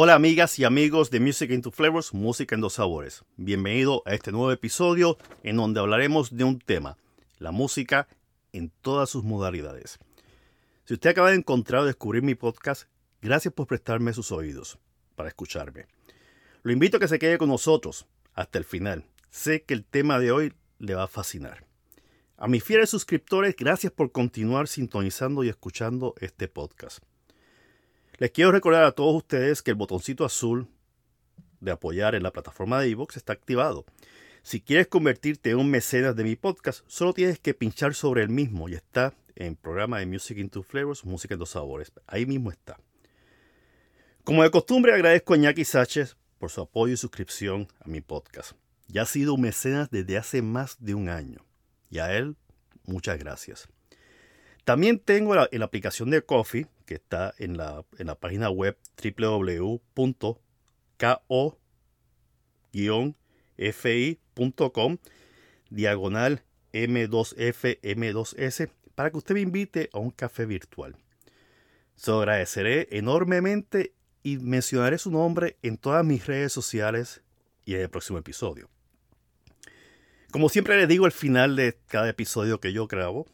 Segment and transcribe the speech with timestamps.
[0.00, 3.24] Hola amigas y amigos de Music into Flavors, Música en dos sabores.
[3.36, 6.96] Bienvenido a este nuevo episodio en donde hablaremos de un tema,
[7.40, 8.06] la música
[8.52, 9.98] en todas sus modalidades.
[10.84, 12.84] Si usted acaba de encontrar o descubrir mi podcast,
[13.20, 14.78] gracias por prestarme sus oídos
[15.16, 15.86] para escucharme.
[16.62, 19.04] Lo invito a que se quede con nosotros hasta el final.
[19.30, 21.66] Sé que el tema de hoy le va a fascinar.
[22.36, 27.02] A mis fieles suscriptores, gracias por continuar sintonizando y escuchando este podcast.
[28.18, 30.66] Les quiero recordar a todos ustedes que el botoncito azul
[31.60, 33.84] de apoyar en la plataforma de iVoox está activado.
[34.42, 38.28] Si quieres convertirte en un mecenas de mi podcast, solo tienes que pinchar sobre el
[38.28, 41.92] mismo y está en programa de Music into Flavors, Música en dos sabores.
[42.08, 42.80] Ahí mismo está.
[44.24, 48.52] Como de costumbre, agradezco a Ñaki Sánchez por su apoyo y suscripción a mi podcast.
[48.88, 51.46] Ya ha sido un mecenas desde hace más de un año.
[51.88, 52.36] Y a él,
[52.84, 53.68] muchas gracias.
[54.68, 58.76] También tengo la, la aplicación de Coffee, que está en la, en la página web
[59.02, 59.96] www.ko-fi.com
[65.70, 66.42] diagonal
[66.74, 70.96] M2F M2S para que usted me invite a un café virtual.
[71.96, 77.22] Se lo agradeceré enormemente y mencionaré su nombre en todas mis redes sociales
[77.64, 78.68] y en el próximo episodio.
[80.30, 83.24] Como siempre les digo al final de cada episodio que yo grabo,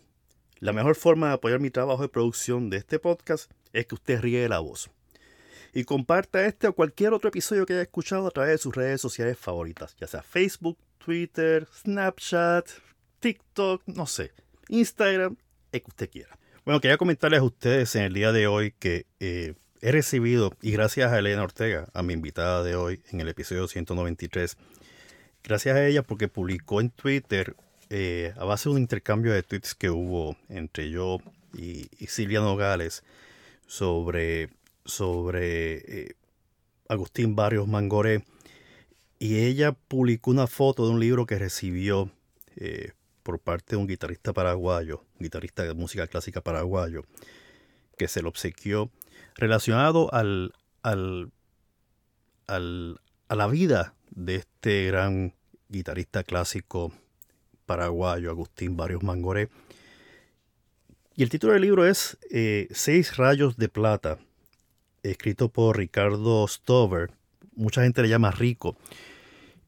[0.64, 4.19] la mejor forma de apoyar mi trabajo de producción de este podcast es que usted
[4.19, 4.90] ríe la voz.
[5.75, 8.99] Y comparta este o cualquier otro episodio que haya escuchado a través de sus redes
[8.99, 12.66] sociales favoritas, ya sea Facebook, Twitter, Snapchat,
[13.20, 14.32] TikTok, no sé,
[14.69, 15.37] Instagram,
[15.70, 16.38] el que usted quiera.
[16.64, 19.52] Bueno, quería comentarles a ustedes en el día de hoy que eh,
[19.82, 23.69] he recibido, y gracias a Elena Ortega, a mi invitada de hoy en el episodio
[23.69, 24.56] 193,
[25.43, 27.55] gracias a ella porque publicó en Twitter
[27.90, 31.19] eh, a base de un intercambio de tweets que hubo entre yo
[31.52, 33.02] y, Silvia Nogales
[33.66, 34.50] sobre,
[34.84, 36.16] sobre eh,
[36.88, 38.25] Agustín Barrios Mangoré.
[39.19, 42.10] Y ella publicó una foto de un libro que recibió
[42.56, 42.92] eh,
[43.22, 47.04] por parte de un guitarrista paraguayo, guitarrista de música clásica paraguayo,
[47.96, 48.90] que se lo obsequió
[49.36, 50.52] relacionado al,
[50.82, 51.32] al,
[52.46, 55.34] al, a la vida de este gran
[55.69, 56.92] guitarrista clásico
[57.64, 59.49] paraguayo Agustín Barrios Mangoré.
[61.16, 64.19] Y el título del libro es eh, Seis rayos de plata,
[65.02, 67.11] escrito por Ricardo Stover.
[67.55, 68.76] Mucha gente le llama Rico.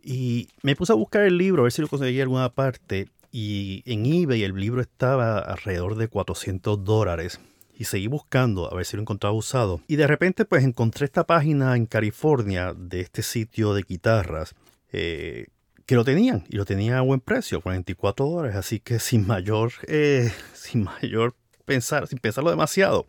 [0.02, 3.08] Y me puse a buscar el libro, a ver si lo conseguí en alguna parte.
[3.30, 7.38] Y en eBay el libro estaba alrededor de 400 dólares.
[7.78, 9.80] Y seguí buscando a ver si lo encontraba usado.
[9.86, 14.54] Y de repente pues encontré esta página en California de este sitio de guitarras.
[14.90, 15.48] Eh,
[15.86, 19.72] que lo tenían y lo tenían a buen precio, 44 dólares, así que sin mayor,
[19.86, 21.34] eh, sin mayor
[21.64, 23.06] pensar, sin pensarlo demasiado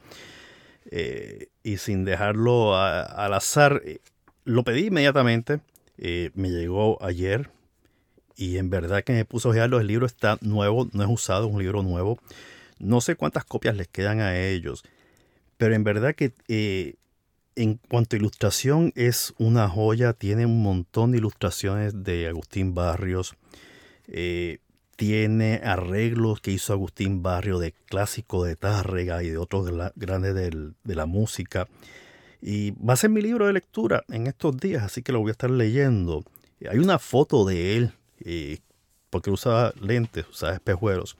[0.92, 4.00] eh, y sin dejarlo al azar, eh,
[4.46, 5.60] lo pedí inmediatamente,
[5.98, 7.50] me llegó ayer
[8.36, 11.48] y en verdad que me puso a ojearlo, el libro está nuevo, no es usado,
[11.48, 12.20] es un libro nuevo,
[12.78, 14.84] no sé cuántas copias les quedan a ellos,
[15.58, 16.96] pero en verdad que
[17.58, 20.14] en cuanto a ilustración, es una joya.
[20.14, 23.36] Tiene un montón de ilustraciones de Agustín Barrios.
[24.08, 24.60] Eh,
[24.96, 30.96] tiene arreglos que hizo Agustín Barrios de clásico de Tárrega y de otros grandes de
[30.96, 31.68] la música.
[32.42, 35.30] Y va a ser mi libro de lectura en estos días, así que lo voy
[35.30, 36.24] a estar leyendo.
[36.70, 38.60] Hay una foto de él, eh,
[39.10, 41.18] porque usaba lentes, usaba espejuelos.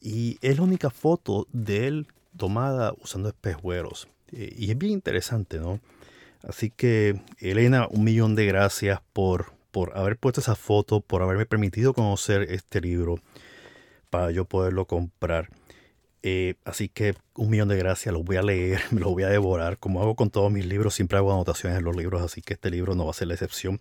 [0.00, 4.08] Y es la única foto de él tomada usando espejuelos.
[4.32, 5.80] Eh, y es bien interesante, ¿no?
[6.42, 11.46] Así que, Elena, un millón de gracias por, por haber puesto esa foto, por haberme
[11.46, 13.20] permitido conocer este libro
[14.10, 15.50] para yo poderlo comprar.
[16.22, 19.28] Eh, así que un millón de gracias, lo voy a leer, me lo voy a
[19.28, 19.78] devorar.
[19.78, 22.70] Como hago con todos mis libros, siempre hago anotaciones en los libros, así que este
[22.70, 23.80] libro no va a ser la excepción.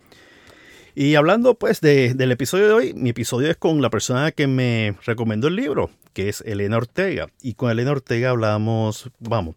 [0.95, 4.95] Y hablando pues del episodio de hoy, mi episodio es con la persona que me
[5.05, 7.27] recomendó el libro, que es Elena Ortega.
[7.43, 9.55] Y con Elena Ortega hablamos, vamos,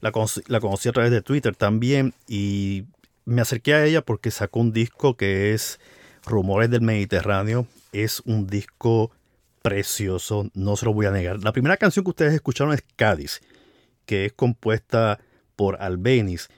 [0.00, 2.84] la, conocí a través de Twitter también y
[3.24, 5.80] me acerqué a ella porque sacó un disco que es
[6.24, 7.66] Rumores del Mediterráneo.
[7.92, 9.10] Es un disco
[9.62, 11.42] precioso, no se lo voy a negar.
[11.42, 13.40] La primera canción que ustedes escucharon es Cádiz,
[14.04, 15.18] que es compuesta
[15.56, 16.48] por Albeniz.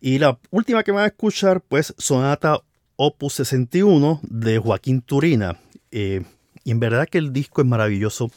[0.00, 2.60] Y la última que van a escuchar, pues, Sonata
[2.96, 5.60] Opus 61 de Joaquín Turina.
[5.90, 6.24] Eh,
[6.64, 8.30] y en verdad que el disco es maravilloso.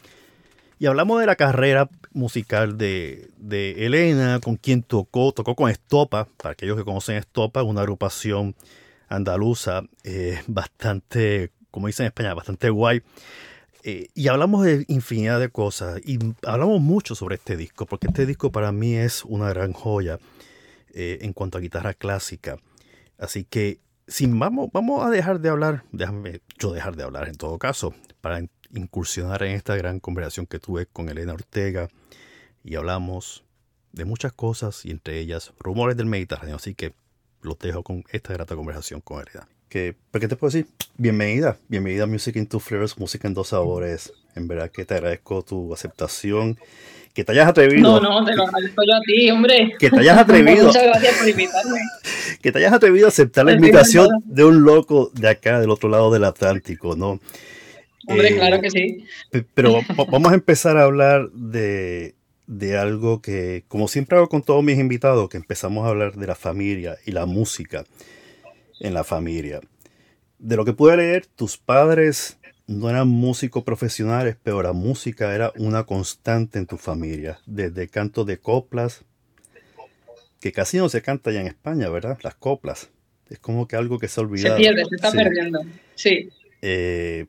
[0.81, 3.29] Y hablamos de la carrera musical de,
[3.77, 8.55] Elena, con quien tocó, tocó con Estopa, para aquellos que conocen Estopa, una agrupación
[9.07, 13.03] andaluza eh, bastante, como dicen en España, bastante guay.
[13.83, 18.25] Eh, y hablamos de infinidad de cosas y hablamos mucho sobre este disco, porque este
[18.25, 20.17] disco para mí es una gran joya.
[20.95, 22.57] eh, en cuanto a guitarra clásica.
[23.19, 27.35] Así que sin, vamos, vamos a dejar de hablar, déjame yo dejar de hablar en
[27.35, 28.41] todo caso, para
[28.73, 31.89] incursionar en esta gran conversación que tuve con Elena Ortega
[32.63, 33.43] y hablamos
[33.91, 36.55] de muchas cosas y entre ellas rumores del Mediterráneo.
[36.55, 36.93] Así que
[37.41, 39.47] los dejo con esta grata conversación con Elena.
[39.69, 40.67] Que, ¿Qué te puedo decir?
[40.97, 44.13] Bienvenida, bienvenida a Music in Two Flavors, Música en Dos Sabores.
[44.35, 46.57] En verdad que te agradezco tu aceptación
[47.13, 47.99] que te hayas atrevido.
[47.99, 49.73] No, no, te lo agradezco yo a ti, hombre.
[49.79, 50.65] Que te hayas atrevido.
[50.67, 51.79] Muchas gracias por invitarme.
[52.41, 55.89] Que te hayas atrevido a aceptar la invitación de un loco de acá, del otro
[55.89, 57.19] lado del Atlántico, ¿no?
[58.07, 59.05] Hombre, eh, claro que sí.
[59.53, 59.79] Pero
[60.11, 62.15] vamos a empezar a hablar de,
[62.47, 66.27] de algo que, como siempre hago con todos mis invitados, que empezamos a hablar de
[66.27, 67.85] la familia y la música
[68.79, 69.61] en la familia.
[70.39, 75.51] De lo que pude leer, tus padres no eran músicos profesionales, pero la música era
[75.57, 79.03] una constante en tu familia, desde canto de coplas,
[80.39, 82.17] que casi no se canta ya en España, ¿verdad?
[82.23, 82.89] Las coplas.
[83.29, 84.57] Es como que algo que se ha olvidado.
[84.57, 85.61] Se pierde, se está perdiendo.
[85.95, 86.29] Sí.
[86.61, 87.27] Eh,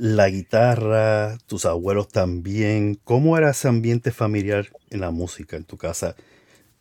[0.00, 2.98] la guitarra, tus abuelos también.
[3.04, 6.14] ¿Cómo era ese ambiente familiar en la música en tu casa?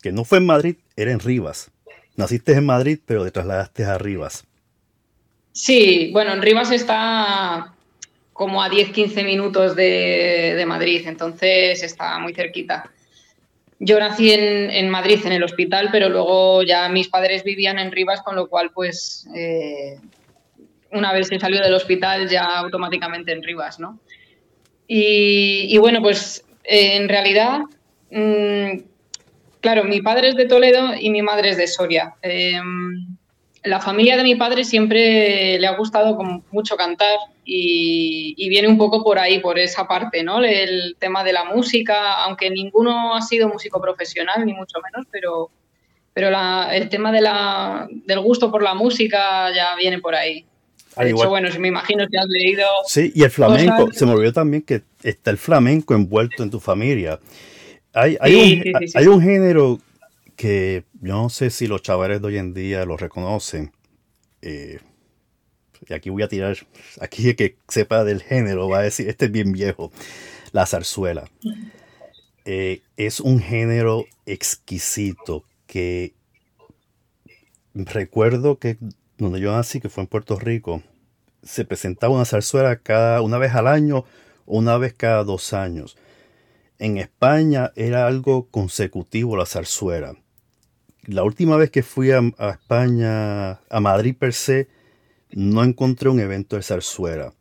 [0.01, 1.71] Que no fue en Madrid, era en Rivas.
[2.15, 4.45] Naciste en Madrid, pero te trasladaste a Rivas.
[5.51, 7.74] Sí, bueno, en Rivas está
[8.33, 12.91] como a 10-15 minutos de, Madrid, entonces está muy cerquita.
[13.79, 18.21] Yo nací en, Madrid, en el hospital, pero luego ya mis padres vivían en Rivas,
[18.21, 20.00] con lo cual, pues, eh,
[20.91, 24.00] una vez que salió del hospital, ya automáticamente en Rivas, ¿no?
[24.88, 27.60] Y, bueno, pues, eh, en realidad,
[28.10, 28.79] mm,
[29.60, 32.15] claro, mi padre es de Toledo y mi madre es de Soria.
[32.22, 33.17] Em,
[33.63, 36.17] la familia de mi padre siempre le ha gustado
[36.51, 40.44] mucho cantar y, viene un poco por ahí, por esa parte, ¿no?
[40.44, 45.50] El tema de la música, aunque ninguno ha sido músico profesional, ni mucho menos, pero,
[46.13, 46.29] pero
[46.72, 50.46] el tema de la, del gusto por la música ya viene por ahí.
[50.98, 52.66] De hecho, bueno, si me imagino que has leído.
[52.88, 56.60] Sí, y el flamenco, se me olvidó también que está el flamenco envuelto en tu
[56.60, 57.20] familia.
[57.94, 59.80] Hay, hay un género
[60.38, 63.72] que yo no sé si los chavales de hoy en día lo reconocen.
[64.42, 64.80] Eh,
[65.88, 66.56] y aquí voy a tirar,
[67.01, 69.92] aquí el que sepa del género va a decir, este es bien viejo,
[70.51, 71.30] la zarzuela.
[72.46, 76.13] Eh, es un género exquisito que
[77.74, 78.77] recuerdo que
[79.17, 80.81] donde yo nací, que fue en Puerto Rico,
[81.43, 84.05] se presentaba una zarzuela cada una vez al año
[84.45, 85.97] o una vez cada dos años.
[86.79, 90.15] En España era algo consecutivo la zarzuela
[91.07, 92.21] la última vez que fui a,
[92.51, 94.67] España, a Madrid per se,
[95.31, 97.33] no encontré un evento de zarzuela.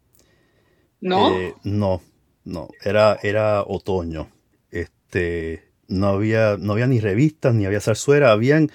[1.00, 1.36] ¿No?
[1.36, 2.00] Eh, no,
[2.44, 2.68] no.
[2.82, 4.28] Era, era otoño.
[4.70, 8.30] Este, no había, no había ni revistas, ni había zarzuela.
[8.30, 8.70] Habían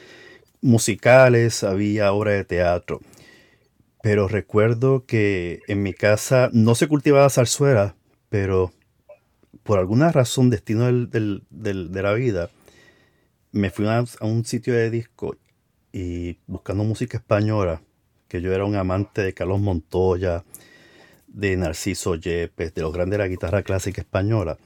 [0.61, 3.01] musicales, había obras de teatro.
[4.01, 7.95] Pero recuerdo que en mi casa no se cultivaba zarzuela,
[8.29, 8.71] pero
[9.63, 12.49] por alguna razón, destino de la vida,
[13.51, 15.35] me fui a, un sitio de disco
[15.91, 17.81] y buscando música española,
[18.27, 20.43] que yo era un amante de Carlos Montoya,
[21.27, 24.57] de Narciso Yepes, de los grandes de la guitarra clásica española.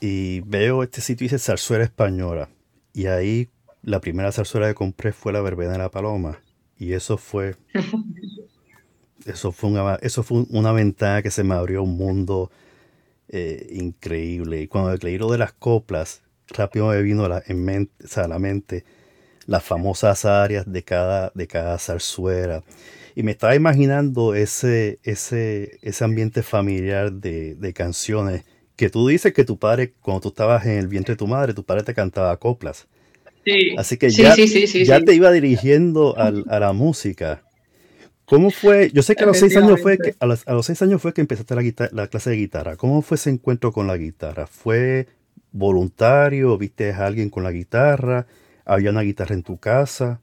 [0.00, 2.48] Y veo este sitio y dice zarzuela española.
[2.92, 3.48] Y ahí
[3.88, 6.40] la primera zarzuela que compré fue la verbena de la paloma.
[6.78, 7.56] Y eso fue.
[9.26, 12.50] Eso fue una, eso fue una ventana que se me abrió un mundo
[13.28, 14.62] eh, increíble.
[14.62, 18.28] Y cuando leí lo de las coplas, rápido me vino a la, en mente, a
[18.28, 18.84] la mente
[19.44, 22.62] las famosas áreas de cada, de cada zarzuela.
[23.16, 28.44] Y me estaba imaginando ese, ese, ese ambiente familiar de, de, canciones
[28.76, 31.52] que tú dices que tu padre, cuando tú estabas en el vientre de tu madre,
[31.52, 32.86] tu padre te cantaba coplas.
[33.48, 33.74] Sí.
[33.78, 37.42] Así que ya, ya te iba dirigiendo a, a, la música.
[38.24, 38.90] ¿Cómo fue?
[38.92, 41.00] Yo sé que a los seis años fue que, a los, a los seis años
[41.00, 42.76] fue que empezaste la, guitarra, la clase de guitarra.
[42.76, 44.46] ¿Cómo fue ese encuentro con la guitarra?
[44.46, 45.08] ¿Fue
[45.52, 46.58] voluntario?
[46.58, 48.26] ¿Viste a alguien con la guitarra?
[48.66, 50.20] ¿Había una guitarra en tu casa?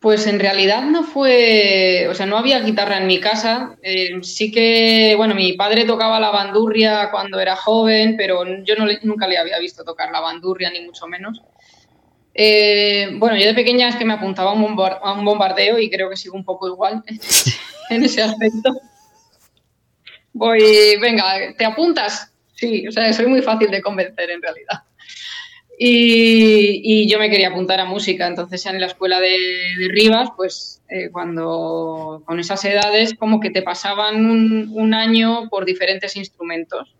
[0.00, 3.76] Pues en realidad no fue, o sea, no había guitarra en mi casa.
[3.82, 8.86] Eh, sí que, bueno, mi padre tocaba la bandurria cuando era joven, pero yo no
[9.02, 11.42] nunca le había visto tocar la bandurria, ni mucho menos.
[12.32, 16.16] Eh, bueno, yo de pequeña es que me apuntaba a un, bombardeo y creo que
[16.16, 17.02] sigo un poco igual
[17.90, 18.80] en ese aspecto.
[20.32, 21.24] Voy, venga,
[21.56, 22.32] ¿te apuntas?
[22.54, 24.82] Sí, o sea, soy muy fácil de convencer en realidad.
[25.80, 29.36] Y, yo me quería apuntar a música, entonces en la escuela de,
[29.90, 36.16] Rivas, pues eh, cuando con esas edades como que te pasaban un, año por diferentes
[36.16, 36.96] instrumentos.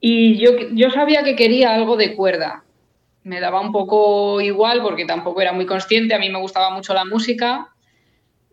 [0.00, 2.64] Y yo, yo sabía que quería algo de cuerda,
[3.24, 6.94] me daba un poco igual porque tampoco era muy consciente, a mí me gustaba mucho
[6.94, 7.71] la música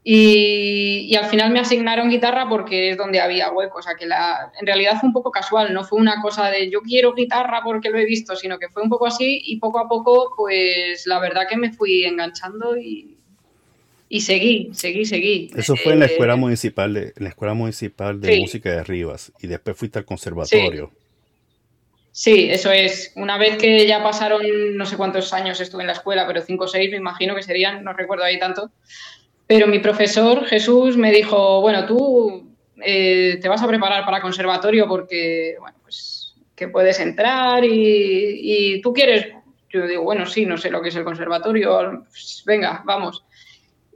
[0.03, 4.51] y, al final me asignaron guitarra porque es donde había hueco, o sea que la,
[4.59, 7.89] en realidad fue un poco casual, no fue una cosa de yo quiero guitarra porque
[7.89, 11.19] lo he visto, sino que fue un poco así y poco a poco pues la
[11.19, 13.17] verdad que me fui enganchando y,
[14.07, 15.51] y seguí, seguí, seguí.
[15.55, 18.83] Eso fue en la escuela eh, municipal de, en la escuela municipal de música de
[18.83, 20.91] Rivas y después fuiste al conservatorio.
[22.11, 22.49] Sí.
[22.49, 23.11] eso es.
[23.15, 24.41] Una vez que ya pasaron
[24.75, 27.43] no sé cuántos años estuve en la escuela, pero cinco o seis me imagino que
[27.43, 28.71] serían, no recuerdo ahí tanto.
[29.49, 32.53] Pero mi profesor Jesús me dijo, bueno, tú
[32.83, 38.93] eh, te vas a preparar para conservatorio porque, bueno, pues que puedes entrar y, tú
[38.93, 39.33] quieres.
[39.69, 43.25] Yo digo, bueno, sí, no sé lo que es el conservatorio, pues venga, vamos.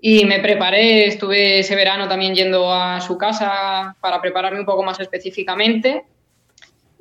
[0.01, 4.81] Y me preparé, estuve ese verano también yendo a su casa para prepararme un poco
[4.81, 6.03] más específicamente.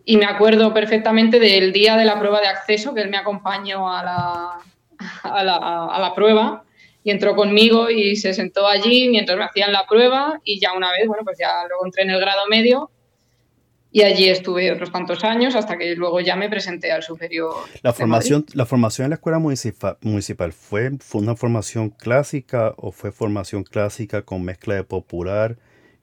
[0.05, 3.91] Y me acuerdo perfectamente del día de la prueba de acceso, que él me acompañó
[3.91, 4.59] a la,
[5.23, 6.65] a la, a la prueba
[7.05, 10.93] y entró conmigo y se sentó allí mientras me hacían la prueba y ya una
[10.93, 12.91] vez, bueno, pues ya luego entré en el grado medio
[13.91, 17.55] y allí estuve otros tantos años hasta que luego ya me presenté al superior.
[17.83, 22.91] La formación, la formación en la escuela municipal, municipal ¿fue, ¿fue una formación clásica o
[22.91, 25.59] fue formación clásica con mezcla de popular?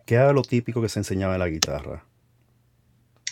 [0.05, 2.05] ¿Qué era lo típico que se enseñaba en la guitarra?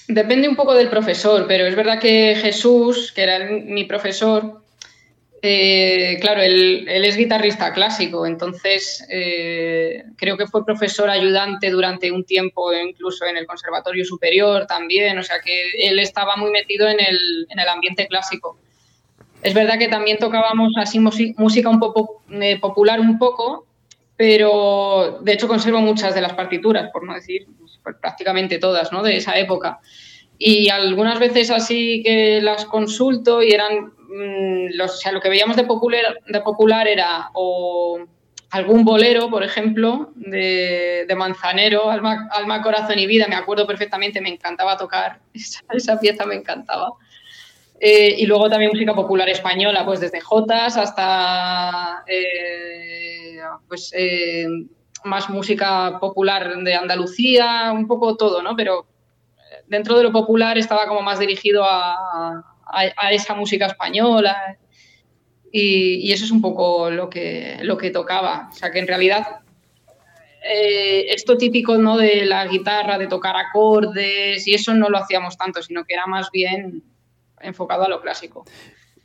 [0.07, 4.63] Depende un poco del profesor, pero es verdad que Jesús, que era mi profesor,
[5.41, 12.23] eh, claro, él, es guitarrista clásico, entonces eh, creo que fue profesor ayudante durante un
[12.23, 16.99] tiempo, incluso en el Conservatorio Superior también, o sea que él estaba muy metido en
[16.99, 18.57] el, en el ambiente clásico.
[19.43, 23.67] Es verdad que también tocábamos así música un poco eh, popular un poco,
[24.15, 29.03] pero de hecho conservo muchas de las partituras, por no decir pues, prácticamente todas, ¿no?
[29.03, 29.79] De esa época.
[30.39, 36.19] Y algunas veces así que las consulto y eran Mm, lo que veíamos de popular,
[36.27, 37.99] de popular era o
[38.51, 44.29] algún bolero, por ejemplo, de, Manzanero, Alma, Alma, Corazón y Vida, me acuerdo perfectamente, me
[44.29, 45.19] encantaba tocar,
[45.73, 46.91] esa, pieza me encantaba.
[47.79, 54.47] Eh, y luego también música popular española, pues desde Jotas hasta eh, pues, eh,
[55.03, 58.55] más música popular de Andalucía, un poco todo, ¿no?
[58.55, 58.87] Pero
[59.67, 64.57] dentro de lo popular estaba como más dirigido a, a, esa música española.
[65.51, 68.49] Y, eso es un poco lo que, lo que tocaba.
[68.51, 69.41] O sea, que en realidad
[70.43, 71.97] eh, esto típico ¿no?
[71.97, 76.05] de la guitarra, de tocar acordes y eso no lo hacíamos tanto, sino que era
[76.05, 76.83] más bien
[77.41, 78.45] enfocado a lo clásico.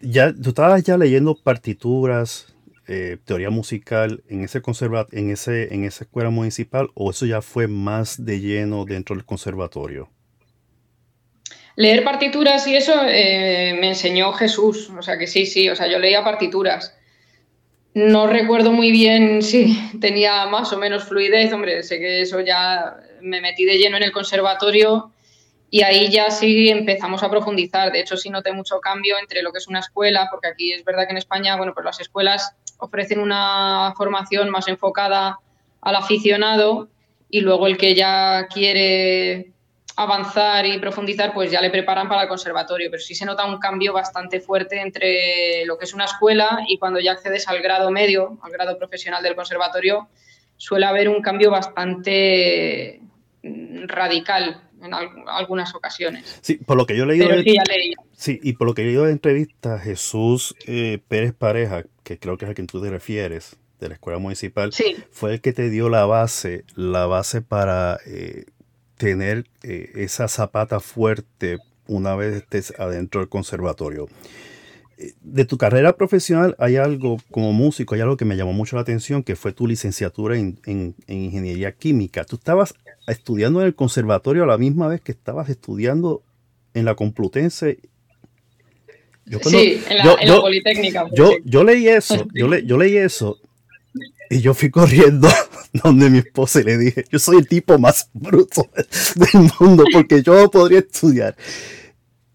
[0.01, 2.55] Ya, ¿Tú estabas ya leyendo partituras,
[2.89, 7.41] eh, teoría musical en ese, conserva en, ese, en esa escuela municipal o eso ya
[7.41, 10.11] fue más de lleno dentro del conservatorio?
[11.77, 15.87] Leer partituras y eso eh, me enseñó Jesús, o sea que sí, sí, o sea,
[15.87, 16.95] yo leía partituras.
[17.95, 22.97] No recuerdo muy bien si tenía más o menos fluidez, hombre, sé que eso ya
[23.21, 25.13] me metí de lleno en el conservatorio
[25.71, 27.91] y ahí ya sí empezamos a profundizar.
[27.93, 30.85] De hecho, sí noté mucho cambio entre lo que es una escuela, porque aquí es
[30.85, 35.39] verdad que en España, bueno, pues las escuelas ofrecen una formación más enfocada
[35.81, 36.91] al aficionado
[37.31, 39.53] y luego el que ya quiere
[39.97, 43.59] avanzar y profundizar, pues ya le preparan para el conservatorio, pero sí se nota un
[43.59, 47.91] cambio bastante fuerte entre lo que es una escuela y cuando ya accedes al grado
[47.91, 50.09] medio, al grado profesional del conservatorio,
[50.57, 53.01] suele haber un cambio bastante
[53.43, 56.39] mm, radical en algunas ocasiones.
[56.41, 57.29] Sí, por lo que yo he leído,
[58.17, 62.37] sí, y por lo que he leído de entrevista, Jesús eh, Pérez Pareja, que creo
[62.37, 64.71] que es a quien tú te refieres, de la escuela municipal,
[65.11, 68.45] fue el que te dio la base, la base para eh,
[69.03, 74.09] tener eh, esa zapata fuerte una vez estés adentro del conservatorio.
[74.97, 78.77] Eh, de tu carrera profesional hay algo como músico, hay algo que me llamó mucho
[78.77, 82.25] la atención, que fue tu licenciatura en, ingeniería química.
[82.25, 82.75] Tú estabas
[83.09, 86.23] estudiando en el conservatorio a la misma vez que estabas estudiando
[86.73, 87.81] en la Complutense.
[89.43, 91.09] sí, en la, Politécnica.
[91.13, 93.41] Yo, yo leí eso, yo, le, yo leí eso
[94.33, 95.29] y yo fui corriendo
[95.85, 98.71] donde mi esposa y le dije, yo soy el tipo más bruto
[99.15, 101.37] del mundo porque yo podría estudiar.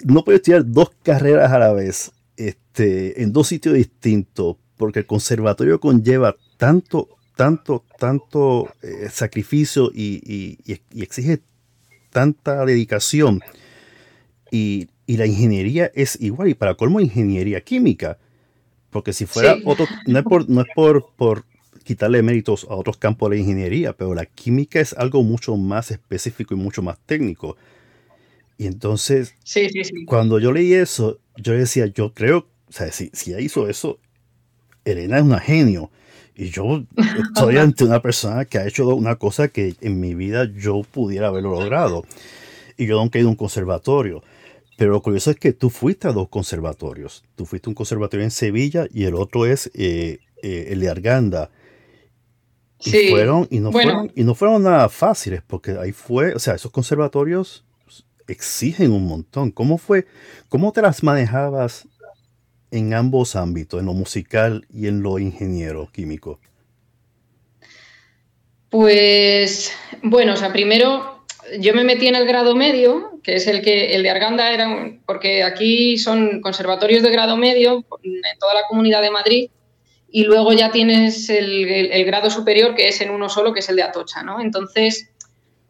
[0.03, 5.05] No puedo estudiar dos carreras a la vez este, en dos sitios distintos porque el
[5.07, 10.60] conservatorio conlleva tanto, tanto, tanto eh, sacrificio y,
[10.95, 11.39] exige
[12.12, 13.41] tanta dedicación.
[14.51, 18.19] Y, la ingeniería es igual, y para colmo ingeniería química.
[18.91, 21.45] Porque si fuera otro, no es por, no es por, por
[21.88, 25.89] quitarle méritos a otros campos de la ingeniería, pero la química es algo mucho más
[25.89, 27.58] específico y mucho más técnico.
[28.58, 29.36] Y entonces,
[30.06, 34.00] cuando yo leí eso, yo decía, yo creo o sea, si, si ella hizo eso,
[34.86, 35.89] Elena es una genio.
[36.36, 36.84] Y yo
[37.28, 41.28] estoy ante una persona que ha hecho una cosa que en mi vida yo pudiera
[41.28, 42.06] haberlo logrado.
[42.78, 44.21] Y yo nunca he ido a un conservatorio.
[44.78, 47.23] Pero lo curioso es que tú fuiste a dos conservatorios.
[47.36, 50.89] Tú fuiste a un conservatorio en Sevilla y el otro es eh, eh, el de
[50.89, 51.50] Arganda.
[52.85, 53.91] Y Sí, fueron, y no bueno.
[53.91, 57.65] fueron, y no fueron nada fáciles, porque ahí fue, o sea, esos conservatorios
[58.27, 59.51] exigen un montón.
[59.51, 60.05] ¿Cómo fue,
[60.49, 61.87] cómo te las manejabas
[62.69, 66.39] en ambos ámbitos, en lo musical y en lo ingeniero químico?
[68.69, 69.71] Pues
[70.03, 71.23] bueno, o sea, primero
[71.59, 74.67] yo me metí en el grado medio, que es el que el de Arganda era
[74.67, 79.49] un- porque aquí son conservatorios de grado medio en toda la comunidad de Madrid
[80.09, 83.75] y luego ya tienes el, grado superior que es en uno solo, que es el
[83.75, 84.39] de Atocha, ¿no?
[84.41, 85.09] Entonces,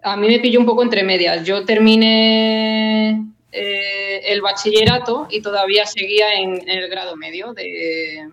[0.03, 1.43] a mí me pilló un poco entre medias.
[1.45, 8.29] Yo terminé eh, el bachillerato y todavía seguía en, el grado medio de-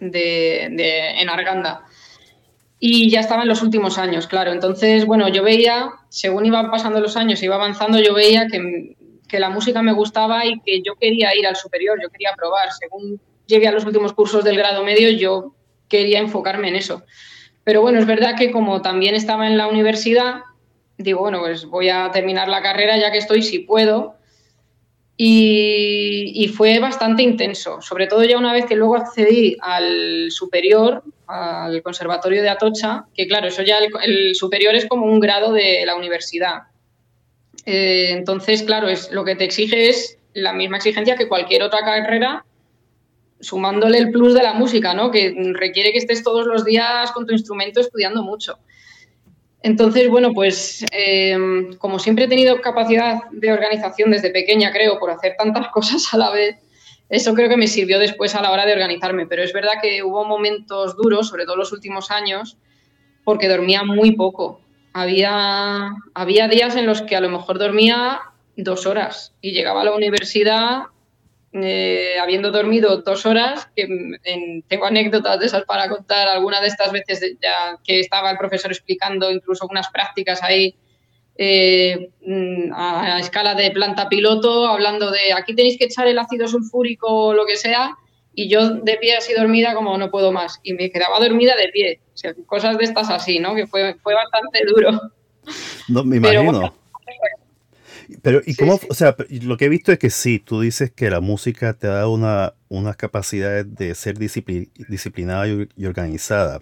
[0.00, 1.84] de- en Arganda.
[2.78, 4.52] Y ya estaba en los últimos años, claro.
[4.52, 8.96] Entonces, bueno, yo veía, según iban pasando los años, iba avanzando, yo veía que,
[9.28, 12.72] que la música me gustaba y que yo quería ir al superior, yo quería probar.
[12.72, 13.20] Según
[13.52, 15.54] llegué a los últimos cursos del grado medio, yo
[15.88, 17.04] quería enfocarme en eso.
[17.64, 20.40] Pero bueno, es verdad que como también estaba en la universidad,
[20.96, 24.16] digo, bueno, pues voy a terminar la carrera ya que estoy, si puedo.
[25.16, 31.80] Y, fue bastante intenso, sobre todo ya una vez que luego accedí al superior, al
[31.82, 35.84] Conservatorio de Atocha, que claro, eso ya el, el superior es como un grado de
[35.86, 36.62] la universidad.
[37.66, 41.84] Eh, entonces, claro, es, lo que te exige es la misma exigencia que cualquier otra
[41.84, 42.44] carrera,
[43.42, 45.10] sumándole el plus de la música, ¿no?
[45.10, 48.58] Que requiere que estés todos los días con tu instrumento estudiando mucho.
[49.62, 51.36] Entonces, bueno, pues eh,
[51.78, 56.18] como siempre he tenido capacidad de organización desde pequeña, creo, por hacer tantas cosas a
[56.18, 56.56] la vez,
[57.08, 59.26] eso creo que me sirvió después a la hora de organizarme.
[59.26, 62.56] Pero es verdad que hubo momentos duros, sobre todo los últimos años,
[63.24, 64.60] porque dormía muy poco.
[64.94, 65.92] Había
[66.50, 68.20] días en los que a lo mejor dormía
[68.56, 70.84] dos horas y llegaba a la universidad
[71.54, 73.82] eh, habiendo dormido dos horas, que
[74.24, 78.30] en, tengo anécdotas de esas para contar, alguna de estas veces de, ya, que estaba
[78.30, 80.74] el profesor explicando incluso unas prácticas ahí
[81.36, 82.10] eh,
[82.74, 87.08] a, a, escala de planta piloto, hablando de aquí tenéis que echar el ácido sulfúrico
[87.08, 87.96] o lo que sea,
[88.34, 91.68] y yo de pie así dormida como no puedo más, y me quedaba dormida de
[91.68, 93.54] pie, o sea, cosas de estas así, ¿no?
[93.54, 95.00] Que fue, fue bastante duro.
[95.88, 96.42] No, me imagino.
[96.42, 96.74] Pero, bueno,
[98.22, 98.74] pero, ¿y cómo?
[98.74, 98.86] Sí, sí.
[98.90, 101.86] O sea, lo que he visto es que sí, tú dices que la música te
[101.86, 106.60] da una, unas capacidades de ser discipli disciplinada y, y, organizada.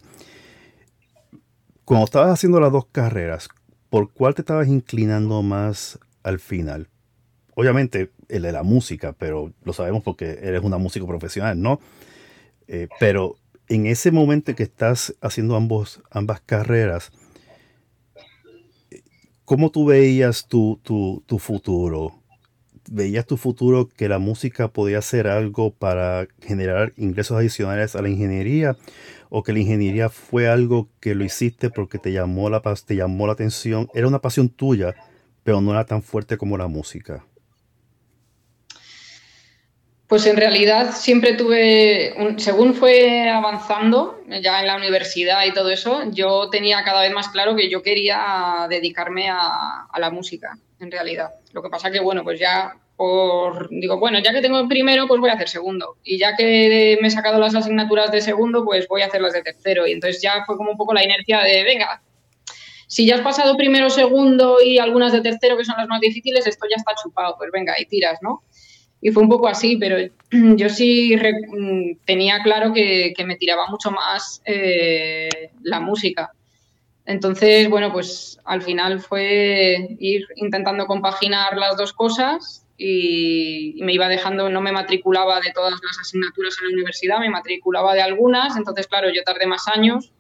[1.85, 3.49] Cuando estabas haciendo las dos carreras,
[3.89, 6.89] ¿por cuál te estabas inclinando más al final?
[7.55, 11.81] Obviamente el de la música, pero lo sabemos porque eres una músico profesional, ¿no?
[12.69, 13.37] Eh, pero
[13.69, 17.13] en ese momento que estás haciendo ambos, ambas carreras,
[19.51, 22.23] ¿Cómo tú veías tu, tu, tu, futuro?
[22.89, 28.11] ¿Veías tu futuro que la música podía ser algo para generar ingresos adicionales a la
[28.11, 28.77] ingeniería?
[29.29, 33.27] ¿O que la ingeniería fue algo que lo hiciste porque te llamó la, te llamó
[33.27, 33.89] la atención?
[33.93, 34.95] Era una pasión tuya,
[35.43, 37.27] pero no era tan fuerte como la música.
[40.11, 45.71] Pues en realidad siempre tuve, un, según fue avanzando ya en la universidad y todo
[45.71, 50.59] eso, yo tenía cada vez más claro que yo quería dedicarme a, a la música,
[50.81, 51.31] en realidad.
[51.53, 55.21] Lo que pasa que, bueno, pues ya por, digo, bueno, ya que tengo primero, pues
[55.21, 55.97] voy a hacer segundo.
[56.03, 59.33] Y ya que me he sacado las asignaturas de segundo, pues voy a hacer las
[59.33, 59.87] de tercero.
[59.87, 62.03] Y entonces ya fue como un poco la inercia de, venga,
[62.89, 66.45] si ya has pasado primero, segundo y algunas de tercero, que son las más difíciles,
[66.49, 68.43] esto ya está chupado, pues venga, y tiras, ¿no?
[69.01, 69.97] Y fue un poco así, pero
[70.31, 71.17] yo sí
[72.05, 76.33] tenía claro que, que me tiraba mucho más eh, la música.
[77.07, 84.09] Entonces, bueno, pues al final fue ir intentando compaginar las dos cosas y, me iba
[84.09, 88.57] dejando, no me matriculaba de todas las asignaturas en la universidad, me matriculaba de algunas,
[88.57, 90.13] entonces, claro, yo tardé más años,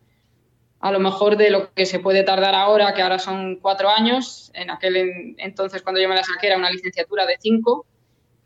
[0.80, 4.50] a lo mejor de lo que se puede tardar ahora, que ahora son cuatro años,
[4.54, 7.86] en aquel entonces cuando yo me la saqué era una licenciatura de cinco,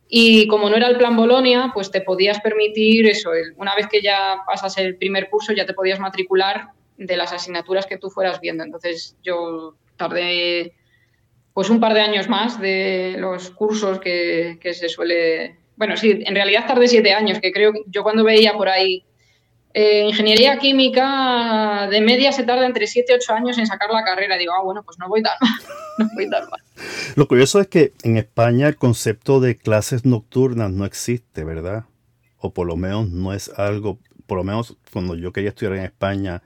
[0.09, 3.31] y como no era el plan Bolonia, pues te podías permitir eso.
[3.57, 7.87] Una vez que ya pasas el primer curso, ya te podías matricular de las asignaturas
[7.87, 8.65] que tú fueras viendo.
[8.65, 10.75] Entonces yo tardé
[11.53, 15.57] pues un par de años más de los cursos que, que se suele...
[15.77, 19.05] Bueno, sí, en realidad tardé siete años, que creo yo cuando veía por ahí
[19.75, 24.05] eh, ingeniería química de media se tarda entre 7 y 8 años en sacar la
[24.05, 24.39] carrera.
[24.39, 25.51] Digo, ah, bueno, pues no voy tan mal.
[25.99, 26.61] no voy tan mal.
[27.17, 31.85] Lo curioso es que en España el concepto de clases nocturnas no existe, ¿verdad?
[32.45, 35.85] o por lo menos no es algo, por lo menos cuando yo quería estudiar en
[35.85, 36.43] España,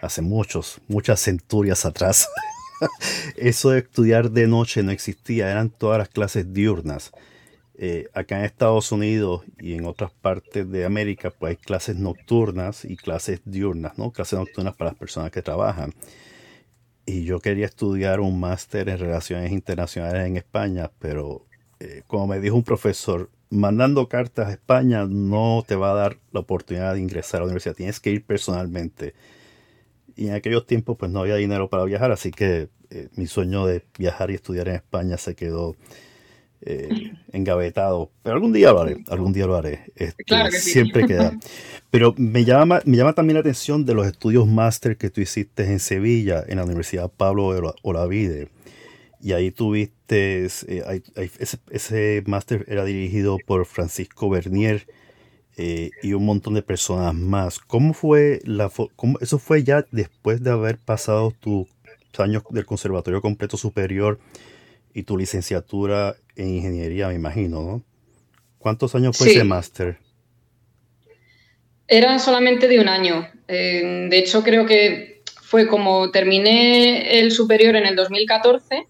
[0.00, 2.30] hace muchos, muchas centurias atrás,
[3.36, 7.12] eso de estudiar de noche no existía, eran todas las clases diurnas.
[7.76, 12.84] Eh, acá en Estados Unidos y en otras partes de América, pues hay clases nocturnas
[12.84, 14.12] y clases diurnas, ¿no?
[14.12, 15.92] Clases nocturnas para las personas que trabajan.
[17.06, 21.46] Y yo quería estudiar un máster en relaciones internacionales en España, pero
[21.80, 26.18] eh, como me dijo un profesor, mandando cartas a España no te va a dar
[26.32, 29.14] la oportunidad de ingresar a la universidad, tienes que ir personalmente.
[30.16, 33.66] Y en aquellos tiempos pues no había dinero para viajar, así que eh, mi sueño
[33.66, 35.76] de viajar y estudiar en España se quedó
[36.66, 38.10] eh, engavetado.
[38.22, 39.92] Pero algún día lo haré, algún día lo haré.
[39.96, 41.38] Este, siempre queda.
[41.90, 45.64] Pero me llama, me llama también la atención de los estudios máster que tú hiciste
[45.64, 48.48] en Sevilla, en la Universidad Pablo Olavide.
[49.20, 51.02] Y ahí tuviste, eh,
[51.38, 54.86] ese, ese máster era dirigido por Francisco Bernier
[55.56, 57.60] eh, y un montón de personas más.
[57.60, 61.68] ¿Cómo fue la, cómo, eso fue ya después de haber pasado tus
[62.18, 64.18] años del conservatorio completo superior
[64.94, 67.84] y tu licenciatura en ingeniería, me imagino, ¿no?
[68.58, 69.98] ¿Cuántos años fue ese máster?
[71.86, 73.28] Era solamente de un año.
[73.46, 78.86] Eh, de hecho, creo que fue como terminé el superior en el 2014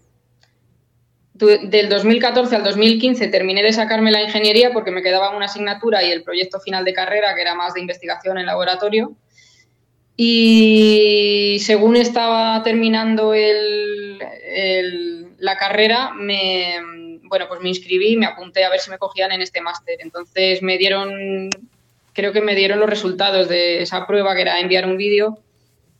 [1.35, 6.11] del 2014 al 2015 terminé de sacarme la ingeniería porque me quedaba una asignatura y
[6.11, 9.17] el proyecto final de carrera, que era más de investigación en laboratorio.
[10.15, 13.33] Y según estaba terminando
[15.37, 19.41] la carrera, me, bueno, pues me inscribí, me apunté a ver si me cogían en
[19.41, 19.97] este máster.
[19.99, 21.49] Entonces me dieron,
[22.13, 25.39] creo que me dieron los resultados de esa prueba, que era enviar un vídeo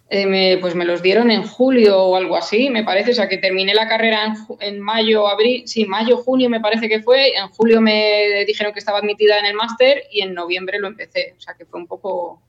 [0.07, 3.11] eh, pues me los dieron en julio o algo así, me parece.
[3.11, 7.01] O sea, que terminé la carrera en, mayo, abril, sí, mayo, junio me parece que
[7.01, 7.35] fue.
[7.35, 11.33] En julio me dijeron que estaba admitida en el máster y en noviembre lo empecé.
[11.37, 12.41] O sea, que fue un poco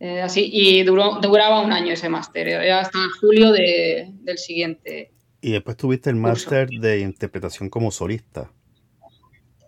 [0.00, 0.50] eh, así.
[0.52, 5.12] Y duró, duraba un año ese máster, era hasta julio del siguiente.
[5.40, 8.50] Y después tuviste el máster de interpretación como solista.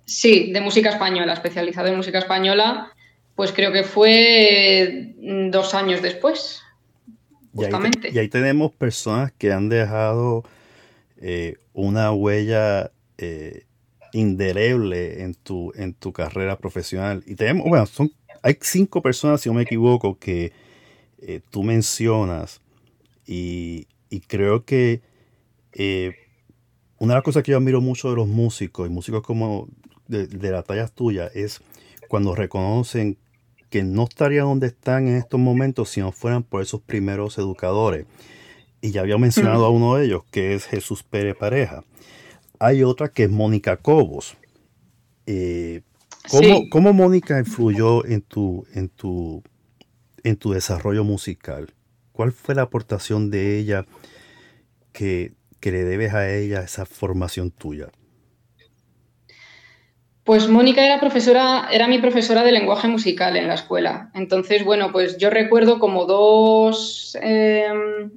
[0.05, 2.93] Sí, de música española, especializado en música española,
[3.37, 5.15] pues creo que fue
[5.51, 6.63] dos años después.
[7.53, 10.45] Y ahí, tenemos personas que han dejado
[11.21, 13.65] eh, una huella eh,
[14.13, 17.23] indeleble en tu, en tu carrera profesional.
[17.27, 20.53] Y tenemos, bueno, son, hay cinco personas, si no me equivoco, que
[21.21, 22.61] eh, tú mencionas.
[23.27, 23.87] Y,
[24.27, 25.03] creo que
[25.75, 29.69] una de las cosas que yo admiro mucho de los músicos, y músicos como
[30.09, 31.61] de, de las tallas tuyas, es
[32.09, 33.19] cuando reconocen
[33.71, 38.05] que no estarían donde están en estos momentos si no fueran por esos primeros educadores.
[38.83, 41.85] Y ya había mencionado a uno de ellos, que es Jesús Pérez Pareja.
[42.59, 44.37] Hay otra que es Mónica Cobos.
[45.27, 45.83] Eh,
[46.71, 49.43] ¿cómo, Mónica influyó en tu, en, tu,
[50.25, 51.73] en tu desarrollo musical?
[52.13, 53.87] ¿Cuál fue la aportación de ella
[54.93, 57.89] que, que le debes a ella esa formación tuya?
[60.25, 64.11] Pues Mónica era profesora, era mi profesora de lenguaje musical en la escuela.
[64.15, 68.11] Entonces, bueno, pues yo recuerdo como dos em,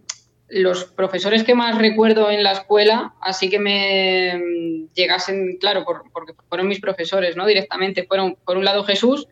[0.50, 6.68] los profesores que más recuerdo en la escuela, así que me llegasen, claro, porque fueron
[6.68, 7.46] mis profesores, ¿no?
[7.46, 8.04] Directamente.
[8.04, 9.28] Fueron, por un lado, Jesús,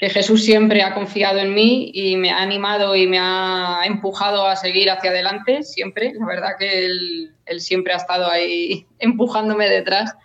[0.00, 4.46] que Jesús siempre ha confiado en mí y me ha animado y me ha empujado
[4.46, 6.14] a seguir hacia adelante, siempre.
[6.18, 10.16] La verdad que él, siempre ha estado ahí empujándome detrás.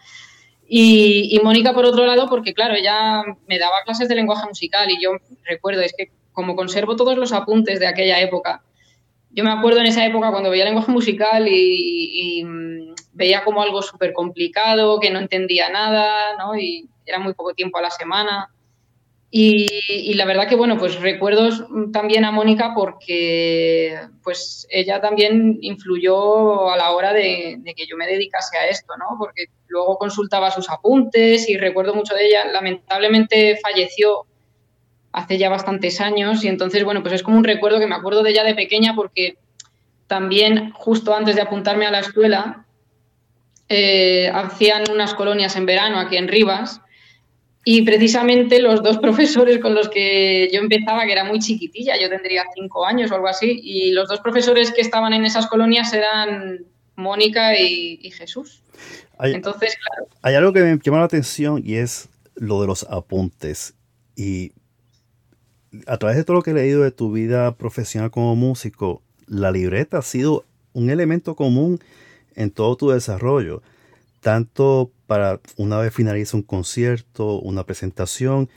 [0.68, 5.04] Y, Mónica, por otro lado, porque claro, ella me daba clases de lenguaje musical y
[5.04, 5.12] yo
[5.44, 8.64] recuerdo, es que como conservo todos los apuntes de aquella época,
[9.30, 13.82] yo me acuerdo en esa época cuando veía lenguaje musical y, mm, veía como algo
[13.82, 16.58] súper complicado, que no entendía nada, ¿no?
[16.58, 18.50] Y era muy poco tiempo a la semana.
[19.38, 21.50] Y, la verdad que, bueno, pues recuerdo
[21.92, 28.08] también a Mónica porque pues ella también influyó a la hora de, que yo me
[28.08, 29.18] dedicase a esto, ¿no?
[29.20, 32.46] Porque luego consultaba sus apuntes y recuerdo mucho de ella.
[32.46, 34.26] Lamentablemente falleció
[35.12, 38.24] hace ya bastantes años y entonces, bueno, pues es como un recuerdo que me acuerdo
[38.24, 39.38] de ella de pequeña porque
[40.08, 42.66] también justo antes de apuntarme a la escuela
[43.68, 46.80] eh, hacían unas colonias en verano aquí en Rivas
[47.66, 52.08] y precisamente los dos profesores con los que yo empezaba, que era muy chiquitilla, yo
[52.08, 55.92] tendría cinco años o algo así, y los dos profesores que estaban en esas colonias
[55.94, 58.62] eran Mónica y, Jesús.
[59.18, 60.08] Hay, Entonces, claro.
[60.22, 63.74] Hay algo que me llama la atención y es lo de los apuntes.
[64.16, 64.52] Y
[65.88, 69.52] a través de todo lo que he leído de tu vida profesional como músico, la
[69.52, 71.80] libreta ha sido un elemento común
[72.36, 73.62] en todo tu desarrollo
[74.26, 78.50] tanto para una vez finaliza un concierto, una presentación,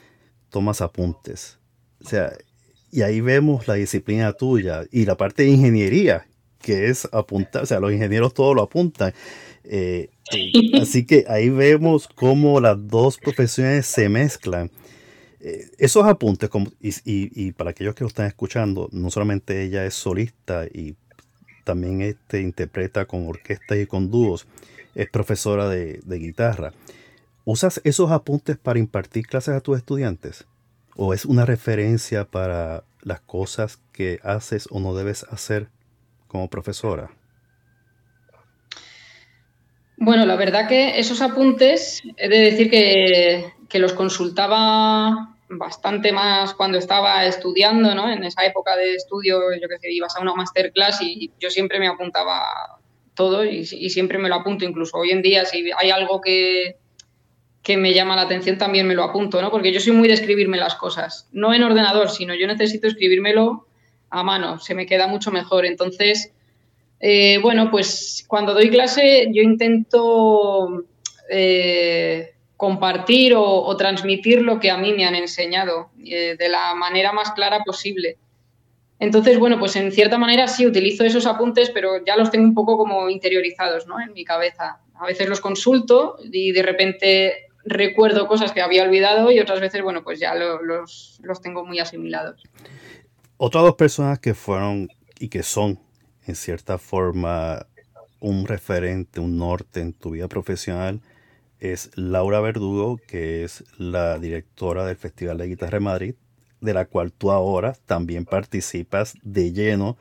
[0.51, 1.59] tomas apuntes.
[2.05, 2.33] O sea,
[2.91, 6.27] y ahí vemos la disciplina tuya y la parte de ingeniería,
[6.61, 9.13] que es apuntar, o sea, los ingenieros todos lo apuntan.
[9.65, 10.09] Eh,
[10.81, 14.71] así que ahí vemos cómo las dos profesiones se mezclan.
[15.41, 19.85] Eh, esos apuntes, como, y, y, para aquellos que lo están escuchando, no solamente ella
[19.85, 20.97] es solista y
[21.65, 24.47] también este, interpreta con orquestas y con dúos,
[24.99, 26.73] es profesora de, de guitarra.
[27.45, 30.47] ¿Usas esos apuntes para impartir clases a tus estudiantes?
[30.97, 35.69] ¿O es una referencia para las cosas que haces o no debes hacer
[36.27, 37.11] como profesora?
[39.97, 46.79] Bueno, la verdad que esos apuntes, he de decir que, los consultaba bastante más cuando
[46.79, 48.11] estaba estudiando, ¿no?
[48.11, 51.79] En esa época de estudio, yo que sé, ibas a una masterclass y yo siempre
[51.79, 52.78] me apuntaba
[53.19, 56.77] todo y, siempre me lo apunto, incluso hoy en día, si hay algo que,
[57.63, 59.51] que me llama la atención también me lo apunto, ¿no?
[59.51, 63.67] Porque yo soy muy de escribirme las cosas, no en ordenador, sino yo necesito escribírmelo
[64.09, 65.67] a mano, se me queda mucho mejor.
[65.67, 66.33] Entonces,
[67.01, 70.85] eh, bueno, pues cuando doy clase yo intento
[71.29, 77.11] eh, compartir o, transmitir lo que a mí me han enseñado eh, de la manera
[77.11, 78.17] más clara posible.
[79.01, 82.55] Entonces, bueno, pues en cierta manera sí utilizo esos apuntes, pero ya los tengo un
[82.55, 84.01] poco como interiorizados ¿no?
[84.01, 84.81] en mi cabeza.
[84.95, 89.83] A veces los consulto y de repente recuerdo cosas que había olvidado y otras veces,
[89.83, 92.43] bueno, pues ya los, los tengo muy asimilados.
[93.37, 94.89] Otras dos personas que fueron
[95.21, 95.79] y que son
[96.27, 97.67] en cierta forma
[98.21, 101.01] un referente, un norte en tu vida profesional
[101.61, 106.15] es Laura Verdugo, que es la directora del Festival de Guitarra de Madrid,
[106.61, 109.97] de la cual tú ahora también participas de lleno,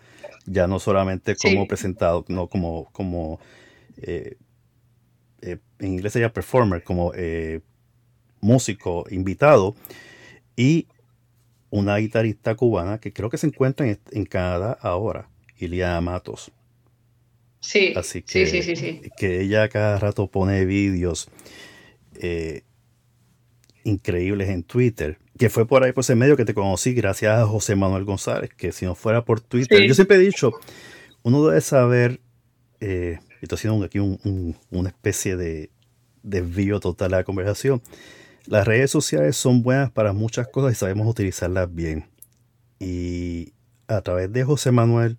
[0.45, 3.39] ya no solamente como presentado, no como, como
[3.97, 4.37] eh,
[5.41, 7.61] eh, en inglés sería performer, como eh,
[8.41, 9.75] músico invitado,
[10.55, 10.87] y
[11.69, 15.29] una guitarrista cubana que creo que se encuentra en Canadá ahora.
[15.59, 16.51] Ilia Matos.
[17.59, 21.29] Sí, Así que, sí, sí, sí, que ella cada rato pone vídeos
[23.83, 25.17] increíbles en Twitter.
[25.37, 28.51] Que fue por ahí, por ese medio que te conocí, gracias a José Manuel González,
[28.55, 30.51] que si no fuera por Twitter, yo siempre he dicho,
[31.23, 32.19] uno debe saber,
[32.79, 35.69] eh, estoy haciendo aquí una especie de
[36.23, 37.81] desvío total a la conversación.
[38.45, 42.05] Las redes sociales son buenas para muchas cosas y sabemos utilizarlas bien.
[42.79, 43.53] Y
[43.87, 45.17] a través de José Manuel,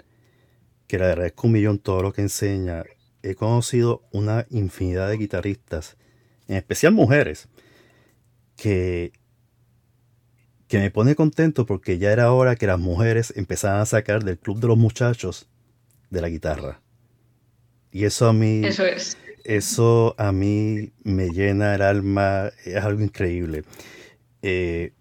[0.87, 2.85] que le agradezco un millón todo lo que enseña.
[3.23, 5.97] He conocido una infinidad de guitarristas,
[6.47, 7.49] en especial mujeres,
[8.57, 9.13] que,
[10.69, 14.39] que me pone contento porque ya era hora que las mujeres empezaran a sacar del
[14.39, 15.49] club de los muchachos
[16.11, 16.81] de la guitarra.
[17.91, 18.65] Y eso a mí...
[18.65, 19.17] Eso es.
[19.45, 23.65] Eso a mí me llena el alma, es algo increíble.
[24.43, 24.93] Eh,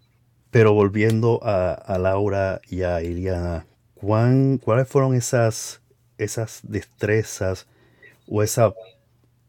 [0.50, 5.82] pero volviendo a, a Laura y a Iliana, ¿cuáles fueron esas,
[6.16, 7.66] esas destrezas
[8.26, 8.72] o esa,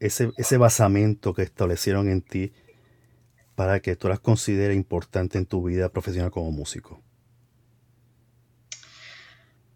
[0.00, 2.52] ese, ese basamento que establecieron en ti
[3.60, 7.02] para que tú las consideres importantes en tu vida profesional como músico?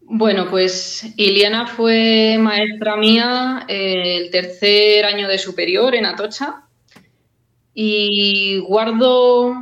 [0.01, 6.63] Bueno, pues Iliana fue maestra mía eh, el tercer año de superior en Atocha
[7.75, 9.53] y guardo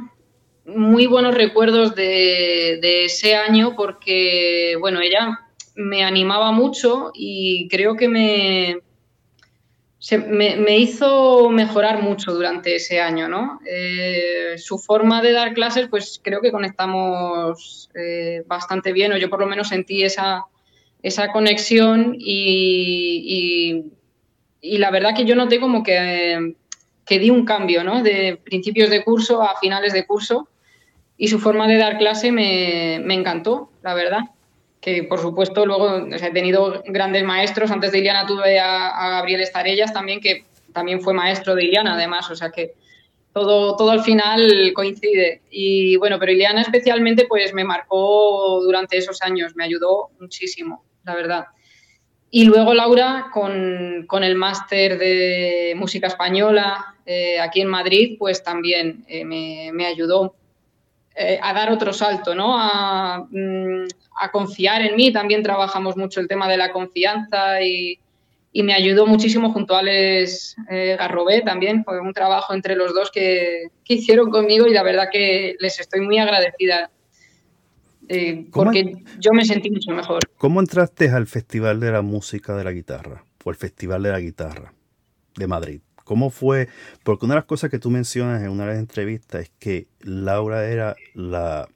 [0.67, 5.37] muy buenos recuerdos de, ese año porque, bueno, ella
[5.75, 8.77] me animaba mucho y creo que me,
[10.27, 13.59] me, hizo mejorar mucho durante ese año, ¿no?
[13.65, 19.29] Eh, su forma de dar clases, pues creo que conectamos eh, bastante bien, o yo
[19.29, 20.45] por lo menos sentí esa,
[21.01, 23.91] esa conexión y,
[24.61, 26.55] y, la verdad que yo noté como que,
[27.05, 28.03] que di un cambio, ¿no?
[28.03, 30.49] De principios de curso a finales de curso
[31.17, 34.21] y su forma de dar clase me, encantó, la verdad.
[34.83, 37.71] Que por supuesto luego he tenido grandes maestros.
[37.71, 42.29] Antes de Iliana tuve a, Gabriel Estarellas también, que también fue maestro de Iliana además.
[42.29, 42.73] O sea que
[43.31, 45.41] todo, todo al final coincide.
[45.49, 51.15] Y bueno, pero Iliana especialmente pues me marcó durante esos años, me ayudó muchísimo, la
[51.15, 51.45] verdad.
[52.29, 59.05] Y luego Laura con, el máster de música española eh, aquí en Madrid, pues también
[59.07, 60.35] eh, me, me, ayudó
[61.15, 62.57] eh, a dar otro salto, ¿no?
[62.57, 63.85] Mm,
[64.19, 65.13] a, confiar en mí.
[65.13, 67.99] También trabajamos mucho el tema de la confianza y,
[68.55, 71.83] me ayudó muchísimo junto a Alex eh, Garrobé también.
[71.83, 76.01] Fue un trabajo entre los dos que, hicieron conmigo y la verdad que les estoy
[76.01, 76.89] muy agradecida.
[78.09, 80.19] Eh, porque yo me sentí mucho mejor.
[80.37, 84.19] ¿Cómo entraste al Festival de la Música de la Guitarra o el Festival de la
[84.19, 84.73] Guitarra
[85.35, 85.81] de Madrid?
[86.03, 86.67] ¿Cómo fue?
[87.03, 89.87] Porque una de las cosas que tú mencionas en una de las entrevistas es que
[90.01, 91.69] Laura era la,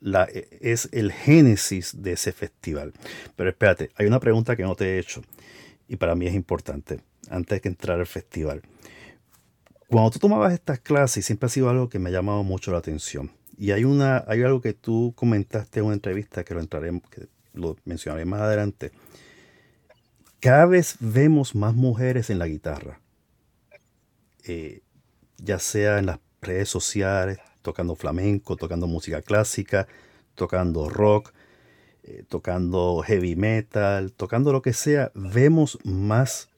[0.00, 0.28] la
[0.60, 2.92] es el génesis de ese festival.
[3.36, 5.22] Pero espérate, hay una pregunta que no te he hecho
[5.88, 8.62] y para mí es importante antes que entrar al festival.
[9.88, 12.78] Cuando tú tomabas estas clases, siempre ha sido algo que me ha llamado mucho la
[12.78, 13.30] atención.
[13.56, 17.26] Y hay, una, hay algo que tú comentaste en una entrevista que lo, entraré, que
[17.54, 18.92] lo mencionaré más adelante.
[20.40, 23.00] Cada vez vemos más mujeres en la guitarra.
[24.48, 24.80] Eh,
[25.36, 29.86] ya sea en las redes sociales, tocando flamenco, tocando música clásica,
[30.34, 31.32] tocando rock,
[32.02, 36.48] eh, tocando heavy metal, tocando lo que sea, vemos más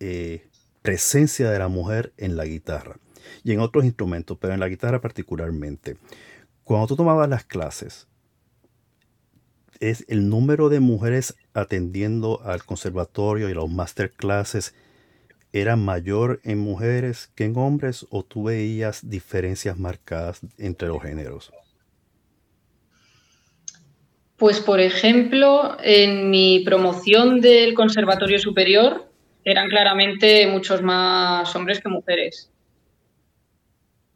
[0.00, 0.48] eh,
[0.80, 2.96] presencia de la mujer en la guitarra
[3.44, 5.98] y en otros instrumentos, pero en la guitarra particularmente.
[6.64, 8.08] Cuando tú tomabas las clases,
[9.78, 14.74] es el número de mujeres atendiendo al conservatorio y los masterclasses
[15.60, 21.52] era mayor en mujeres que en hombres o tú veías diferencias marcadas entre los géneros?
[24.36, 29.10] Pues por ejemplo, en mi promoción del Conservatorio Superior
[29.44, 32.50] eran claramente muchos más hombres que mujeres.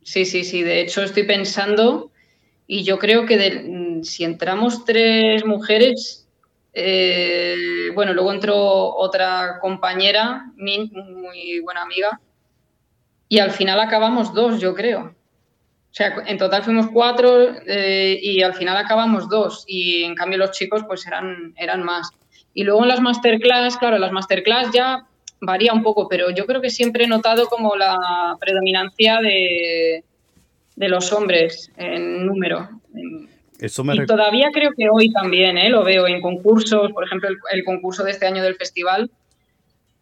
[0.02, 0.62] Sí, sí, sí.
[0.62, 2.10] De hecho, estoy pensando
[2.66, 6.28] y yo creo que si entramos tres mujeres,
[6.72, 12.20] eh, bueno, luego entró otra compañera, mi muy buena amiga,
[13.28, 15.14] y al final acabamos dos, yo creo.
[15.90, 19.64] O sea, en total fuimos cuatro eh, y al final acabamos dos.
[19.66, 22.10] Y en cambio los chicos pues eran, eran más.
[22.54, 25.06] Y luego en las masterclass, claro, las masterclass ya
[25.40, 30.04] varía un poco, pero yo creo que siempre he notado como la predominancia de,
[30.76, 32.68] de los hombres en número.
[33.60, 35.68] Eso y todavía creo que hoy también ¿eh?
[35.68, 39.10] lo veo en concursos, por ejemplo, el, concurso de este año del festival,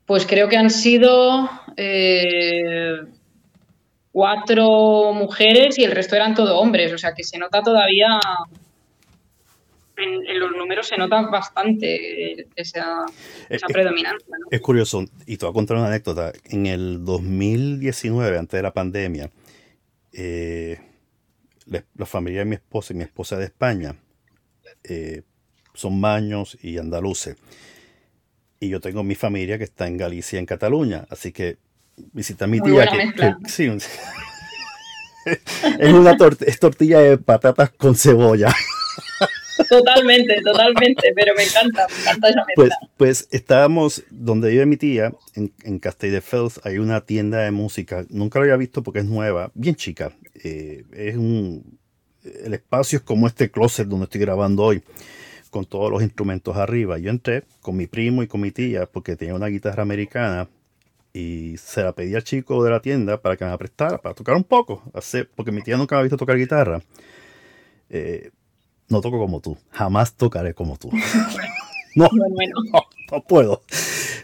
[0.07, 3.01] pues creo que han sido eh,
[4.13, 8.21] cuatro mujeres y el resto eran todo hombres, o sea que se nota todavía,
[9.97, 13.07] en, los números se nota bastante esa,
[13.49, 14.37] esa predominancia.
[14.53, 18.73] Es curioso, y te voy a contar una anécdota, en el 2019, antes de la
[18.73, 19.31] pandemia,
[20.13, 20.79] eh,
[21.69, 23.97] la, familia de mi esposa y mi esposa de España
[24.85, 25.23] eh,
[25.75, 27.37] son maños y andaluces.
[28.61, 31.07] Y yo tengo mi familia que está en Galicia, en Cataluña.
[31.11, 31.59] Así que
[32.13, 32.87] visita a mi tía.
[32.87, 33.67] Que, sí,
[35.79, 38.53] es una tortilla de patatas con cebolla.
[39.69, 45.53] Totalmente, totalmente, pero me encanta, me encanta Pues, pues estábamos donde vive mi tía, en,
[45.65, 49.75] en Castelldefels, hay una tienda de música, nunca lo había visto porque es nueva, bien
[49.75, 50.13] chica.
[50.43, 51.79] Eh, es un,
[52.45, 54.83] el espacio es como este closet donde estoy grabando hoy,
[55.51, 56.99] con todos los instrumentos arriba.
[56.99, 60.49] Yo entré con mi primo y con mi tía porque tenía una guitarra americana
[61.13, 64.15] y se la pedí al chico de la tienda para que me la prestara, para
[64.15, 64.83] tocar un poco,
[65.35, 66.81] porque mi tía nunca me ha visto tocar guitarra.
[67.91, 68.31] Eh,
[68.89, 70.91] no toco como tú, jamás tocaré como tú.
[71.95, 72.09] no,
[73.11, 73.63] no, puedo.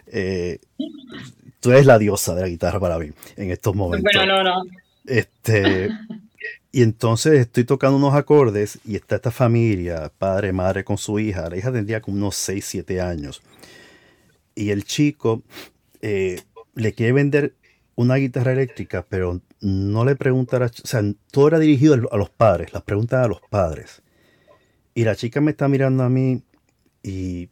[0.07, 0.59] Eh,
[1.61, 4.13] tú eres la diosa de la guitarra para mí en estos momentos.
[4.15, 4.63] Bueno, no, no.
[5.07, 5.91] Este,
[6.73, 11.49] y entonces estoy tocando unos acordes y está esta familia, padre, madre con su hija.
[11.49, 13.43] La hija tendría como unos 6, 7 años.
[14.55, 15.43] Y el chico
[16.01, 16.41] eh,
[16.75, 17.55] le quiere vender
[17.97, 22.73] una guitarra eléctrica, pero no le pregunta, o sea, todo era dirigido a los padres,
[22.73, 24.03] las preguntas a los padres.
[24.95, 26.43] Y la chica me está mirando a mí
[27.03, 27.51] y,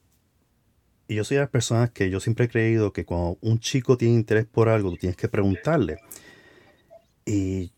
[1.08, 4.14] yo soy de las personas que yo siempre he creído que cuando un chico tiene
[4.14, 5.98] interés por algo, tú tienes que preguntarle.
[7.26, 7.70] Y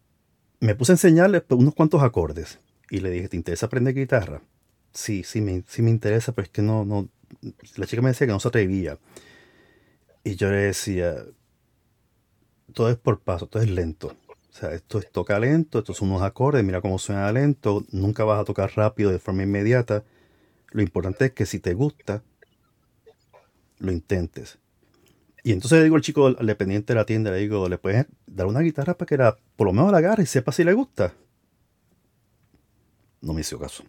[0.61, 2.61] me puse a enseñarle pues, unos cuantos acordes.
[2.91, 4.41] Y le dije, ¿te interesa aprender guitarra?
[4.93, 7.09] Sí, sí me, sí me interesa, pero es que no, no.
[7.77, 8.99] La chica me decía que no se atrevía.
[10.23, 11.17] Y yo le decía,
[12.73, 14.17] todo es por paso, todo es lento.
[14.55, 18.23] O sea, esto es toca lento, estos son unos acordes, mira cómo suena lento, nunca
[18.23, 20.05] vas a tocar rápido de forma inmediata.
[20.71, 22.23] Lo importante es que si te gusta,
[23.79, 24.59] lo intentes.
[25.43, 28.07] Y entonces le digo al chico, al dependiente de la tienda, le digo, ¿le puedes
[28.27, 30.73] dar una guitarra para que la, por lo menos la agarre y sepa si le
[30.73, 31.15] gusta?
[33.23, 33.83] No me hizo caso.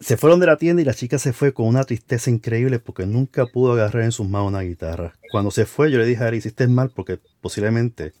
[0.00, 3.06] Se fueron de la tienda y la chica se fue con una tristeza increíble porque
[3.06, 5.14] nunca pudo agarrar en sus manos una guitarra.
[5.30, 8.12] Cuando se fue, yo le dije a él, hiciste mal porque posiblemente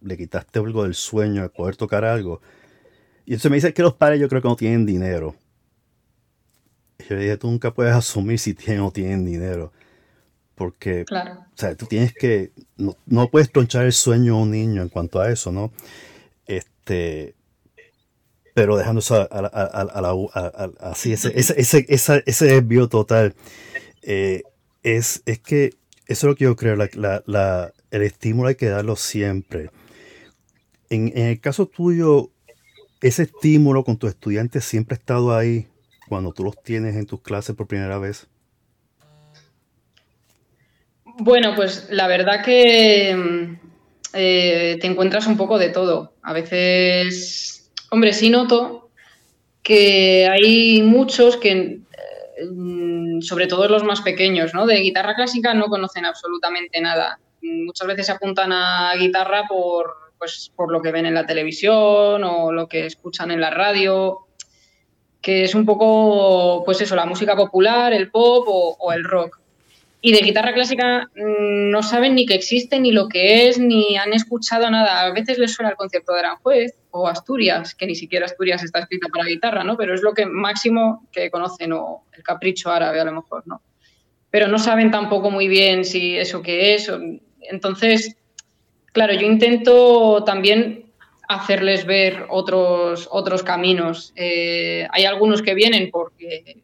[0.00, 2.40] le quitaste algo del sueño de poder tocar algo.
[3.24, 5.36] Y entonces me dice que los padres yo creo que no tienen dinero.
[6.98, 9.72] Y yo le dije, tú nunca puedes asumir si tienen o no tienen dinero.
[10.54, 11.34] Porque, claro.
[11.34, 15.20] o sea, tú tienes que, no, puedes tronchar el sueño a un niño en cuanto
[15.20, 15.72] a eso, ¿no?
[16.46, 17.36] Este,
[18.54, 21.54] pero dejando eso a, la, así, ese, ese,
[21.88, 23.36] ese, ese desvío total,
[24.02, 24.42] eh,
[24.82, 25.74] es, es que
[26.06, 29.70] eso es lo que yo creo, la, el estímulo hay que darlo siempre.
[30.90, 32.30] En, el caso tuyo,
[33.00, 35.66] ese estímulo con tus estudiantes siempre ha estado ahí
[36.08, 38.26] cuando tú los tienes en tus clases por primera vez.
[41.20, 43.68] Bueno, pues la verdad que mm,
[44.14, 46.14] eh, te encuentras un poco de todo.
[46.22, 48.90] A veces, hombre, sí noto
[49.62, 54.64] que hay muchos que, eh, sobre todo los más pequeños, ¿no?
[54.64, 57.18] De guitarra clásica no conocen absolutamente nada.
[57.42, 62.24] Muchas veces se apuntan a guitarra por, pues, por lo que ven en la televisión
[62.24, 64.26] o lo que escuchan en la radio,
[65.20, 69.40] que es un poco, pues eso, la música popular, el pop o el rock
[70.00, 73.96] y de guitarra clásica mm, no saben ni que existe, ni lo que es, ni
[73.96, 75.00] han escuchado nada.
[75.00, 78.80] A veces les suena el concierto de Aranjuez o Asturias, que ni siquiera Asturias está
[78.80, 79.76] escrita para guitarra, ¿no?
[79.76, 83.60] Pero es lo que máximo que conocen, o el capricho árabe a lo mejor, ¿no?
[84.30, 86.90] Pero no saben tampoco muy bien si eso qué es.
[87.40, 88.16] Entonces,
[88.98, 90.86] claro, yo intento también
[91.28, 94.12] hacerles ver otros, otros caminos.
[94.16, 96.56] Eh, hay algunos que vienen porque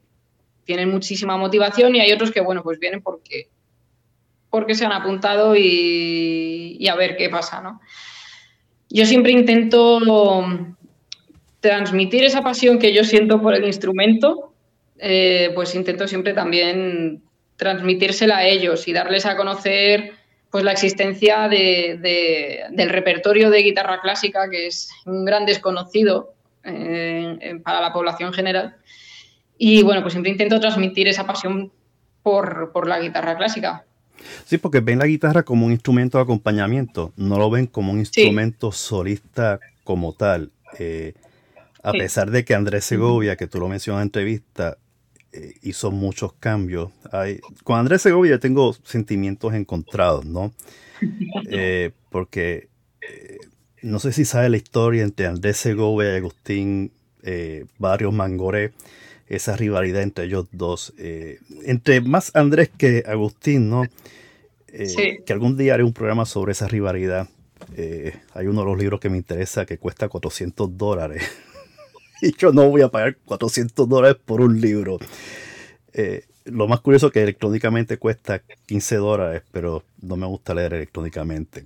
[0.65, 3.51] tienen muchísima motivación y hay otros que, bueno, pues vienen porque,
[4.51, 7.81] porque se han apuntado y, a ver qué pasa, ¿no?
[8.91, 10.01] Yo siempre intento
[11.61, 14.53] transmitir esa pasión que yo siento por el instrumento,
[14.99, 17.23] eh, pues intento siempre también
[17.55, 20.24] transmitírsela a ellos y darles a conocer
[20.55, 26.33] pues la existencia del repertorio de guitarra clásica, que es un gran desconocido
[26.63, 28.77] eh, para la población general
[29.59, 31.73] y bueno, pues siempre intento transmitir esa pasión
[32.23, 33.85] por, la guitarra clásica.
[34.45, 37.99] Sí, porque ven la guitarra como un instrumento de acompañamiento, no lo ven como un
[37.99, 40.53] instrumento solista como tal.
[40.79, 41.15] Eh,
[41.83, 44.79] a pesar de que Andrés Segovia, que tú lo mencionas en entrevista,
[45.35, 46.91] eh, hizo muchos cambios.
[47.65, 50.53] con Andrés Segovia tengo sentimientos encontrados, ¿no?
[51.51, 52.69] Eh, porque
[53.83, 56.93] no sé si sabe la historia entre Andrés Segovia y Agustín
[57.79, 58.73] Barrios Mangoré
[59.29, 60.93] esa rivalidad entre ellos dos.
[60.99, 63.85] Eh, entre más Andrés que Agustín, ¿no?
[64.69, 67.29] Eh, que algún día haré un programa sobre esa rivalidad.
[67.77, 71.23] Eh, hay uno de los libros que me interesa que cuesta 400 dólares.
[72.27, 74.99] y yo no voy a pagar 400 dólares por un libro.
[76.45, 81.65] lo más curioso es que electrónicamente cuesta 15 dólares, pero no me gusta leer electrónicamente.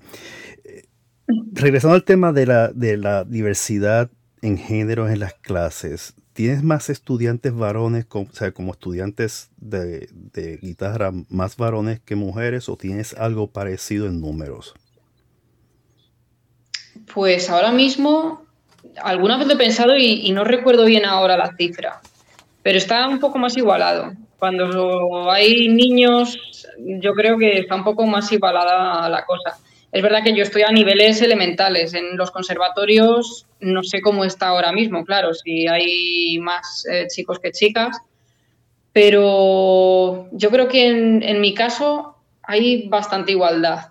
[1.53, 4.11] regresando al tema de la, de la diversidad
[4.43, 10.09] en géneros en las clases, ¿Tienes más estudiantes varones, o sea, como estudiantes de,
[10.63, 14.73] guitarra, más varones que mujeres o tienes algo parecido en números?
[17.13, 18.47] Pues ahora mismo,
[19.03, 22.01] alguna vez lo he pensado y, no recuerdo bien ahora la cifra,
[22.63, 24.13] pero está un poco más igualado.
[24.39, 26.39] Cuando hay niños,
[26.79, 29.59] yo creo que está un poco más igualada la cosa.
[29.91, 31.95] Es verdad que yo estoy a niveles elementales.
[31.95, 37.39] En los conservatorios no sé cómo está ahora mismo, claro, si hay más eh, chicos
[37.41, 37.97] que chicas,
[38.93, 43.91] pero yo creo que en, mi caso hay bastante igualdad,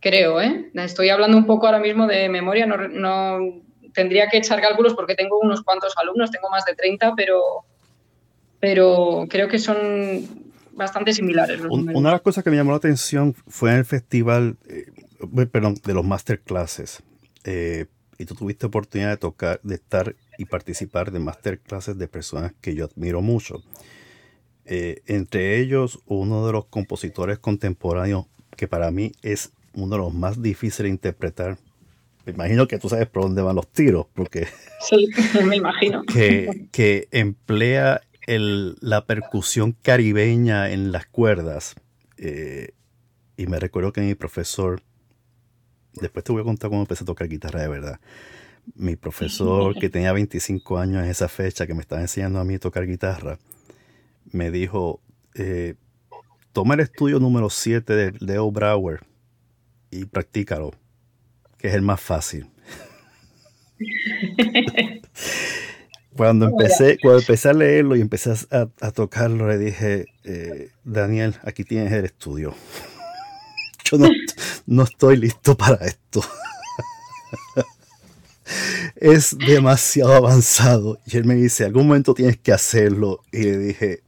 [0.00, 0.40] creo.
[0.40, 0.70] ¿eh?
[0.74, 3.62] Estoy hablando un poco ahora mismo de memoria, no,
[3.94, 7.40] tendría que echar cálculos porque tengo unos cuantos alumnos, tengo más de 30, pero,
[8.60, 10.26] pero creo que son
[10.72, 11.60] bastante similares.
[11.70, 14.86] Una de las cosas que me llamó la atención fue en el festival, eh,
[15.50, 17.02] perdón, de los masterclasses.
[17.44, 17.86] Eh,
[18.18, 22.74] y tú tuviste oportunidad de tocar, de estar y participar de masterclasses de personas que
[22.74, 23.62] yo admiro mucho.
[24.66, 28.26] Eh, entre ellos, uno de los compositores contemporáneos
[28.56, 31.58] que para mí es uno de los más difíciles de interpretar.
[32.24, 34.48] Me imagino que tú sabes por dónde van los tiros, porque.
[34.80, 35.08] Sí,
[35.46, 36.02] me imagino.
[36.12, 41.74] Que, que emplea el, la percusión caribeña en las cuerdas.
[42.16, 42.70] Eh,
[43.36, 44.82] y me recuerdo que mi profesor
[45.94, 48.00] después te voy a contar cómo empecé a tocar guitarra de verdad.
[48.74, 52.54] Mi profesor, que tenía 25 años en esa fecha, que me estaba enseñando a mí
[52.54, 53.38] a tocar guitarra,
[54.32, 55.00] me dijo,
[55.34, 55.74] eh,
[56.52, 59.00] toma el estudio número 7 de Leo Brauer
[59.90, 60.72] y practícalo,
[61.64, 62.46] que es el más fácil.
[66.14, 71.64] cuando empecé, cuando empecé a leerlo y empecé a, tocarlo, le dije, eh, Daniel, aquí
[71.64, 72.54] tienes el estudio
[73.86, 73.96] yo
[74.66, 76.22] no, estoy listo para esto.
[78.96, 80.98] es demasiado avanzado.
[81.06, 83.22] Y él me dice, algún momento tienes que hacerlo.
[83.32, 84.02] Y le dije,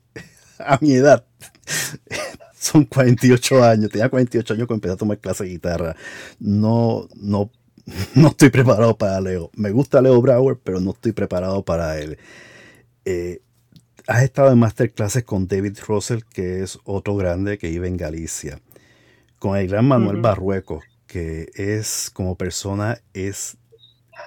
[0.58, 1.24] a mi edad,
[2.66, 5.96] son 48 años, tenía 48 años cuando empecé a tomar clase de guitarra.
[6.38, 7.50] No, no,
[8.14, 9.50] no estoy preparado para Leo.
[9.54, 12.18] Me gusta Leo Brower, pero no estoy preparado para él.
[13.04, 13.40] Eh,
[14.06, 18.60] has estado en masterclasses con David Russell, que es otro grande que vive en Galicia
[19.38, 23.58] con el gran Manuel Barrueco, porque es como persona es,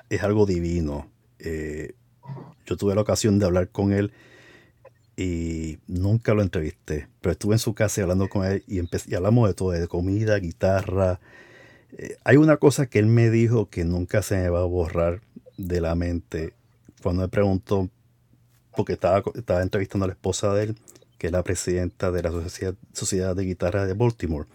[0.09, 1.11] es algo divino.
[1.39, 1.93] Eh,
[2.65, 4.13] yo tuve la ocasión de hablar con él
[5.20, 9.49] y nunca lo entrevisté, pero estuve en su casa hablando con él y, y hablamos
[9.49, 11.20] de todo, de comida, guitarra.
[11.97, 15.20] Eh, hay una cosa que él me dijo que nunca se me va a borrar
[15.57, 16.53] de la mente
[17.03, 17.89] cuando me preguntó,
[18.74, 20.76] porque estaba, estaba entrevistando a la esposa de él,
[21.17, 24.47] que es la presidenta de la Sociedad, Sociedad de Guitarra de Baltimore.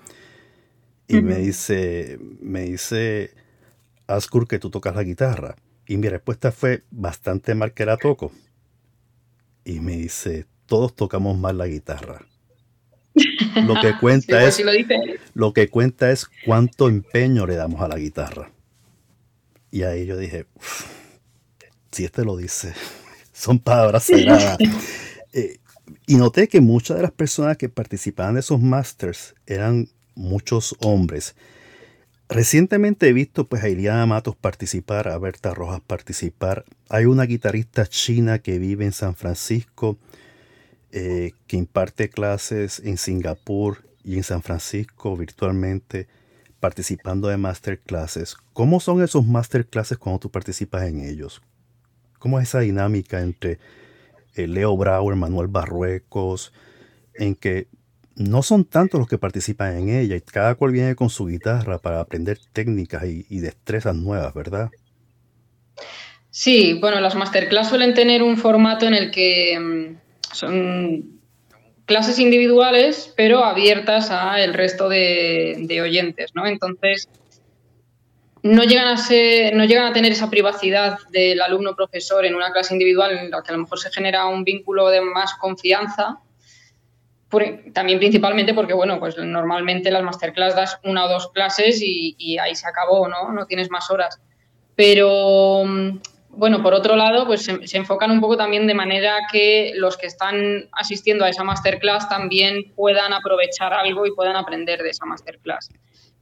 [1.08, 3.34] Y me dice, me dice,
[4.06, 5.56] Askur, que tú tocas la guitarra.
[5.86, 8.32] Y mi respuesta fue bastante mal que la toco.
[9.66, 12.26] Y me dice, todos tocamos mal la guitarra.
[13.66, 14.66] Lo que cuenta pues es
[15.34, 18.50] lo, que cuenta es cuánto empeño le damos a la guitarra.
[19.70, 20.46] Y ahí yo dije,
[21.92, 22.74] si este lo dice,
[23.32, 24.58] son palabras sagradas.
[25.32, 25.58] Eh,
[26.06, 31.34] y noté que muchas de las personas que participaban de esos masters eran muchos hombres.
[32.28, 36.64] Recientemente he visto pues a Iliana Matos participar, a Berta Rojas participar.
[36.88, 39.98] Hay una guitarrista china que vive en San Francisco,
[40.96, 46.06] eh, que imparte clases en Singapur y en San Francisco virtualmente,
[46.60, 48.36] participando de masterclasses.
[48.52, 51.42] ¿Cómo son esos masterclasses cuando tú participas en ellos?
[52.20, 53.58] ¿Cómo es esa dinámica entre
[54.36, 56.52] eh, Leo Brauer, Manuel Barruecos,
[57.14, 57.66] en que
[58.14, 61.78] no son tantos los que participan en ella y cada cual viene con su guitarra
[61.78, 64.70] para aprender técnicas y, destrezas nuevas, ¿verdad?
[66.30, 70.03] Sí, bueno, las masterclass suelen tener un formato en el que mm,
[70.34, 71.20] son
[71.86, 76.46] clases individuales, pero abiertas al resto de, oyentes, ¿no?
[76.46, 77.08] Entonces,
[78.42, 82.74] no llegan, a ser, no llegan a tener esa privacidad del alumno-profesor en una clase
[82.74, 86.18] individual en la que a lo mejor se genera un vínculo de más confianza,
[87.72, 92.54] también principalmente porque, bueno, pues normalmente las masterclass das una o dos clases y, ahí
[92.54, 93.32] se acabó, ¿no?
[93.32, 94.20] No tienes más horas.
[94.76, 95.98] Pero, mm,
[96.36, 100.06] bueno, por otro lado, pues se, enfocan un poco también de manera que los que
[100.06, 105.70] están asistiendo a esa masterclass también puedan aprovechar algo y puedan aprender de esa masterclass.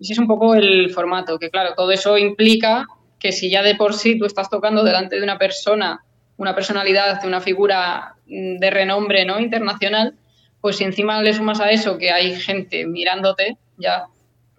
[0.00, 2.86] Ese es un poco el formato, que claro, todo eso implica
[3.18, 6.04] que si ya de por sí tú estás tocando delante de una persona,
[6.36, 9.38] una personalidad, de una figura mm, de renombre ¿no?
[9.38, 10.14] internacional,
[10.60, 14.06] pues si encima le sumas a eso que hay gente mirándote, ya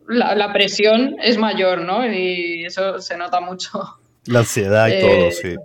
[0.08, 2.06] la, presión es mayor, ¿no?
[2.06, 4.00] Y eso se nota mucho.
[4.26, 5.56] La ansiedad y todo, eh, sí.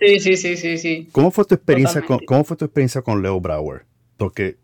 [0.00, 1.08] Sí, sí, sí, sí, sí.
[1.12, 3.84] ¿Cómo fue tu experiencia con, ¿Cómo fue tu experiencia con Leo Brauer?
[4.16, 4.56] Porque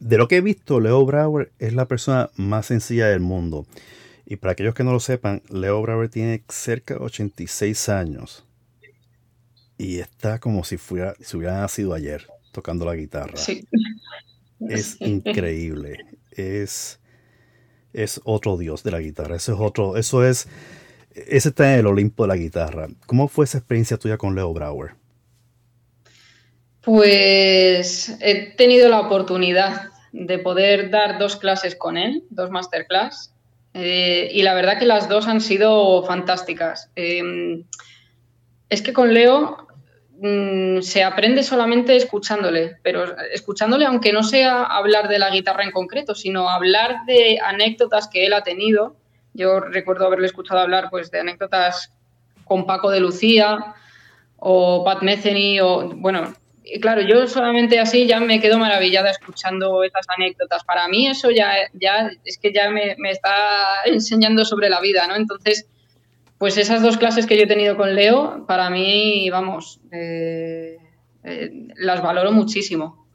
[0.00, 3.66] de lo que he visto, Leo Brauer es la persona más sencilla del mundo.
[4.24, 8.46] Y para aquellos que no lo sepan, Leo Brauer tiene cerca de 86 años.
[9.76, 13.36] Y está como si, fuera, si hubiera nacido ayer tocando la guitarra.
[13.36, 13.66] Sí.
[14.60, 15.98] Es increíble.
[16.30, 17.00] Es,
[17.92, 19.36] es otro dios de la guitarra.
[19.36, 20.48] Eso es otro, eso es,
[21.14, 22.88] ese está en el Olimpo de la guitarra.
[23.06, 24.92] ¿Cómo fue esa experiencia tuya con Leo Brauer?
[26.82, 33.32] Pues he tenido la oportunidad de poder dar dos clases con él, dos masterclass,
[33.74, 36.90] eh, y la verdad que las dos han sido fantásticas.
[36.96, 37.64] Em,
[38.68, 39.68] es que con Leo
[40.22, 45.70] Mm, se aprende solamente escuchándole, pero escuchándole aunque no sea hablar de la guitarra en
[45.70, 48.96] concreto, sino hablar de anécdotas que él ha tenido.
[49.34, 51.92] Yo recuerdo haberle escuchado hablar pues, de anécdotas
[52.44, 53.74] con Paco de Lucía
[54.36, 56.34] o Pat Metheny o bueno,
[56.80, 60.64] claro, yo solamente así ya me quedo maravillada escuchando esas anécdotas.
[60.64, 65.06] Para mí eso ya, ya es que ya me, me está enseñando sobre la vida,
[65.06, 65.16] ¿no?
[65.16, 65.68] Entonces,
[66.38, 70.78] pues esas dos clases que yo he tenido con Leo, para mí, vamos, eh,
[71.22, 73.06] eh, las valoro muchísimo.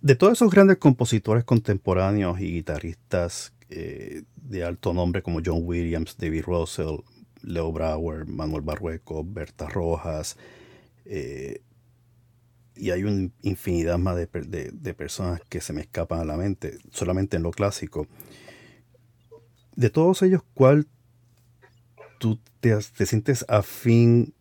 [0.00, 4.22] De todos esos grandes compositores contemporáneos y guitarristas eh,
[4.52, 6.98] de alto nombre como John Williams, David Russell,
[7.42, 10.36] Leo Brauer, Manuel Barrueco, Berta Rojas,
[12.74, 14.26] y hay una infinidad más de,
[14.72, 18.06] de, personas que se me escapan a la mente, solamente en lo clásico.
[19.74, 20.86] De todos ellos, ¿cuál
[22.18, 24.34] tú te, sientes afín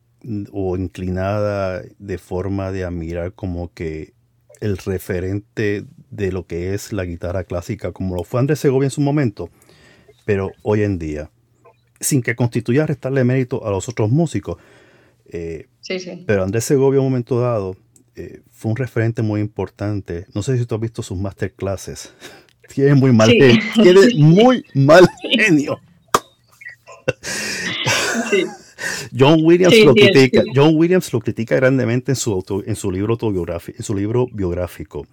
[0.51, 4.13] o inclinada de forma de admirar como que
[4.59, 8.91] el referente de lo que es la guitarra clásica, como lo fue Andrés Segovia en
[8.91, 9.49] su momento,
[10.25, 11.29] pero hoy en día,
[11.99, 14.57] sin que constituya restarle mérito a los otros músicos.
[15.25, 16.23] Eh, sí, sí.
[16.25, 17.75] Pero Andrés Segovia en un momento dado
[18.15, 20.25] eh, fue un referente muy importante.
[20.33, 22.13] No sé si tú has visto sus masterclasses.
[22.73, 25.79] Tiene muy mal Tiene muy mal genio.
[29.17, 30.43] John Williams lo critica.
[30.53, 35.05] John Williams lo critica grandemente en su en su libro autobiográfico, en su libro biográfico.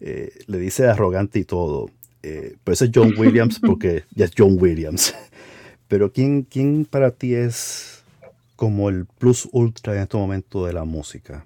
[0.00, 1.90] Eh, le dice arrogante y todo.
[2.22, 5.14] Eh, ese es John Williams porque ya es John Williams.
[5.88, 8.04] Pero ¿quién, quién para ti es
[8.56, 11.44] como el plus ultra en este momento de la música?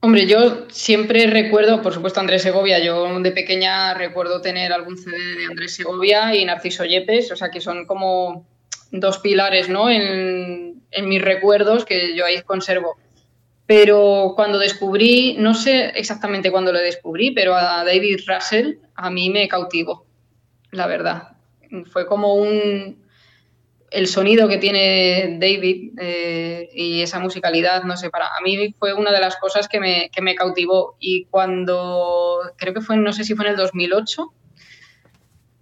[0.00, 2.78] Hombre, yo siempre recuerdo, por supuesto, Andrés Segovia.
[2.78, 7.50] Yo de pequeña recuerdo tener algún CD de Andrés Segovia y Narciso Yepes, o sea
[7.50, 8.46] que son como
[8.92, 9.90] dos pilares ¿no?
[9.90, 12.96] en, en mis recuerdos que yo ahí conservo.
[13.66, 19.28] Pero cuando descubrí, no sé exactamente cuándo lo descubrí, pero a David Russell a mí
[19.28, 20.06] me cautivó,
[20.70, 21.36] la verdad.
[21.90, 23.04] Fue como un,
[23.90, 29.10] el sonido que tiene David eh, y esa musicalidad, no sé, para mí fue una
[29.10, 30.96] de las cosas que me, que me, cautivó.
[31.00, 34.32] Y cuando, creo que fue, no sé si fue en el 2008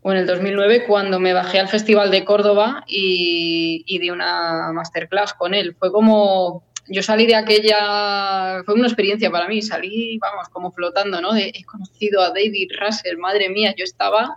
[0.03, 5.33] o en el 2009, cuando me bajé al Festival de Córdoba y di una masterclass
[5.33, 5.75] con él.
[5.79, 11.21] Fue como, yo salí de aquella, fue una experiencia para mí, salí, vamos, como flotando,
[11.21, 11.33] ¿no?
[11.33, 14.35] De, he conocido a David Russell, madre mía, yo estaba...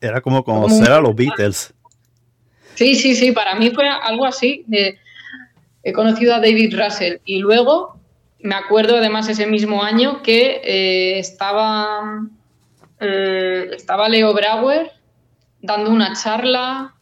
[0.00, 1.74] Era como conocer a los Beatles.
[2.74, 4.64] Sí, sí, sí, para mí fue algo así.
[5.82, 8.00] he conocido a David Russell y luego
[8.42, 12.26] me acuerdo además ese mismo año que eh, estaba,
[12.98, 14.92] eh, estaba Leo Brauer
[15.60, 16.94] dando una charla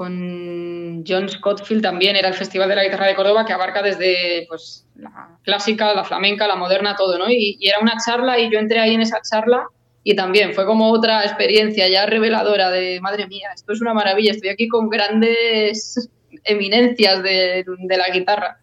[0.00, 4.46] con John Scottfield también, era el Festival de la Guitarra de Córdoba que abarca desde
[4.48, 7.26] pues, la clásica, la flamenca, la moderna, todo, ¿no?
[7.28, 9.66] y era una charla y yo entré ahí en esa charla
[10.02, 14.30] y también fue como otra experiencia ya reveladora de, madre mía, esto es una maravilla,
[14.30, 16.08] estoy aquí con grandes
[16.44, 18.58] eminencias de, la guitarra.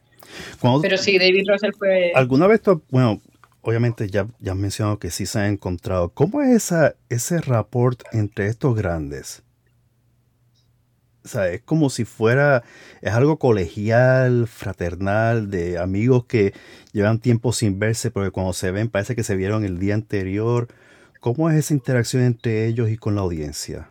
[0.82, 2.14] Pero sí, David Russell fue...
[2.16, 3.22] ¿Alguna vez, bueno,
[3.62, 8.02] obviamente ya, ya has mencionado que sí se ha encontrado, ¿cómo es esa, ese rapport
[8.12, 9.44] entre estos grandes?
[11.28, 12.64] O sea, es como si fuera,
[13.02, 16.54] es algo colegial, fraternal, de amigos que
[16.94, 20.70] llevan tiempo sin verse, porque cuando se ven parece que se vieron el día anterior.
[21.20, 23.90] ¿Cómo es esa interacción entre ellos y con la audiencia?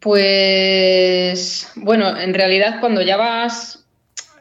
[0.00, 3.86] Pues bueno, en realidad cuando ya vas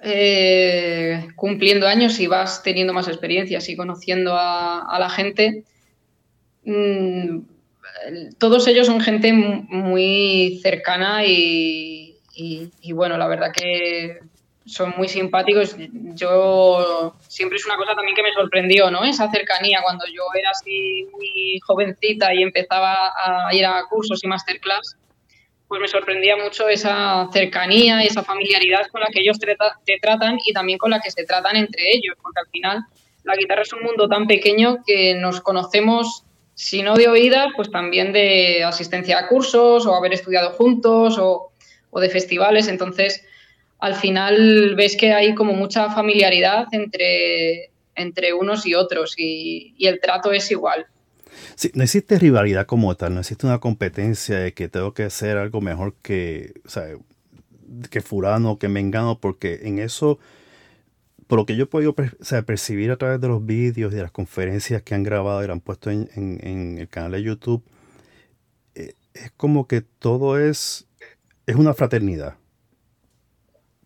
[0.01, 5.63] eh, cumpliendo años y vas teniendo más experiencias y conociendo a, la gente,
[6.65, 7.39] mm,
[8.37, 12.15] todos ellos son gente muy cercana y,
[12.93, 14.19] bueno, la verdad que
[14.65, 15.75] son muy simpáticos.
[16.15, 19.03] Yo siempre es una cosa también que me sorprendió, ¿no?
[19.03, 24.27] Esa cercanía cuando yo era así muy jovencita y empezaba a ir a cursos y
[24.27, 24.97] masterclass,
[25.69, 30.39] pues me sorprendía mucho esa cercanía y esa familiaridad con la que ellos te, tratan
[30.43, 32.85] y también con la que se tratan entre ellos, porque al final
[33.23, 36.25] la guitarra es un mundo tan pequeño que nos conocemos,
[36.59, 41.53] si no de oídas, pues también de asistencia a cursos o haber estudiado juntos o,
[41.89, 42.67] o de festivales.
[42.67, 43.23] Entonces,
[43.79, 50.01] al final ves que hay como mucha familiaridad entre, entre unos y otros y, el
[50.01, 50.87] trato es igual.
[51.55, 55.37] Sí, no existe rivalidad como tal, no existe una competencia de que tengo que hacer
[55.37, 56.87] algo mejor que, o sea,
[57.89, 60.19] que Furano, que Mengano, porque en eso,
[61.29, 64.11] por lo que yo he podido percibir a través de los vídeos y de las
[64.11, 67.63] conferencias que han grabado y han puesto en, el canal de YouTube,
[68.75, 70.89] eh, es como que todo es,
[71.45, 72.35] es una fraternidad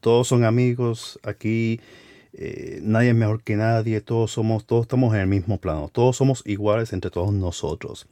[0.03, 1.79] todos son amigos, aquí
[2.33, 6.17] eh, nadie es mejor que nadie, todos somos, todos estamos en el mismo plano, todos
[6.17, 8.05] somos iguales entre todos nosotros.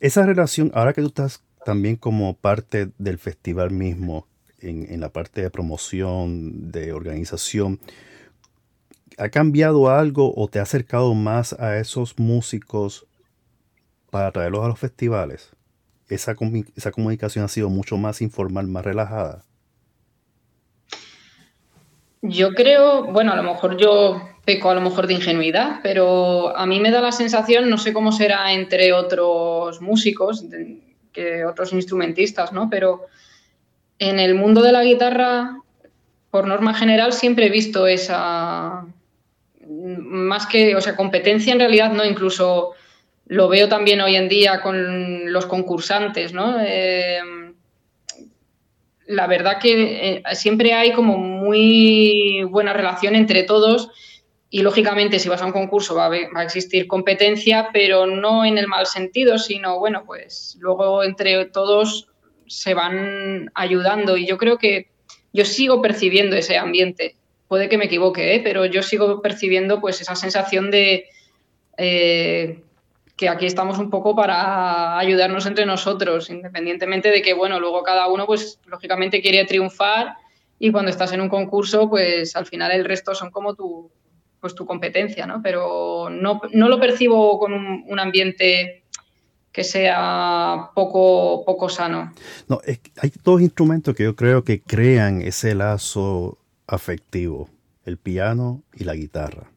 [0.00, 4.28] Esa relación, ahora que tú estás también como parte del festival mismo,
[4.60, 7.80] en, la parte de promoción, de organización,
[9.18, 13.06] ¿ha cambiado algo o te ha acercado más a esos músicos
[14.10, 15.50] para traerlos a los festivales?
[16.08, 16.36] Esa,
[16.76, 19.44] esa comunicación ha sido mucho más informal, más relajada.
[22.22, 26.66] Yo creo, bueno, a lo mejor yo peco a lo mejor de ingenuidad, pero a
[26.66, 30.44] mí me da la sensación, no sé cómo será entre otros músicos,
[31.12, 32.68] que otros instrumentistas, ¿no?
[32.68, 33.06] Pero
[33.98, 35.58] en el mundo de la guitarra,
[36.30, 38.86] por norma general, siempre he visto esa,
[40.14, 42.72] más que, o sea, competencia en realidad, no, incluso
[43.26, 46.56] lo veo también hoy en día con los concursantes, ¿no?
[46.60, 47.20] Eh,
[49.06, 53.90] la verdad que eh, siempre hay como muy buena relación entre todos
[54.50, 58.68] y lógicamente si vas a un concurso va a, existir competencia, pero no en el
[58.68, 62.08] mal sentido, sino bueno, pues luego entre todos
[62.46, 64.88] se van ayudando y yo creo que
[65.32, 67.16] yo sigo percibiendo ese ambiente.
[67.54, 68.40] Puede que me equivoque, ¿eh?
[68.42, 71.06] pero yo sigo percibiendo pues esa sensación de
[71.76, 72.64] eh,
[73.14, 78.08] que aquí estamos un poco para ayudarnos entre nosotros, independientemente de que, bueno, luego cada
[78.08, 80.16] uno, pues, lógicamente quiere triunfar
[80.58, 83.88] y cuando estás en un concurso, pues, al final el resto son como tu,
[84.40, 85.40] pues, tu competencia, ¿no?
[85.40, 88.82] Pero no, lo percibo con un, ambiente
[89.52, 92.12] que sea poco, poco sano.
[92.48, 96.36] No, hay dos instrumentos que yo creo que crean ese lazo
[96.66, 97.48] afectivo,
[97.84, 99.50] el piano y la guitarra.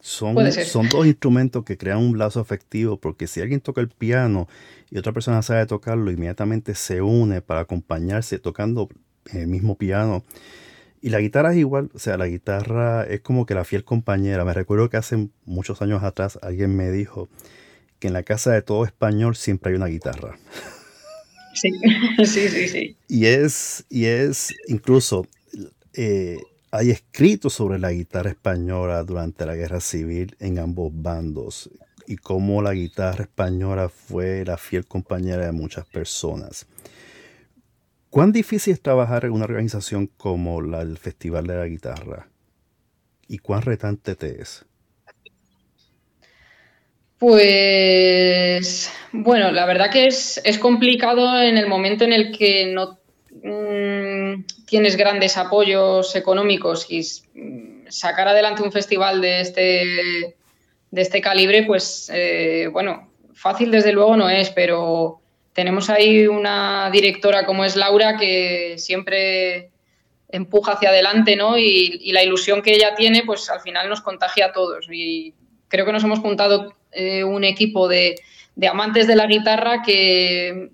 [0.00, 4.48] Son, son dos instrumentos que crean un lazo afectivo porque si alguien toca el piano
[4.90, 8.90] y otra persona sabe tocarlo, inmediatamente se une para acompañarse tocando
[9.32, 10.24] el mismo piano.
[11.00, 14.44] Y la guitarra es igual, o sea, la guitarra es como que la fiel compañera.
[14.44, 17.28] Me recuerdo que hace muchos años atrás alguien me dijo
[17.98, 20.38] que en la casa de todo español siempre hay una guitarra.
[21.54, 21.70] Sí,
[22.24, 22.96] sí, sí, sí.
[23.08, 25.26] Y es, y es incluso,
[25.94, 26.38] eh,
[26.70, 31.70] hay escritos sobre la guitarra española durante la guerra civil en ambos bandos
[32.06, 36.66] y cómo la guitarra española fue la fiel compañera de muchas personas.
[38.10, 42.28] ¿Cuán difícil es trabajar en una organización como la del Festival de la Guitarra?
[43.26, 44.64] ¿Y cuán retante te es?
[47.18, 52.98] Pues bueno, la verdad que es, complicado en el momento en el que no
[53.44, 57.00] mm, tienes grandes apoyos económicos y
[57.38, 60.36] mm, sacar adelante un festival de este,
[60.90, 65.20] de este calibre, pues eh, bueno, fácil desde luego no es, pero
[65.52, 69.70] tenemos ahí una directora como es Laura que siempre
[70.34, 71.56] empuja hacia adelante, ¿no?
[71.56, 74.86] Y, la ilusión que ella tiene, pues al final nos contagia a todos.
[74.90, 75.32] Y
[75.68, 78.16] creo que nos hemos juntado eh, un equipo de,
[78.68, 80.70] amantes de la guitarra que,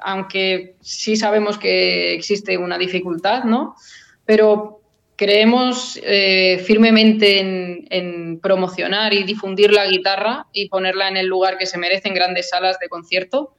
[0.00, 3.76] aunque sí sabemos que existe una dificultad, ¿no?
[4.24, 4.80] Pero
[5.16, 11.66] creemos eh, firmemente en, promocionar y difundir la guitarra y ponerla en el lugar que
[11.66, 13.54] se merece en grandes salas de concierto.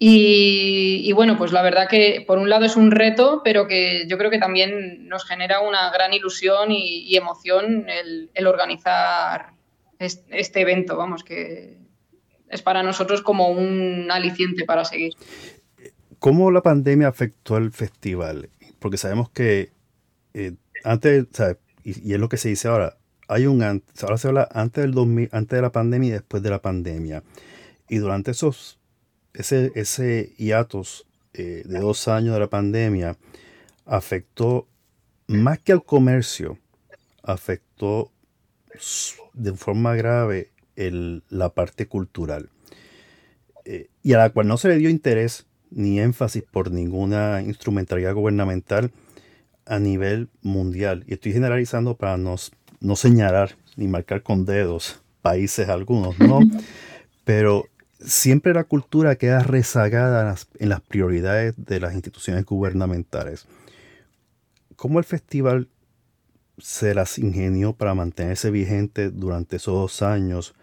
[0.00, 4.16] Y, bueno, pues la verdad que por un lado es un reto, pero que yo
[4.16, 9.54] creo que también nos genera una gran ilusión y, emoción el, organizar
[9.98, 11.78] este evento, vamos, que
[12.50, 15.14] es para nosotros como un aliciente para seguir.
[16.18, 18.50] ¿Cómo la pandemia afectó el festival?
[18.78, 19.72] Porque sabemos que
[20.34, 21.26] eh, antes,
[21.84, 22.96] Y, es lo que se dice ahora,
[23.28, 26.50] hay un ahora se habla antes del 2000, antes de la pandemia y después de
[26.50, 27.22] la pandemia.
[27.88, 28.78] Y durante esos,
[29.34, 33.16] ese, ese hiatos eh, de dos años de la pandemia
[33.86, 34.66] afectó
[35.26, 36.58] más que al comercio,
[37.22, 38.10] afectó
[39.34, 40.50] de forma grave
[41.28, 42.50] la parte cultural
[43.64, 48.14] eh, y a la cual no se le dio interés ni énfasis por ninguna instrumentalidad
[48.14, 48.90] gubernamental
[49.66, 51.04] a nivel mundial.
[51.06, 52.36] Y estoy generalizando para no,
[52.80, 56.40] no señalar ni marcar con dedos países algunos, ¿no?
[57.24, 57.66] Pero
[58.00, 63.46] siempre la cultura queda rezagada en las prioridades de las instituciones gubernamentales.
[64.76, 65.68] ¿Cómo el festival
[66.56, 70.54] se las ingenió para mantenerse vigente durante esos dos años?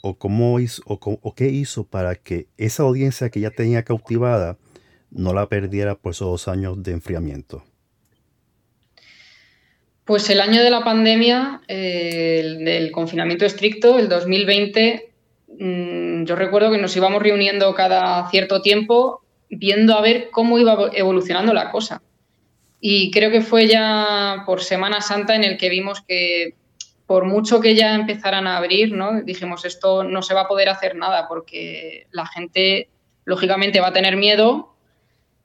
[0.00, 4.56] ¿O, cómo hizo, o, qué hizo para que esa audiencia que ya tenía cautivada
[5.10, 7.64] no la perdiera por esos dos años de enfriamiento?
[10.04, 15.10] Pues el año de la pandemia, eh, el del confinamiento estricto, el 2020,
[15.58, 20.90] mm, yo recuerdo que nos íbamos reuniendo cada cierto tiempo viendo a ver cómo iba
[20.94, 22.02] evolucionando la cosa.
[22.80, 26.54] Y creo que fue ya por Semana Santa en el que vimos que
[27.08, 29.22] por mucho que ya empezaran a abrir, ¿no?
[29.22, 32.90] dijimos esto no se va a poder hacer nada porque la gente
[33.24, 34.74] lógicamente va a tener miedo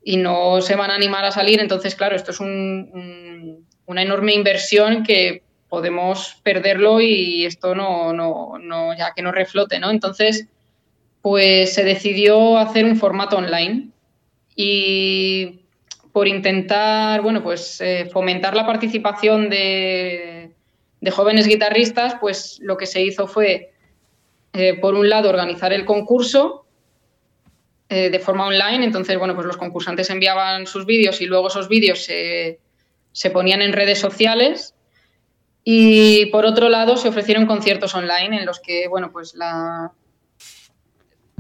[0.04, 1.62] y no se van a animar a salir.
[1.62, 8.94] Entonces, claro, esto es una enorme inversión que podemos perderlo y esto no, no, no,
[8.98, 9.90] ya que no reflote, ¿no?
[9.90, 10.50] Entonces,
[11.22, 13.88] pues se decidió hacer un formato online
[14.54, 15.62] y
[16.12, 20.33] por intentar, bueno, pues eh, fomentar la participación de,
[21.12, 23.74] jóvenes guitarristas, pues lo que se hizo fue,
[24.54, 26.66] eh, por un lado, organizar el concurso
[27.90, 28.86] eh, de forma online.
[28.86, 32.60] Entonces, bueno, pues los concursantes enviaban sus vídeos y luego esos vídeos se,
[33.12, 34.76] se ponían en redes sociales.
[35.64, 39.94] Y por otro lado, se ofrecieron conciertos online en los que, bueno, pues la,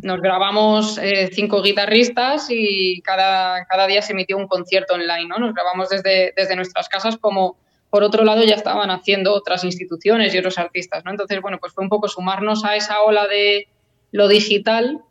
[0.03, 5.39] nos grabamos eh, cinco guitarristas y cada, cada, día se emitió un concierto online, ¿no?
[5.39, 7.57] Nos grabamos desde, desde nuestras casas como
[7.94, 11.12] por otro lado ya estaban haciendo otras instituciones y otros artistas, ¿no?
[11.12, 13.68] Entonces, bueno, pues fue un poco sumarnos a esa ola de
[14.12, 15.04] lo digital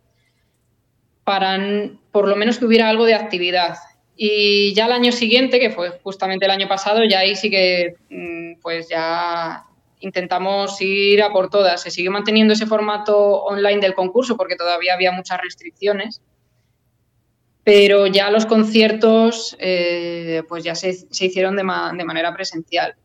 [1.23, 1.61] para
[2.11, 3.77] por lo menos que hubiera algo de actividad.
[4.17, 7.95] Y ya el año siguiente, que fue justamente el año pasado, ya ahí sí que
[8.11, 9.63] mm, pues ya
[10.01, 11.83] intentamos ir a por todas.
[11.83, 16.21] Se siguió manteniendo ese formato online del concurso porque todavía había muchas restricciones,
[17.65, 22.97] pero ya los conciertos eh, pues ya se, hicieron de, manera presencial.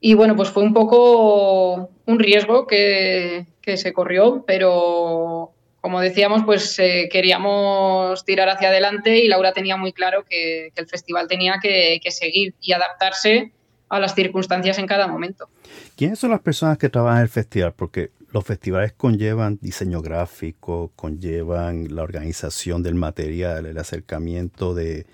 [0.00, 6.78] Y bueno, pues fue un poco un riesgo que, se corrió, pero como decíamos, pues
[6.78, 12.00] eh, queríamos tirar hacia adelante y Laura tenía muy claro que, el festival tenía que,
[12.10, 13.52] seguir y adaptarse
[13.88, 15.48] a las circunstancias en cada momento.
[15.96, 17.72] ¿Quiénes son las personas que trabajan en el festival?
[17.74, 25.06] Porque los festivales conllevan diseño gráfico, conllevan la organización del material, el acercamiento de,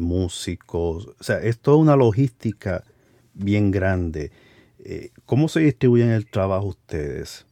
[0.00, 1.06] músicos.
[1.20, 2.82] O sea, es toda una logística
[3.32, 4.32] bien grande.
[4.84, 7.46] Eh, ¿Cómo se distribuyen el trabajo ustedes?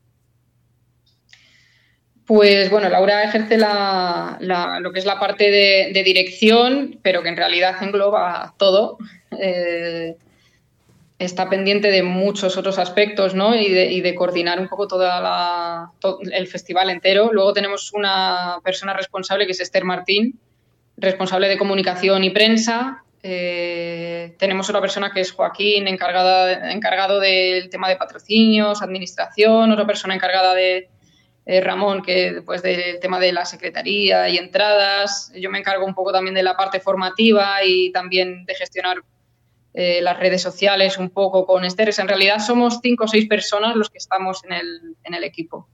[2.24, 7.80] Pues bueno, Laura ejerce lo que es la parte de, dirección, pero que en realidad
[7.80, 8.98] engloba todo.
[9.40, 10.16] Eh,
[11.18, 13.54] está pendiente de muchos otros aspectos ¿no?
[13.54, 17.30] y, de, coordinar un poco toda todo el festival entero.
[17.32, 20.38] Luego tenemos una persona responsable que es Esther Martín,
[20.96, 23.02] responsable de comunicación y prensa.
[23.22, 29.86] Eh, tenemos otra persona que es Joaquín, encargada, encargado del tema de patrocinios, administración, otra
[29.86, 30.90] persona encargada de
[31.46, 35.32] eh, Ramón, que después del tema de la secretaría y entradas.
[35.34, 38.98] Yo me encargo un poco también de la parte formativa y también de gestionar
[39.78, 41.92] eh, las redes sociales un poco con Esther.
[41.98, 45.68] En realidad somos cinco o seis personas los que estamos en el, en el equipo.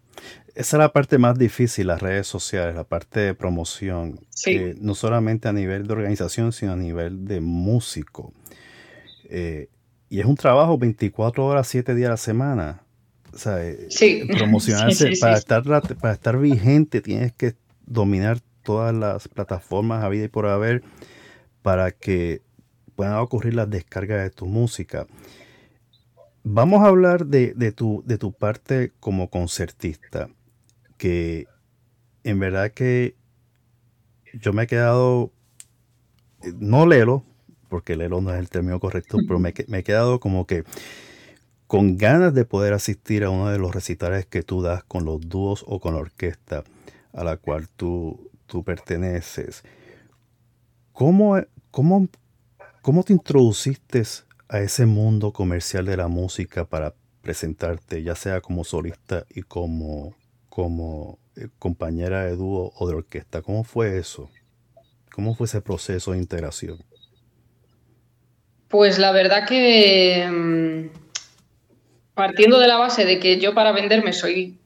[0.55, 4.20] Esa es la parte más difícil, las redes sociales, la parte de promoción.
[4.46, 8.32] Eh, no solamente a nivel de organización, sino a nivel de músico.
[9.30, 12.82] y es un trabajo 24 horas, 7 días a la semana.
[13.32, 13.88] O sea, eh,
[14.28, 17.55] promocionarse para, estar, para estar vigente tienes que
[17.86, 20.82] dominar todas las plataformas a vida y por haber
[21.62, 22.42] para que
[22.97, 25.07] puedan ocurrir las descargas de tu música.
[26.45, 30.28] Vamos a hablar de, tu, de tu parte como concertista,
[30.99, 31.47] que
[32.24, 33.14] en verdad que
[34.34, 35.30] yo me he quedado,
[36.59, 37.24] no lelo,
[37.68, 40.64] porque lelo no es el término correcto, pero me, me he quedado como que
[41.66, 45.20] con ganas de poder asistir a uno de los recitales que tú das con los
[45.20, 46.64] dúos o con la orquesta
[47.12, 49.64] a la cual tú, tú perteneces.
[50.93, 51.40] ¿Cómo,
[51.70, 52.09] cómo,
[52.83, 54.03] ¿Cómo te introduciste
[54.49, 60.16] a ese mundo comercial de la música para presentarte, ya sea como solista y como,
[60.49, 63.41] como eh, compañera de dúo o de orquesta?
[63.41, 64.28] ¿Cómo fue eso?
[65.14, 66.78] ¿Cómo fue ese proceso de integración?
[68.66, 70.89] Pues la verdad que mm,
[72.14, 74.59] partiendo de la base de que yo para venderme soy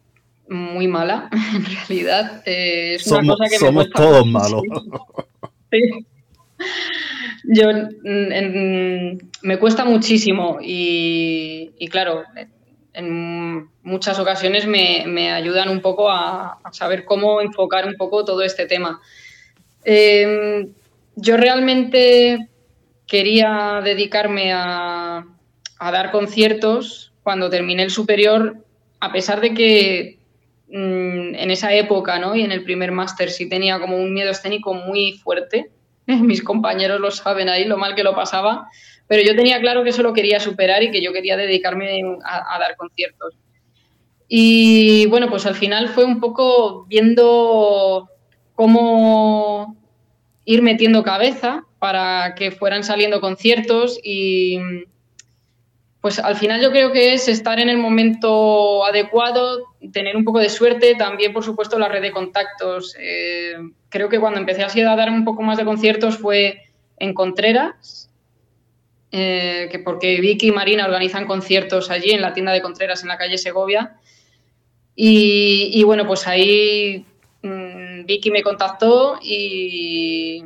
[0.48, 4.62] muy mala, en realidad, eh, es una cosa que somos todos malos.
[7.44, 7.68] Yo
[9.42, 12.24] me cuesta muchísimo y, claro,
[12.92, 18.66] en muchas ocasiones me, ayudan un poco a, saber cómo enfocar un poco todo este
[18.66, 19.00] tema.
[19.84, 20.72] Em,
[21.14, 22.48] yo realmente
[23.06, 25.24] quería dedicarme a,
[25.78, 28.56] a dar conciertos cuando terminé el superior,
[29.00, 30.18] a pesar de que
[30.68, 32.34] mm, en esa época ¿no?
[32.34, 35.70] y en el primer máster sí tenía como un miedo escénico muy fuerte,
[36.22, 38.68] mis compañeros lo saben ahí, lo mal que lo pasaba,
[39.06, 42.58] pero yo tenía claro que eso lo quería superar y que yo quería dedicarme a,
[42.58, 43.34] dar conciertos.
[44.28, 48.08] Y bueno, pues al final fue un poco viendo
[48.54, 49.76] cómo
[50.44, 54.58] ir metiendo cabeza para que fueran saliendo conciertos y,
[56.06, 60.38] pues al final yo creo que es estar en el momento adecuado, tener un poco
[60.38, 62.96] de suerte, también por supuesto la red de contactos.
[62.98, 63.56] Eh,
[63.88, 68.10] creo que cuando empecé así a dar un poco más de conciertos fue en Contreras,
[69.12, 73.08] eh, que porque Vicky y Marina organizan conciertos allí en la tienda de Contreras en
[73.08, 73.96] la calle Segovia.
[74.98, 77.04] Y, bueno, pues ahí
[77.42, 80.42] mm, Vicky me contactó y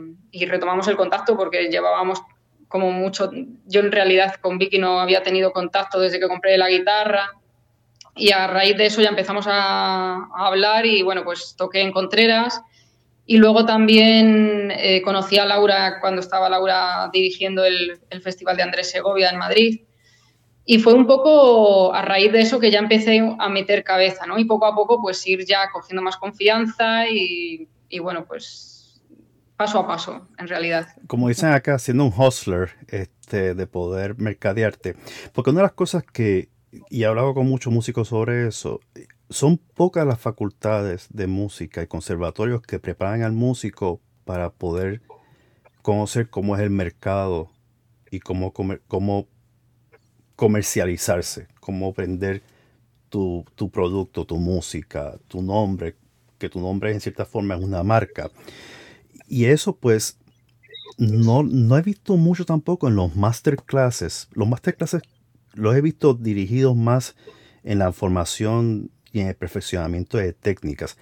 [0.49, 2.21] retomamos el contacto porque llevábamos
[2.71, 3.33] como mucho,
[3.67, 7.29] yo en realidad con Vicky no había tenido contacto desde que compré la guitarra
[8.21, 12.63] y a raíz de eso ya empezamos a, hablar y bueno, pues toqué en Contreras
[13.25, 18.91] y luego también eh, conocí a Laura cuando estaba Laura dirigiendo el, Festival de Andrés
[18.91, 19.81] Segovia en Madrid.
[20.67, 24.39] Y fue un poco a raíz de eso que ya empecé a meter cabeza, ¿no?
[24.39, 29.01] Y poco a poco pues ir ya cogiendo más confianza y, y bueno, pues
[29.57, 30.89] paso a paso, en realidad.
[31.07, 34.97] Como dicen acá, siendo un hustler, este, de poder mercadearte.
[35.33, 36.49] Porque una de las cosas que,
[36.89, 38.81] y he hablado con muchos músicos sobre eso,
[39.29, 45.03] son pocas las facultades de música y conservatorios que preparan al músico para poder
[45.83, 47.51] conocer cómo es el mercado
[48.11, 49.27] y cómo, cómo
[50.37, 52.43] comercializarse, cómo vender
[53.09, 55.97] tu, tu, producto, tu música, tu nombre,
[56.39, 58.31] que tu nombre en cierta forma es una marca.
[59.29, 60.19] Y eso pues
[60.99, 64.29] no, no he visto mucho tampoco en los masterclasses.
[64.33, 65.03] Los masterclasses
[65.55, 67.17] los he visto dirigidos más
[67.63, 70.97] en la formación y en el perfeccionamiento de técnicas.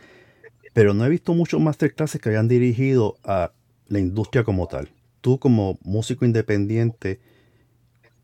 [0.74, 3.52] pero no he visto muchos masterclasses que hayan dirigido a
[3.88, 4.88] la industria como tal.
[5.20, 7.20] Tú como músico independiente,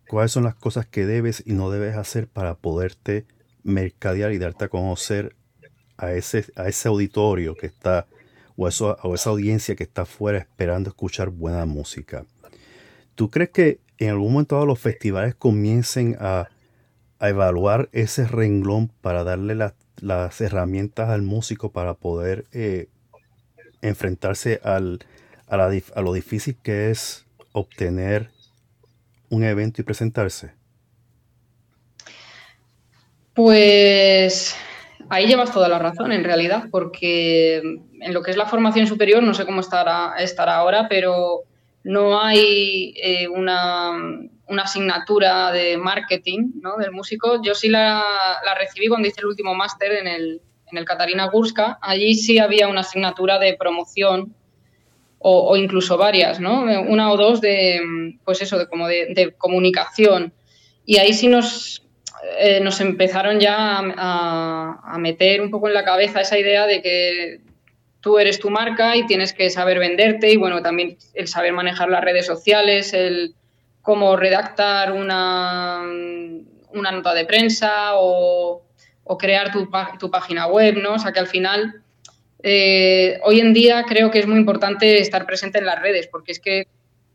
[0.07, 3.27] ¿cuáles son las cosas que debes y no debes hacer para poderte
[3.65, 5.35] mercadear y darte a conocer
[5.97, 8.07] a ese, a ese auditorio que está,
[8.57, 12.25] o, eso, o esa audiencia que está afuera esperando escuchar buena música?
[13.17, 16.49] ¿Tú crees que en algún momento los festivales comiencen a,
[17.21, 22.89] evaluar ese renglón para darle las herramientas al músico para poder eh,
[23.81, 24.99] enfrentarse al,
[25.49, 28.31] a, lo difícil que es obtener
[29.31, 30.53] un evento y presentarse?
[33.35, 34.57] Pues
[35.09, 39.23] ahí llevas toda la razón, en realidad, porque en lo que es la formación superior,
[39.23, 41.43] no sé cómo estará, estará ahora, pero
[41.85, 43.93] no hay eh, una,
[44.59, 46.77] asignatura de marketing ¿no?
[46.77, 47.43] del músico.
[47.43, 48.03] Yo sí la,
[48.59, 50.41] recibí cuando hice el último máster en el,
[50.73, 51.79] en el Catarina Gurska.
[51.83, 54.35] Allí sí había una asignatura de promoción
[55.27, 56.65] o, incluso varias, ¿no?
[56.87, 57.81] Una o dos de,
[58.27, 60.35] pues eso, de, como de, comunicación.
[60.85, 61.87] Y ahí sí nos,
[62.39, 66.83] eh, nos empezaron ya a, a, meter un poco en la cabeza esa idea de
[66.83, 67.41] que
[68.05, 71.89] tú eres tu marca y tienes que saber venderte y bueno, también el saber manejar
[71.89, 73.35] las redes sociales, el
[73.81, 75.81] cómo redactar una,
[76.69, 78.63] una nota de prensa o,
[79.19, 80.95] crear tu, tu, página web, ¿no?
[80.95, 81.83] O sea que al final,
[82.43, 86.33] eh, hoy en día creo que es muy importante estar presente en las redes porque
[86.33, 86.69] es que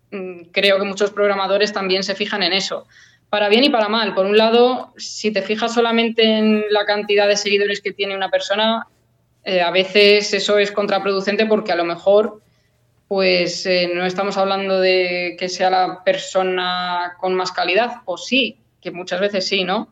[0.09, 2.87] mm, creo que muchos programadores también se fijan en eso.
[3.29, 4.15] Para bien y para mal.
[4.15, 8.29] Por un lado, si te fijas solamente en la cantidad de seguidores que tiene una
[8.29, 8.87] persona,
[9.43, 12.41] eh, a veces eso es contraproducente porque a lo mejor
[13.09, 18.59] pues eh, no estamos hablando de que sea la persona con más calidad, o sí,
[18.79, 19.89] que muchas veces sí, ¿no?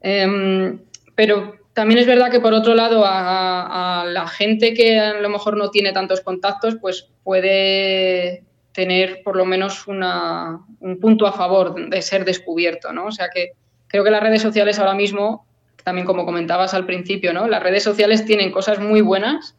[0.00, 0.80] Em,
[1.14, 5.58] pero también es verdad que por otro lado a, la gente que a lo mejor
[5.58, 8.42] no tiene tantos contactos, pues puede
[8.72, 13.06] tener por lo menos un punto a favor de ser descubierto, ¿no?
[13.06, 13.52] O sea que
[13.86, 15.44] creo que las redes sociales ahora mismo
[15.84, 17.48] también como comentabas al principio, ¿no?
[17.48, 19.56] Las redes sociales tienen cosas muy buenas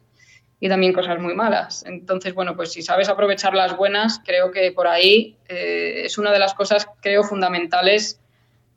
[0.60, 1.84] y también cosas muy malas.
[1.86, 6.32] Entonces, bueno, pues si sabes aprovechar las buenas, creo que por ahí eh, es una
[6.32, 8.20] de las cosas, creo, fundamentales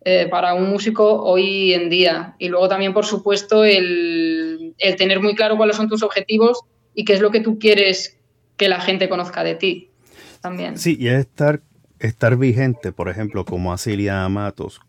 [0.04, 2.36] eh, para un músico hoy en día.
[2.40, 6.62] Y luego también, por supuesto, el, el, tener muy claro cuáles son tus objetivos
[6.94, 8.18] y qué es lo que tú quieres
[8.58, 9.92] que la gente conozca de ti
[10.42, 10.78] también.
[10.78, 11.62] Sí, y es estar,
[12.00, 14.80] estar vigente, por ejemplo, como hace Ilia Matos,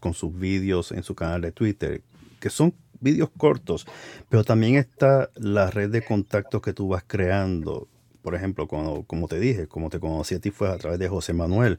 [0.00, 2.00] con, sus vídeos en su canal de Twitter,
[2.40, 3.86] que son vídeos cortos,
[4.30, 7.88] pero también está la red de contactos que tú vas creando.
[8.22, 11.08] Por ejemplo, cuando, como te dije, como te conocí a ti fue a través de
[11.08, 11.78] José Manuel.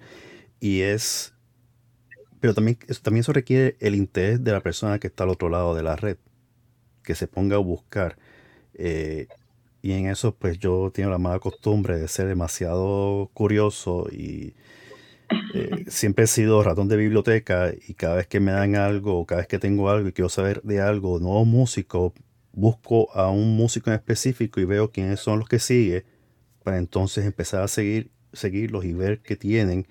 [0.59, 1.33] Y es,
[2.39, 5.73] pero también, también eso requiere el interés de la persona que está al otro lado
[5.73, 6.17] de la red,
[7.03, 8.17] que se ponga a buscar.
[8.75, 9.27] Eh,
[9.81, 14.53] y en eso, pues yo tengo la mala costumbre de ser demasiado curioso y
[15.53, 19.25] eh, siempre he sido ratón de biblioteca y cada vez que me dan algo o
[19.25, 22.13] cada vez que tengo algo y quiero saber de algo, nuevo músico,
[22.53, 26.05] busco a un músico en específico y veo quiénes son los que sigue
[26.63, 29.87] para entonces empezar a seguir, seguirlos y ver qué tienen.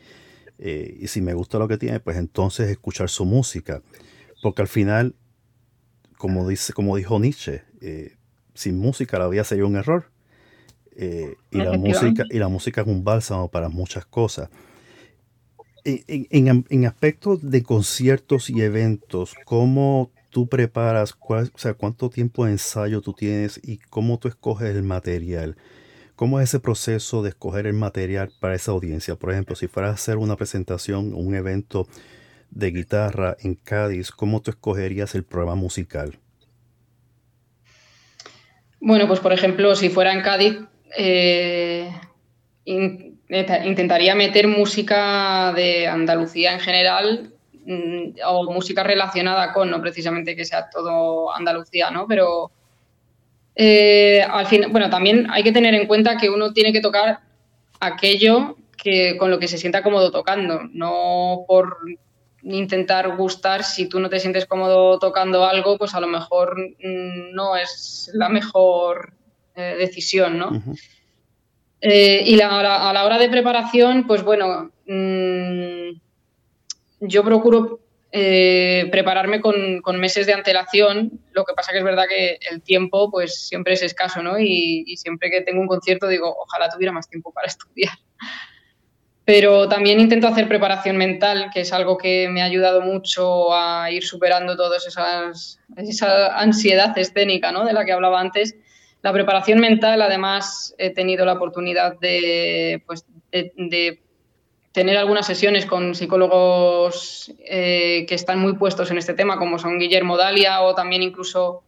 [0.58, 3.82] Eh, y si me gusta lo que tiene, pues entonces escuchar su música.
[4.42, 5.14] Porque al final,
[6.16, 8.16] como, dice, como dijo Nietzsche, eh,
[8.54, 10.10] sin música la vida sería un error.
[10.96, 14.50] y, la música, y la música es un bálsamo para muchas cosas.
[15.84, 23.00] En, aspectos de conciertos y eventos, ¿cómo tú preparas, o sea, cuánto tiempo de ensayo
[23.00, 25.56] tú tienes y cómo tú escoges el material?
[26.16, 29.16] ¿Cómo es ese proceso de escoger el material para esa audiencia?
[29.16, 31.88] Por ejemplo, si fueras a hacer una presentación un evento
[32.50, 36.18] de guitarra en Cádiz, ¿cómo tú escogerías el programa musical?
[38.80, 40.58] Bueno, pues por ejemplo, si fuera en Cádiz,
[40.96, 41.90] eh,
[43.64, 47.32] intentaría meter música de Andalucía en general
[47.64, 52.06] mm, o música relacionada con, no precisamente que sea todo Andalucía, ¿no?
[52.06, 52.50] Pero
[53.54, 57.20] eh, al fin, bueno, también hay que tener en cuenta que uno tiene que tocar
[57.80, 61.76] aquello que con lo que se sienta cómodo tocando, no por
[62.42, 67.34] intentar gustar, si tú no te sientes cómodo tocando algo, pues a lo mejor mm,
[67.34, 69.12] no es la mejor
[69.54, 70.62] eh, decisión, ¿no?
[71.80, 75.98] Eh, y a la hora de preparación, pues bueno, mm,
[77.00, 77.80] yo procuro
[78.12, 81.20] eh, prepararme con, meses de antelación.
[81.32, 84.38] Lo que pasa que es verdad que el tiempo, pues siempre es escaso, ¿no?
[84.38, 87.94] Y, siempre que tengo un concierto digo, ojalá tuviera más tiempo para estudiar.
[89.24, 93.90] Pero también intento hacer preparación mental, que es algo que me ha ayudado mucho a
[93.92, 97.64] ir superando todas esas esa ansiedad escénica, ¿no?
[97.64, 98.56] De la que hablaba antes
[99.02, 103.06] La preparación mental, además, he tenido la oportunidad de, pues,
[104.72, 109.78] tener algunas sesiones con psicólogos eh, que están muy puestos en este tema, como son
[109.78, 111.62] Guillermo Dalia o también incluso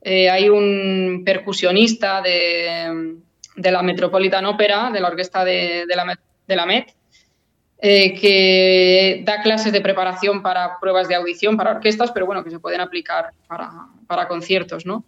[0.00, 3.16] eh, hay un percusionista de,
[3.56, 6.94] la Metropolitan Opera, de la orquesta de, la, de la Met,
[7.80, 12.50] eh, que da clases de preparación para pruebas de audición para orquestas, pero bueno, que
[12.50, 15.04] se pueden aplicar para, conciertos, ¿no?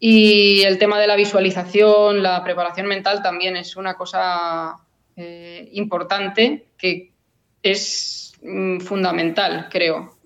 [0.00, 4.76] Y el tema de la visualización, la preparación mental también es una cosa
[5.16, 7.12] eh, importante que
[7.62, 10.16] es mm, fundamental, creo,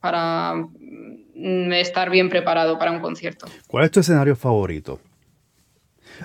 [0.00, 3.46] para mm, estar bien preparado para un concierto.
[3.68, 5.00] ¿Cuál es tu escenario favorito?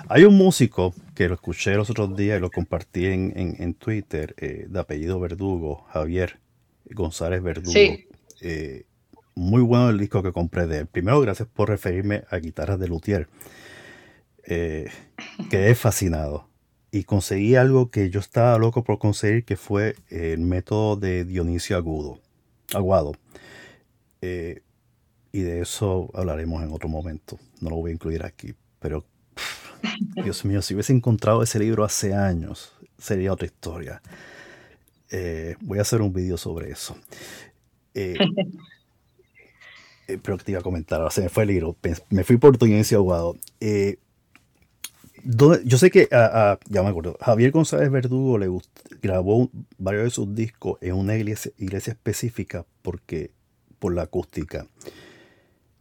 [0.09, 4.65] Hay un músico que lo escuché los otros días y lo compartí en, Twitter, eh,
[4.67, 6.39] de apellido Verdugo, Javier
[6.85, 7.77] González Verdugo.
[8.41, 8.85] Eh,
[9.37, 10.87] muy bueno el disco que compré de él.
[10.87, 13.27] Primero, gracias por referirme a guitarras de Luthier.
[14.43, 14.89] Eh,
[15.49, 16.47] quedé fascinado.
[16.91, 21.77] Y conseguí algo que yo estaba loco por conseguir, que fue el método de Dionisio
[21.77, 22.19] Agudo,
[22.73, 23.13] Aguado.
[24.21, 27.37] y de eso hablaremos en otro momento.
[27.61, 28.55] No lo voy a incluir aquí.
[28.79, 29.05] Pero
[30.23, 34.01] Dios mío, si hubiese encontrado ese libro hace años, sería otra historia.
[35.09, 36.95] Eh, voy a hacer un vídeo sobre eso.
[37.93, 38.15] Eh,
[40.07, 41.75] eh, pero te iba a comentar, ahora se me fue el libro.
[42.09, 43.35] Me fui por inicio Aguado.
[45.63, 48.49] yo sé que, ya me acuerdo, Javier González Verdugo le
[49.01, 53.31] grabó varios de sus discos en una iglesia, iglesia específica porque,
[53.79, 54.67] por la acústica.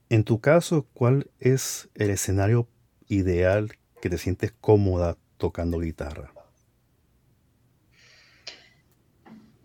[0.08, 2.68] En tu caso, ¿cuál es el escenario
[3.08, 6.35] ideal que te sientes cómoda tocando guitarra?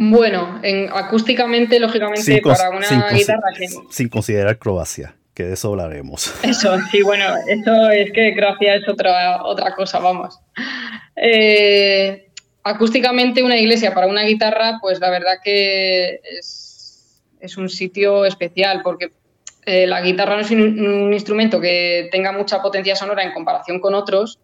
[0.04, 3.68] Bueno, en, acústicamente, lógicamente, para una guitarra que...
[3.92, 6.34] Sin considerar Croacia, que de eso hablaremos.
[6.44, 10.40] Eso, sí, bueno, eso es que Croacia es otra, otra cosa, vamos.
[11.16, 12.32] Eh,
[12.64, 18.82] acústicamente, una iglesia para una guitarra, pues la verdad que es, es un sitio especial,
[18.84, 19.12] porque
[19.68, 23.94] eh, la guitarra no es un, instrumento que tenga mucha potencia sonora en comparación con
[23.94, 24.40] otros.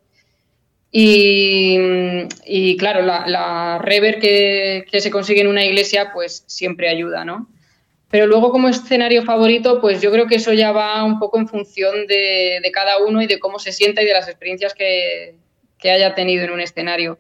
[0.92, 7.50] Y, claro, la, reverb que, se consigue en una iglesia, pues siempre ayuda, ¿no?
[8.10, 11.48] Pero luego como escenario favorito, pues yo creo que eso ya va un poco en
[11.48, 15.36] función de, cada uno y de cómo se sienta y de las experiencias que,
[15.84, 17.20] haya tenido en un escenario.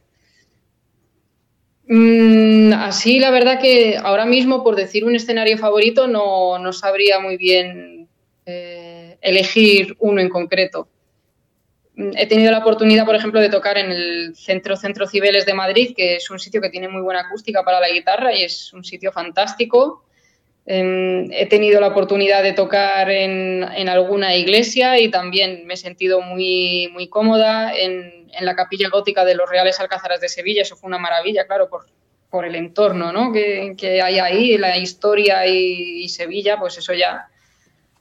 [1.89, 7.19] Mm, así, la verdad que ahora mismo, por decir un escenario favorito, no, no sabría
[7.19, 8.09] muy bien
[8.45, 10.87] eh, elegir uno en concreto.
[11.97, 15.53] Mm, he tenido la oportunidad, por ejemplo, de tocar en el Centro Centro Cibeles de
[15.53, 18.71] Madrid, que es un sitio que tiene muy buena acústica para la guitarra y es
[18.71, 20.03] un sitio fantástico.
[20.69, 26.21] Em, he tenido la oportunidad de tocar en, alguna iglesia y también me he sentido
[26.21, 30.61] muy, muy cómoda en, la capilla gótica de los Reales Alcázares de Sevilla.
[30.61, 31.87] Eso fue una maravilla, claro, por,
[32.29, 33.31] por el entorno ¿no?
[33.31, 37.29] que, hay ahí, la historia y, Sevilla, pues eso ya.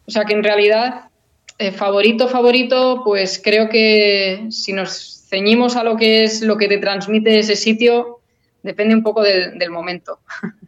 [0.07, 1.09] O sea que en realidad,
[1.59, 6.69] eh, favorito, favorito, pues creo que si nos ceñimos a lo que es lo que
[6.69, 8.21] te transmite ese sitio,
[8.63, 10.21] depende un poco del momento.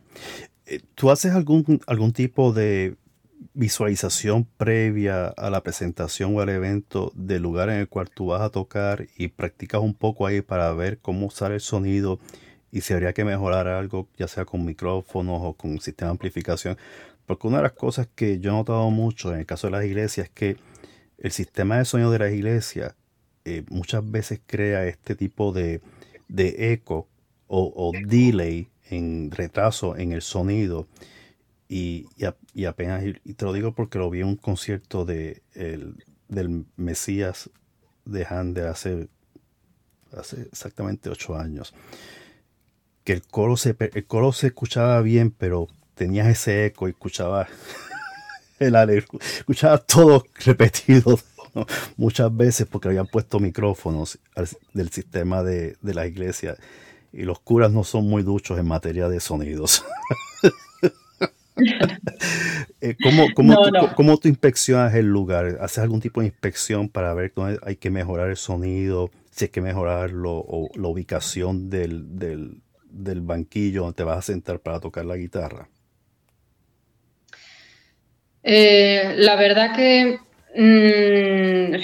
[0.70, 2.94] Eh, ¿Tú haces algún, algún tipo de
[3.54, 8.42] visualización previa a la presentación o al evento del lugar en el cual tú vas
[8.42, 12.20] a tocar y practicas un poco ahí para ver cómo sale el sonido
[12.70, 16.76] y si habría que mejorar algo, ya sea con micrófonos o con sistema de amplificación?
[17.26, 19.84] Porque una de las cosas que yo he notado mucho en el caso de las
[19.84, 20.56] iglesias es que
[21.18, 22.94] el sistema de sonido de las iglesias
[23.44, 25.80] eh, muchas veces crea este tipo de,
[26.28, 27.08] eco
[27.46, 30.86] o, o delay en retraso en el sonido.
[31.70, 32.06] Y,
[32.66, 35.42] apenas, y te lo digo porque lo vi en un concierto de,
[36.28, 37.50] del Mesías
[38.04, 39.08] de Handel hace,
[40.12, 41.74] hace exactamente ocho años.
[43.04, 47.48] Que el coro, se, el coro se escuchaba bien, pero tenías ese eco y escuchaba
[48.58, 49.04] el
[49.38, 51.18] escuchaba todo repetido
[51.96, 54.18] muchas veces porque habían puesto micrófonos
[54.72, 56.56] del sistema de, de la iglesia
[57.12, 59.84] y los curas no son muy duchos en materia de sonidos.
[62.80, 63.26] Eh, ¿Cómo,
[63.96, 65.58] cómo, tú, inspeccionas el lugar?
[65.60, 69.10] ¿Haces algún tipo de inspección para ver dónde hay que mejorar el sonido?
[69.32, 72.62] Si hay que mejorarlo o la ubicación del,
[73.22, 75.68] banquillo donde te vas a sentar para tocar la guitarra.
[78.50, 80.18] Eh, la verdad que
[80.56, 81.74] mm,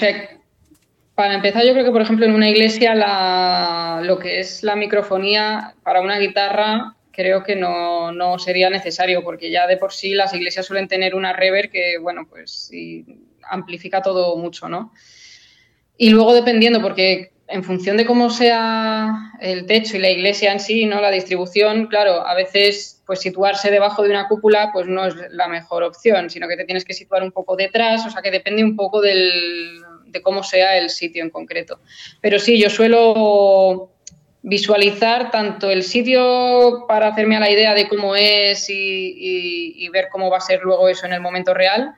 [1.15, 5.75] para empezar, yo creo que, por ejemplo, en una iglesia lo que es la microfonía
[5.83, 10.65] para una guitarra creo que no, sería necesario, porque ya de por sí las iglesias
[10.65, 12.71] suelen tener una reverb que, bueno, pues
[13.43, 14.91] amplifica todo mucho, ¿no?
[15.99, 20.61] Y luego dependiendo, porque en función de cómo sea el techo y la iglesia en
[20.61, 21.01] sí, ¿no?
[21.01, 25.49] La distribución, claro, a veces pues situarse debajo de una cúpula pues no es la
[25.49, 28.65] mejor opción, sino que te tienes que situar un poco detrás, o sea que depende
[28.65, 31.81] un poco del, de cómo sea el sitio en concreto.
[32.21, 33.91] Pero sí, yo suelo
[34.47, 40.29] visualizar tanto el sitio para hacerme a la idea de cómo es y, ver cómo
[40.29, 41.95] va a ser luego eso en el momento real,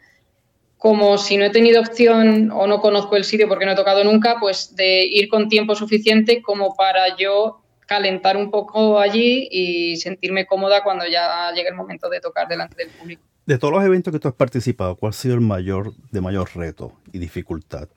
[0.79, 4.05] como si no he tenido opción o no conozco el sitio porque no he tocado
[4.05, 9.97] nunca, pues de ir con tiempo suficiente como para yo calentar un poco allí y
[9.97, 13.23] sentirme cómoda cuando ya llegue el momento de tocar delante del público.
[13.47, 16.51] De todos los eventos que tú has participado, ¿cuál ha sido el mayor de mayor
[16.55, 17.89] reto y dificultad?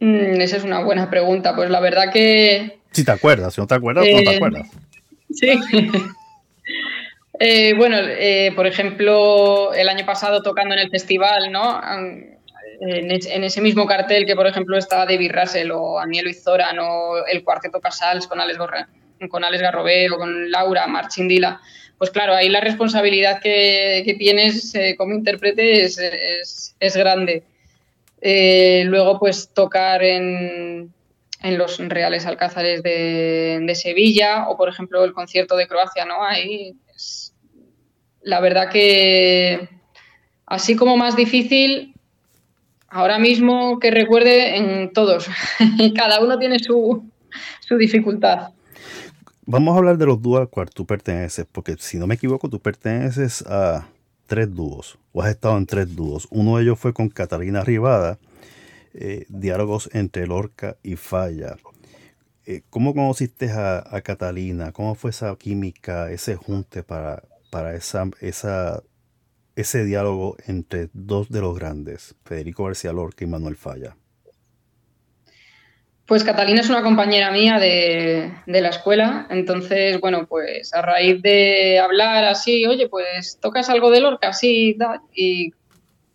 [0.00, 1.54] Mm, esa es una buena pregunta.
[1.54, 2.80] Pues la verdad que.
[2.90, 4.68] Si te acuerdas, si no te acuerdas, no te eh, acuerdas.
[5.34, 5.48] Sí.
[7.44, 11.80] Eh, bueno, eh, por ejemplo, el año pasado tocando en el festival, ¿no?
[11.90, 12.40] En,
[13.10, 17.80] ese mismo cartel que, por ejemplo, estaba David Russell o Anielo Izoran o el Cuarteto
[17.80, 18.58] Casals con Alex,
[19.28, 21.60] con Garrobé o con Laura Marchindila,
[21.98, 27.42] pues claro, ahí la responsabilidad que, tienes como intérprete es, es grande.
[28.20, 30.92] Eh, luego, pues tocar en,
[31.42, 36.22] los Reales Alcázares de, Sevilla o, por ejemplo, el concierto de Croacia, ¿no?
[36.22, 36.76] Ahí
[38.22, 39.68] la verdad que
[40.46, 41.94] así como más difícil,
[42.88, 45.28] ahora mismo que recuerde en todos.
[45.96, 47.04] Cada uno tiene su,
[47.60, 48.50] su dificultad.
[49.44, 52.48] Vamos a hablar de los dúos al cual tú perteneces, porque si no me equivoco,
[52.48, 53.88] tú perteneces a
[54.26, 56.28] tres dúos, o has estado en tres dúos.
[56.30, 58.18] Uno de ellos fue con Catalina Rivada,
[58.94, 61.56] eh, diálogos entre Lorca y Falla.
[62.46, 64.72] Eh, ¿Cómo conociste a, Catalina?
[64.72, 67.22] ¿Cómo fue esa química, ese junte para,
[67.52, 68.08] para esa,
[69.56, 73.94] ese diálogo entre dos de los grandes, Federico García Lorca y Manuel Falla?
[76.06, 81.78] Pues Catalina es una compañera mía de, la escuela, entonces, bueno, pues a raíz de
[81.78, 84.78] hablar así, oye, pues tocas algo de Lorca, sí,
[85.14, 85.52] y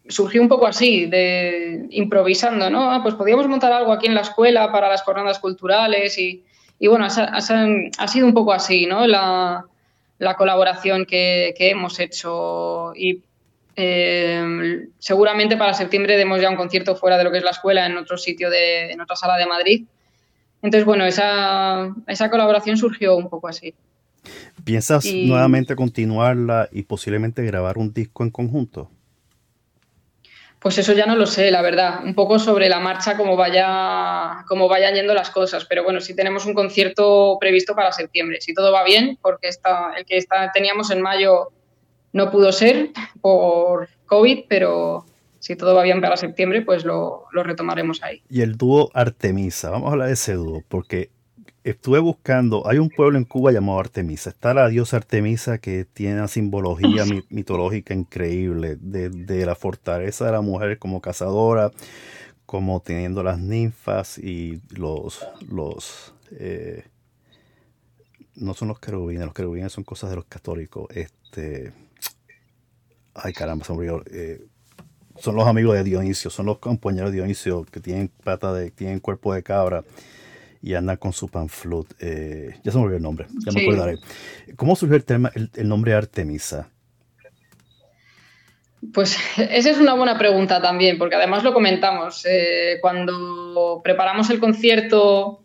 [0.09, 2.91] surgió un poco así, de improvisando, ¿no?
[2.91, 6.43] Ah, pues podíamos montar algo aquí en la escuela para las jornadas culturales y,
[6.81, 9.05] bueno, ha, sido un poco así, ¿no?
[9.05, 9.67] La,
[10.35, 13.23] colaboración que, hemos hecho y
[13.75, 17.85] eh, seguramente para septiembre demos ya un concierto fuera de lo que es la escuela
[17.85, 19.85] en otro sitio, de, en otra sala de Madrid.
[20.61, 23.75] Entonces, bueno, esa, esa colaboración surgió un poco así.
[24.63, 28.89] ¿Piensas nuevamente continuarla y posiblemente grabar un disco en conjunto?
[30.59, 32.03] Pues eso ya no lo sé, la verdad.
[32.03, 35.65] Un poco sobre la marcha, cómo, vaya, cómo vayan yendo las cosas.
[35.65, 38.41] Pero bueno, sí tenemos un concierto previsto para septiembre.
[38.41, 39.49] Si todo va bien, porque
[39.97, 41.51] el que está, teníamos en mayo
[42.11, 42.89] no pudo ser
[43.21, 45.05] por COVID, pero
[45.39, 48.21] si todo va bien para septiembre, pues lo, retomaremos ahí.
[48.29, 51.11] Y el dúo Artemisa, vamos a hablar de ese dúo, porque
[51.69, 56.15] estuve buscando, hay un pueblo en Cuba llamado Artemisa, está la diosa Artemisa que tiene
[56.15, 61.71] una simbología mitológica increíble, de, la fortaleza de la mujer como cazadora,
[62.45, 66.85] como teniendo las ninfas y los, los eh,
[68.35, 71.73] no son los querubines, los querubines son cosas de los católicos, este
[73.19, 73.79] Ay, caramba, son,
[74.11, 74.45] eh,
[75.17, 78.99] son los amigos de Dionisio, son los compañeros de Dionisio que tienen pata de, tienen
[78.99, 79.83] cuerpo de cabra
[80.61, 81.93] y andan con su panflut.
[81.99, 83.97] Eh, ya se me olvidó el nombre, ya me acordaré.
[84.55, 86.69] ¿Cómo surgió el, tema, el, nombre Artemisa?
[88.93, 92.25] Pues esa es una buena pregunta también, porque además lo comentamos.
[92.25, 95.41] Eh, cuando preparamos el concierto,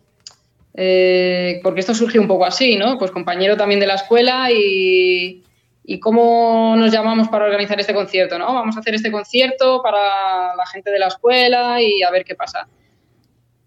[0.73, 2.97] eh, porque esto surgió un poco así, ¿no?
[2.97, 5.43] Pues compañero también de la escuela y,
[5.85, 8.39] ¿Y cómo nos llamamos para organizar este concierto?
[8.39, 8.53] ¿no?
[8.53, 12.35] Vamos a hacer este concierto para la gente de la escuela y a ver qué
[12.35, 12.67] pasa.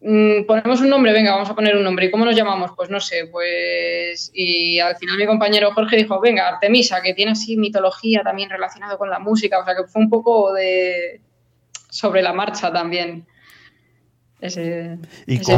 [0.01, 2.06] Mm, ponemos un nombre, venga, vamos a poner un nombre.
[2.06, 2.73] ¿Y cómo nos llamamos?
[2.77, 4.31] Pues no sé, pues...
[4.35, 8.97] Y al final mi compañero Jorge dijo, venga, Artemisa, que tiene así mitología también relacionada
[8.97, 11.20] con la música, o sea que fue un poco de...
[11.90, 13.27] sobre la marcha también
[14.40, 14.98] ese,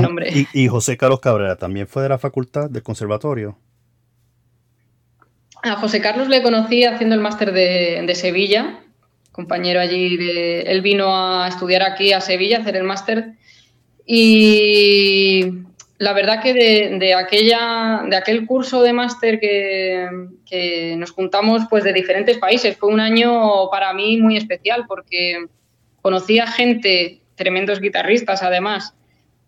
[0.01, 0.31] nombre.
[0.33, 3.59] Y, y José Carlos Cabrera también fue de la facultad del conservatorio.
[5.63, 8.81] A José Carlos le conocí haciendo el máster de, Sevilla,
[9.33, 10.17] compañero allí.
[10.17, 13.35] De, él vino a estudiar aquí a Sevilla, a hacer el máster.
[14.11, 15.45] Y
[15.99, 21.93] la verdad que de, aquella, de aquel curso de máster que, nos juntamos pues, de
[21.93, 25.45] diferentes países, fue un año para mí muy especial porque
[26.01, 28.95] conocí a gente, tremendos guitarristas además,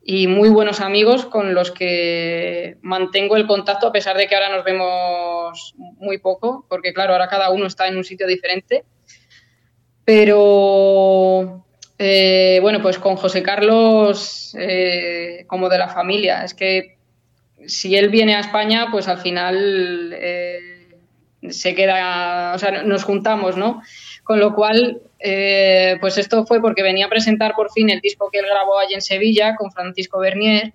[0.03, 4.55] y muy buenos amigos con los que mantengo el contacto a pesar de que ahora
[4.55, 8.85] nos vemos muy poco, porque claro, ahora cada uno está en un sitio diferente.
[10.05, 11.65] Pero
[12.03, 16.43] Eh, bueno, pues con José Carlos eh, como de la familia.
[16.45, 16.97] Es que
[17.67, 20.17] si él viene a España, pues al final
[21.49, 23.83] se queda, o sea, nos juntamos, ¿no?
[24.25, 25.03] Con lo cual,
[26.01, 28.95] pues esto fue porque venía a presentar por fin el disco que él grabó allí
[28.95, 30.73] en Sevilla con Francisco Bernier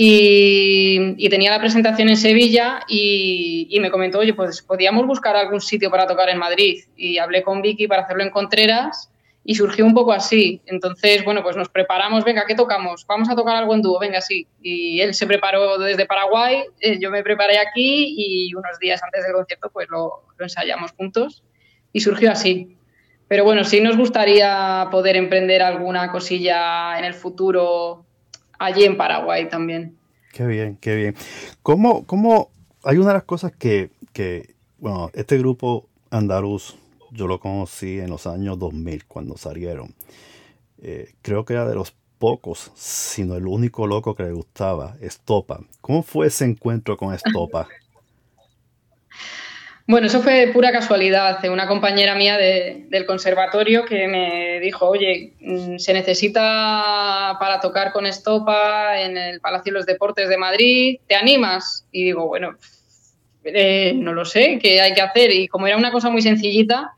[0.00, 5.90] y, tenía la presentación en Sevilla y, me comentó, oye, pues podíamos buscar algún sitio
[5.90, 6.84] para tocar en Madrid.
[6.96, 9.10] Y hablé con Vicky para hacerlo en Contreras
[9.48, 10.60] y surgió un poco así.
[10.66, 13.06] Entonces, bueno, pues nos preparamos, venga, ¿qué tocamos?
[13.06, 14.46] Vamos a tocar algo en dúo, venga, sí.
[14.60, 19.24] Y él se preparó desde Paraguay, eh, yo me preparé aquí y unos días antes
[19.24, 21.44] del concierto pues lo, ensayamos juntos
[21.94, 22.76] y surgió así.
[23.26, 28.04] Pero bueno, sí nos gustaría poder emprender alguna cosilla en el futuro
[28.58, 29.96] allí en Paraguay también.
[30.30, 31.14] Qué bien, qué bien.
[31.62, 32.50] ¿Cómo, cómo
[32.84, 36.76] hay una de las cosas que, que, bueno, este grupo andaluz,
[37.10, 39.94] yo lo conocí en los años 2000 cuando salieron.
[40.82, 45.60] Eh, creo que era de los pocos, sino el único loco que le gustaba, Estopa.
[45.80, 47.68] ¿Cómo fue ese encuentro con Estopa?
[49.90, 51.42] Bueno, eso fue pura casualidad.
[51.50, 58.04] Una compañera mía del conservatorio que me dijo, oye, mm, se necesita para tocar con
[58.04, 61.86] estopa en el Palacio de los Deportes de Madrid, ¿te animas?
[61.90, 62.58] Y digo, bueno,
[63.44, 65.32] eh, no lo sé, ¿qué hay que hacer?
[65.32, 66.97] Y como era una cosa muy sencillita,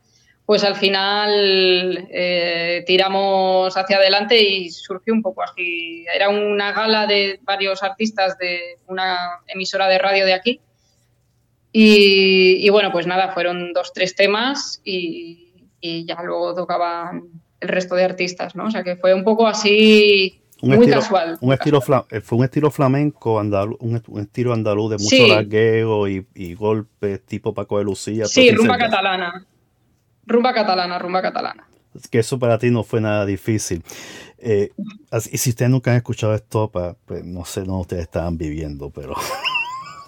[0.50, 6.04] pues al final eh, tiramos hacia adelante y surgió un poco así.
[6.12, 8.58] Era una gala de varios artistas de
[8.88, 9.16] una
[9.46, 10.60] emisora de radio de aquí
[11.70, 17.28] y, bueno, pues nada, fueron dos, tres temas y, ya luego tocaban
[17.60, 18.64] el resto de artistas, ¿no?
[18.64, 21.38] O sea que fue un poco así, muy casual.
[21.42, 26.26] Un estilo eh, fue un estilo flamenco, andaluz, un, estilo andaluz de mucho largueo y,
[26.34, 28.26] y, golpes tipo Paco de Lucía.
[28.26, 29.46] Sí, rumba catalana.
[30.30, 31.66] Rumba catalana, rumba catalana.
[32.08, 33.82] Que eso para ti no fue nada difícil.
[34.38, 34.70] Eh,
[35.32, 39.14] y si ustedes nunca han escuchado esto, pues no sé dónde ustedes estaban viviendo, pero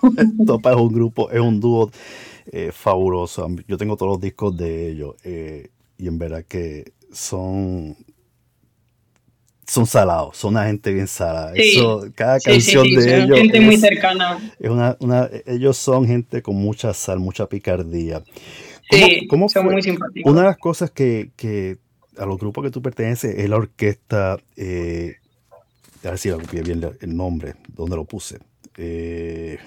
[0.47, 1.91] Topa es un grupo, es un dúo
[2.53, 3.49] eh, fabuloso.
[3.67, 7.97] Yo tengo todos los discos de ellos eh, y en verdad que son
[9.67, 11.53] son salados, son una gente bien salada.
[12.15, 13.39] cada canción de ellos.
[13.39, 14.39] Gente muy cercana.
[14.59, 14.97] Es una,
[15.47, 18.23] ellos son gente con mucha sal, mucha picardía.
[19.29, 20.31] ¿Cómo, son muy simpáticos.
[20.31, 21.79] Una de las cosas que, que,
[22.19, 24.39] a los grupos que tú perteneces es la orquesta.
[24.57, 25.17] Eh,
[26.05, 28.39] a ver si bien el nombre, ¿dónde lo puse?
[28.77, 29.59] Eh,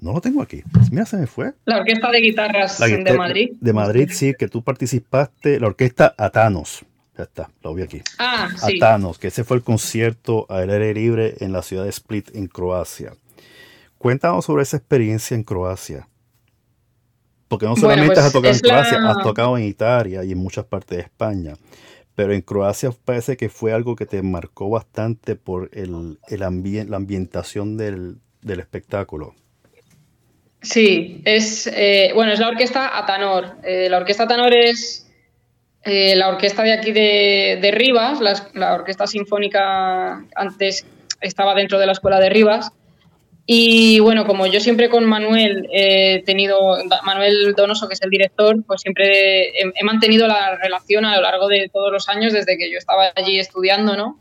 [0.00, 0.62] no lo tengo aquí.
[0.92, 1.54] Mira, se me fue.
[1.64, 3.50] La Orquesta de Guitarras de Madrid.
[3.60, 5.58] De Madrid, sí, que tú participaste.
[5.58, 6.84] La Orquesta Atanos.
[7.16, 8.00] Ya está, lo vi aquí.
[8.18, 8.76] Ah, sí.
[8.76, 12.46] Atanos, que ese fue el concierto al aire libre en la ciudad de Split, en
[12.46, 13.12] Croacia.
[13.98, 16.06] Cuéntanos sobre esa experiencia en Croacia.
[17.48, 20.64] Porque no solamente pues, has tocado en Croacia, has tocado en Italia y en muchas
[20.66, 21.54] partes de España.
[22.14, 26.96] Pero en Croacia parece que fue algo que te marcó bastante por el, el la
[26.96, 29.34] ambientación del, del espectáculo.
[30.60, 33.56] Sí, es eh, bueno, es la orquesta Atanor.
[33.62, 35.08] Eh, la orquesta Atanor es
[35.84, 40.84] eh, la orquesta de aquí de, Rivas, la, orquesta sinfónica antes
[41.20, 42.72] estaba dentro de la escuela de Rivas.
[43.50, 48.62] Y bueno, como yo siempre con Manuel he tenido, Manuel Donoso, que es el director,
[48.66, 52.70] pues siempre he, mantenido la relación a lo largo de todos los años desde que
[52.70, 54.20] yo estaba allí estudiando, ¿no?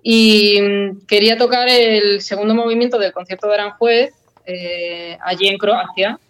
[0.00, 4.14] Y mm, quería tocar el segundo movimiento del concierto de Aranjuez
[4.46, 6.20] eh, allí en Croacia.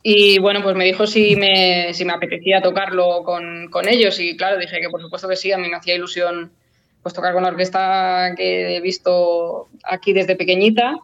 [0.00, 4.36] Y bueno, pues me dijo si me, si me apetecía tocarlo con, con, ellos y
[4.36, 6.52] claro, dije que por supuesto que sí, a mí me hacía ilusión
[7.02, 11.00] pues tocar con la orquesta que he visto aquí desde pequeñita.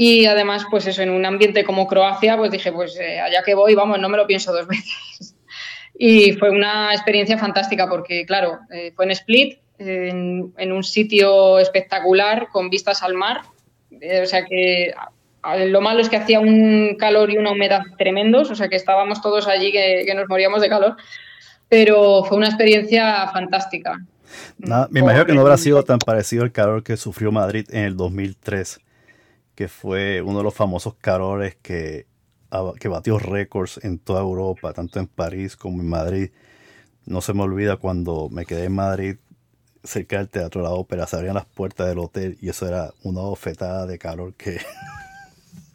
[0.00, 3.54] Y además, pues eso, en un ambiente como Croacia, pues dije, pues eh, allá que
[3.54, 5.34] voy, vamos, no me lo pienso dos veces.
[5.98, 11.58] Y fue una experiencia fantástica porque, claro, eh, fue en Split, en, en, un sitio
[11.58, 13.42] espectacular con vistas al mar
[14.00, 14.92] eh, o sea que
[15.66, 19.22] lo malo es que hacía un calor y una humedad tremendos, o sea que estábamos
[19.22, 20.96] todos allí que, nos moríamos de calor,
[21.68, 23.98] pero fue una experiencia fantástica.
[24.90, 27.96] me imagino que no habrá sido tan parecido al calor que sufrió Madrid en el
[27.96, 28.80] 2003,
[29.58, 32.06] que fue uno de los famosos calores que,
[32.78, 36.30] que batió récords en toda Europa, tanto en París como en Madrid.
[37.06, 39.16] No se me olvida cuando me quedé en Madrid
[39.82, 42.92] cerca del Teatro de la Ópera, se abrían las puertas del hotel y eso era
[43.02, 44.60] una bofetada de calor que,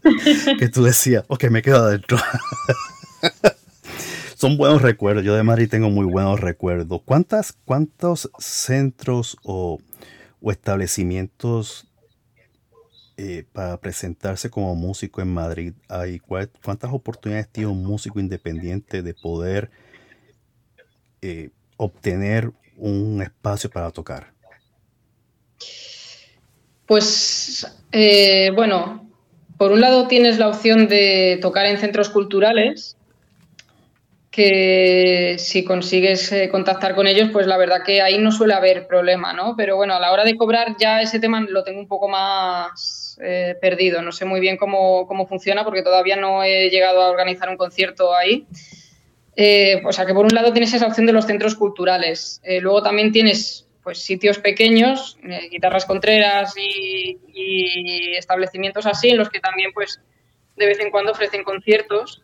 [0.60, 2.18] que tú decías, ok, me quedo adentro.
[4.38, 5.26] Son buenos recuerdos.
[5.26, 7.01] Yo de Madrid tengo muy buenos recuerdos.
[7.03, 9.81] ¿Cuántas, ¿Cuántos centros o,
[10.41, 11.89] establecimientos
[13.15, 16.18] eh, para presentarse como músico en Madrid hay?
[16.18, 19.69] ¿Cuántas oportunidades tiene un músico independiente de poder
[21.22, 24.34] eh, obtener un espacio para tocar?
[26.88, 29.07] Pues eh, bueno,
[29.60, 32.98] por un lado tienes la opción de tocar en centros culturales,
[34.31, 39.34] que si consigues contactar con ellos, pues la verdad que ahí no suele haber problema,
[39.34, 39.53] ¿no?
[39.56, 43.03] Pero bueno, a la hora de cobrar ya ese tema lo tengo un poco más
[43.22, 44.02] eh, perdido.
[44.02, 48.15] No sé muy bien cómo, funciona porque todavía no he llegado a organizar un concierto
[48.15, 48.45] ahí.
[49.84, 52.41] o sea que por un lado tienes esa opción de los centros culturales.
[52.61, 59.40] luego también tienes pues sitios pequeños, eh, guitarras contreras y, establecimientos así, en los que
[59.40, 59.99] también pues
[60.56, 62.22] de vez en cuando ofrecen conciertos,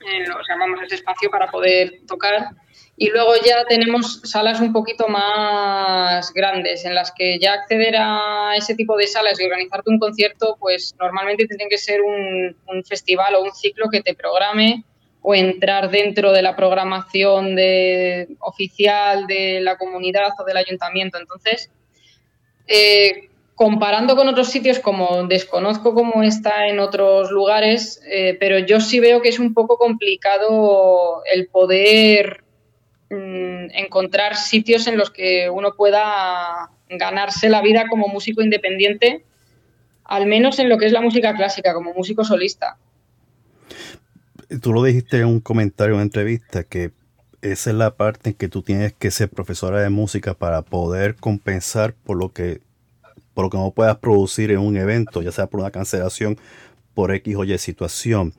[0.00, 2.50] los llamamos ese espacio para poder tocar.
[2.98, 8.54] Y luego ya tenemos salas un poquito más grandes, en las que ya acceder a
[8.56, 12.56] ese tipo de salas y organizarte un concierto, pues normalmente tiene que ser un,
[12.88, 14.84] festival o un ciclo que te programe
[15.20, 21.18] o entrar dentro de la programación de, oficial de la comunidad o del ayuntamiento.
[21.18, 21.70] Entonces,
[22.66, 28.80] eh, comparando con otros sitios, como desconozco cómo está en otros lugares, eh, pero yo
[28.80, 32.45] sí veo que es un poco complicado el poder
[33.10, 39.24] encontrar sitios en los que uno pueda ganarse la vida como músico independiente,
[40.04, 42.76] al menos en lo que es la música clásica, como músico solista
[44.60, 46.92] tú lo dijiste en un comentario, en una entrevista, que
[47.42, 51.16] esa es la parte en que tú tienes que ser profesora de música para poder
[51.16, 52.60] compensar por lo que,
[53.34, 56.38] por lo que no puedas producir en un evento, ya sea por una cancelación,
[56.94, 58.32] por X o Y situación.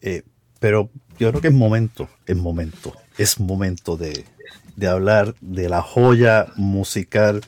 [0.00, 0.22] Eh,
[0.58, 4.24] pero yo creo que es momento, es momento, es momento de,
[4.76, 7.42] de hablar de la joya musical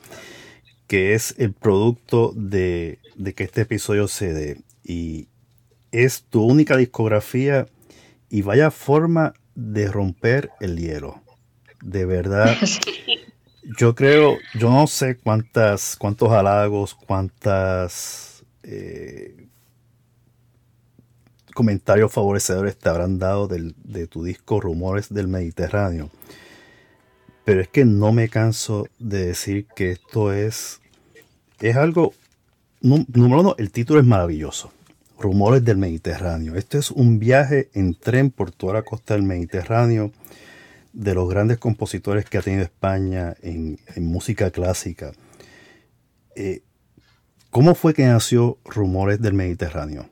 [0.86, 4.60] que es el producto de, de que este episodio se dé.
[4.84, 5.28] Y,
[5.92, 7.68] es tu única discografía
[8.30, 11.22] y vaya forma de romper el hielo.
[11.82, 12.56] De verdad.
[13.78, 19.46] Yo creo, yo no sé cuántas, cuántos halagos, cuántas eh,
[21.52, 26.10] comentarios favorecedores te habrán dado de tu disco Rumores del Mediterráneo.
[27.44, 30.80] Pero es que no me canso de decir que esto es,
[31.60, 32.14] es algo,
[32.80, 34.72] número uno, el título es maravilloso.
[35.18, 36.56] Rumores del Mediterráneo.
[36.56, 40.10] Este es un viaje en tren por toda la costa del Mediterráneo
[40.92, 45.12] de los grandes compositores que ha tenido España en, música clásica.
[46.34, 46.62] Eh,
[47.50, 50.08] ¿Cómo fue que nació Rumores del Mediterráneo?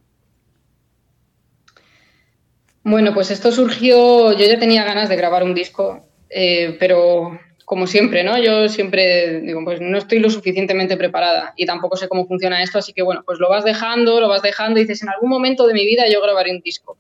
[2.83, 7.87] Bueno, pues esto surgió, yo ya tenía ganas de grabar un disco, eh, pero como
[7.87, 8.39] siempre, ¿no?
[8.39, 12.79] Yo siempre digo, pues no estoy lo suficientemente preparada y tampoco sé cómo funciona esto,
[12.79, 15.67] así que bueno, pues lo vas dejando, lo vas dejando y dices, en algún momento
[15.67, 16.97] de mi vida yo grabaré un disco.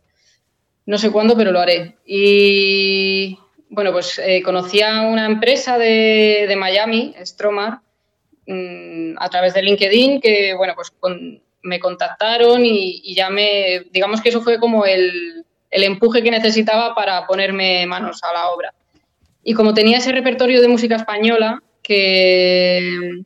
[0.87, 1.97] No sé cuándo, pero lo haré.
[2.05, 3.39] Y
[3.69, 7.81] bueno, pues eh, conocí a una empresa de, Miami, Stromar,
[8.47, 10.93] mm, a través de LinkedIn, que bueno, pues
[11.63, 16.95] me contactaron y, ya me, digamos que eso fue como el, el empuje que necesitaba
[16.95, 18.75] para ponerme manos a la obra.
[19.43, 23.23] Y como tenía ese repertorio de música española que,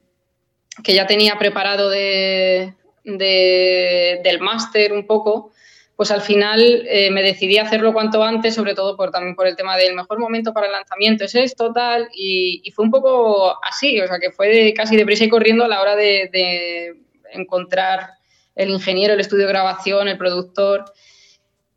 [0.82, 5.52] que ya tenía preparado de, del máster un poco,
[5.96, 9.46] pues al final eh, me decidí a hacerlo cuanto antes, sobre todo por, también por
[9.46, 13.56] el tema del mejor momento para el lanzamiento es esto, tal, y, fue un poco
[13.62, 16.96] así, o sea que fue casi deprisa y corriendo a la hora de,
[17.32, 18.10] encontrar
[18.54, 20.84] el ingeniero, el estudio de grabación, el productor.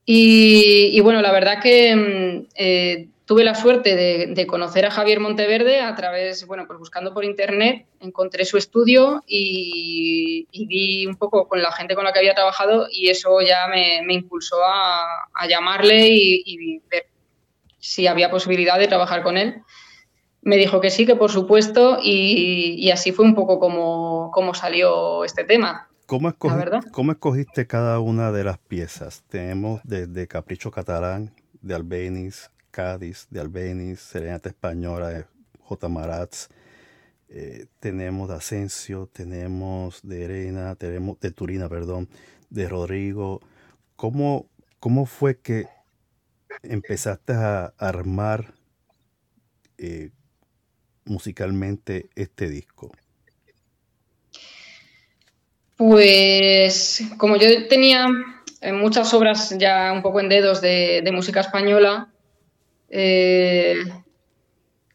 [0.10, 5.82] Y, bueno, la verdad que mm, eh, tuve la suerte de, conocer a Javier Monteverde
[5.82, 11.62] a través, bueno, pues buscando por internet, encontré su estudio y, vi un poco con
[11.62, 16.80] la gente con la que había trabajado y eso ya me, impulsó a, llamarle y,
[16.90, 17.08] ver
[17.78, 19.62] si había posibilidad de trabajar con él.
[20.42, 25.26] Me dijo que sí, que por supuesto, y, así fue un poco como, como salió
[25.26, 25.87] este tema.
[26.08, 26.34] ¿Cómo,
[26.94, 29.26] ¿Cómo escogiste cada una de las piezas?
[29.28, 35.26] Tenemos desde Capricho Catalán, de Albeniz, Cádiz de Albeniz, Serenata Española de
[35.60, 35.90] J.
[35.90, 36.48] Maratz,
[37.28, 42.08] eh, tenemos de Asensio, tenemos de Arena, tenemos de Turina, perdón,
[42.50, 43.42] de Rodrigo.
[43.98, 45.68] ¿Cómo, cómo fue que
[46.64, 48.54] empezaste a armar
[49.78, 50.12] eh,
[51.04, 52.94] musicalmente este disco?
[55.78, 58.08] Pues como yo tenía
[58.62, 62.10] eh, muchas obras ya un poco en dedos de música española,
[62.90, 63.84] eh,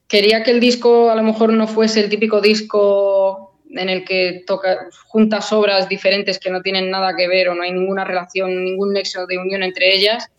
[0.08, 4.44] quería que el disco a lo mejor no fuese el típico disco en el que
[4.46, 8.64] toca juntas obras diferentes que no tienen nada que ver o no hay ninguna relación,
[8.64, 10.30] ningún nexo de unión entre ellas.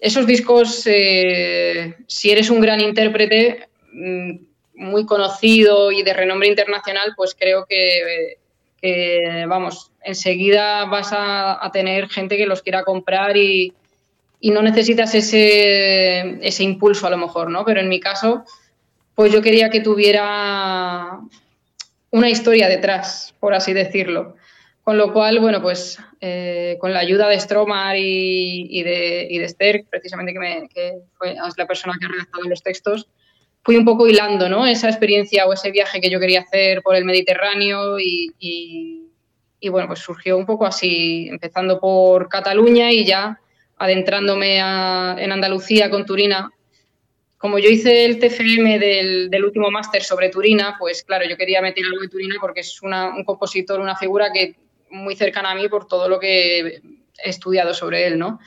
[0.00, 4.36] Esos discos, eh, si eres un gran intérprete, mm,
[4.74, 8.36] muy conocido y de renombre internacional, pues creo que,
[9.48, 13.72] vamos, enseguida vas a, tener gente que los quiera comprar y,
[14.40, 17.64] y no necesitas ese, ese, impulso a lo mejor, ¿no?
[17.64, 18.44] Pero en mi caso,
[19.14, 21.18] pues yo quería que tuviera
[22.10, 24.36] una historia detrás, por así decirlo.
[24.82, 29.44] Con lo cual, bueno, pues eh, con la ayuda de Stromar y, de, y de
[29.44, 33.06] Esther, precisamente que, me, que fue la persona que ha redactado los textos,
[33.68, 34.64] fui un poco hilando ¿no?
[34.64, 38.32] esa experiencia o ese viaje que yo quería hacer por el Mediterráneo y,
[39.60, 43.38] y, bueno, pues surgió un poco así, empezando por Cataluña y ya
[43.76, 46.50] adentrándome en Andalucía con Turina.
[47.36, 51.84] Como yo hice el TFM del, último máster sobre Turina, pues claro, yo quería meter
[51.84, 54.56] algo de Turina porque es un compositor, una figura que
[54.88, 56.80] muy cercana a mí por todo lo que he
[57.22, 58.40] estudiado sobre él, ¿no?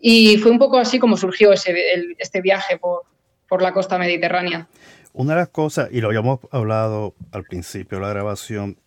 [0.00, 3.02] Y fue un poco así como surgió ese, este viaje por,
[3.48, 4.68] por la costa mediterránea.
[5.12, 8.78] Una de las cosas, y lo habíamos hablado al principio de la grabación,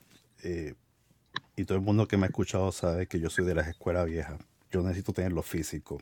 [0.44, 0.76] eh,
[1.56, 4.06] y todo el mundo que me ha escuchado sabe que yo soy de las escuelas
[4.06, 4.40] viejas.
[4.72, 6.00] Yo necesito tenerlo físico.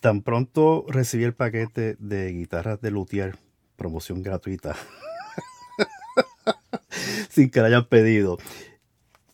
[0.00, 3.36] Tan pronto recibí el paquete de guitarras de Luthier,
[3.76, 4.76] promoción gratuita,
[7.28, 8.38] sin que la hayan pedido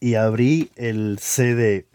[0.05, 1.87] y abrí el CD,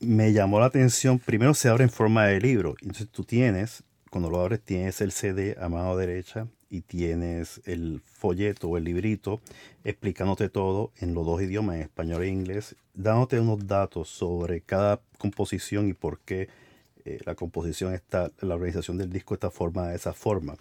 [0.00, 1.18] me llamó la atención.
[1.18, 2.74] Primero se abre en forma de libro.
[2.82, 8.00] Entonces tú tienes, cuando lo abres, tienes el CD a mano derecha y tienes el
[8.04, 9.40] folleto o el librito
[9.84, 15.00] explicándote todo en los dos idiomas, en español e inglés, dándote unos datos sobre cada
[15.18, 16.48] composición y por qué
[17.04, 20.56] eh, la composición está, la organización del disco está formada de esa forma.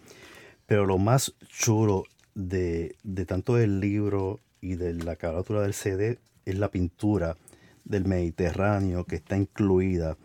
[0.66, 2.04] Pero lo más chulo
[2.36, 7.38] de, de tanto del libro y de la carátula del CD es la pintura
[7.84, 10.18] del Mediterráneo que está incluida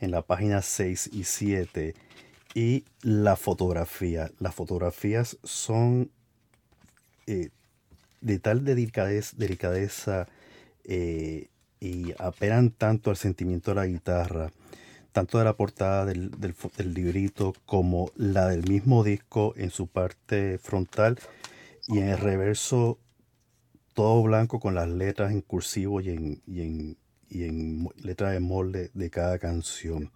[0.00, 1.94] en la página 6 y 7
[2.54, 4.30] y la fotografía.
[4.38, 6.10] Las fotografías son
[7.26, 7.50] eh,
[8.20, 10.26] de tal delicadeza, delicadeza
[10.84, 11.48] eh,
[11.80, 14.52] y apelan tanto al sentimiento de la guitarra,
[15.12, 20.58] tanto de la portada del, del, librito como la del mismo disco en su parte
[20.58, 21.18] frontal
[21.86, 22.98] y en el reverso
[23.94, 26.96] todo blanco con las letras en cursivo y en, y en,
[27.28, 30.10] y en letras de molde de cada canción.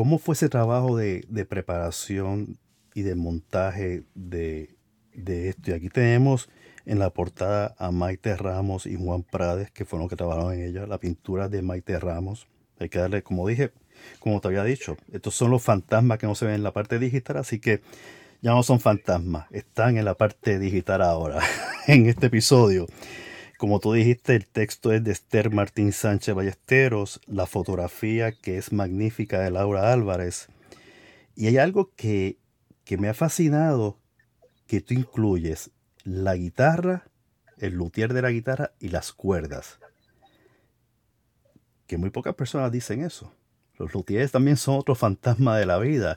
[0.00, 2.56] ¿Cómo fue ese trabajo de, preparación
[2.94, 4.74] y de montaje de,
[5.12, 5.72] de, esto?
[5.72, 6.48] Y aquí tenemos
[6.86, 10.62] en la portada a Maite Ramos y Juan Prades, que fueron los que trabajaron en
[10.62, 12.46] ella, la pintura de Maite Ramos.
[12.78, 13.72] Hay que darle, como dije,
[14.20, 16.98] como te había dicho, estos son los fantasmas que no se ven en la parte
[16.98, 17.82] digital, así que
[18.40, 21.40] ya no son fantasmas, están en la parte digital ahora,
[21.86, 22.86] en este episodio.
[23.60, 28.72] Como tú dijiste, el texto es de Esther Martín Sánchez Ballesteros, la fotografía que es
[28.72, 30.48] magnífica de Laura Álvarez.
[31.36, 32.38] Y hay algo que,
[32.84, 33.98] que me ha fascinado,
[34.66, 35.72] que tú incluyes
[36.04, 37.04] la guitarra,
[37.58, 39.78] el luthier de la guitarra y las cuerdas.
[41.86, 43.30] Que muy pocas personas dicen eso.
[43.76, 46.16] Los luthiers también son otro fantasma de la vida.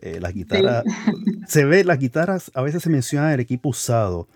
[0.00, 0.82] Eh, las guitarras,
[1.46, 4.26] se ve, las guitarras a veces se menciona el equipo usado,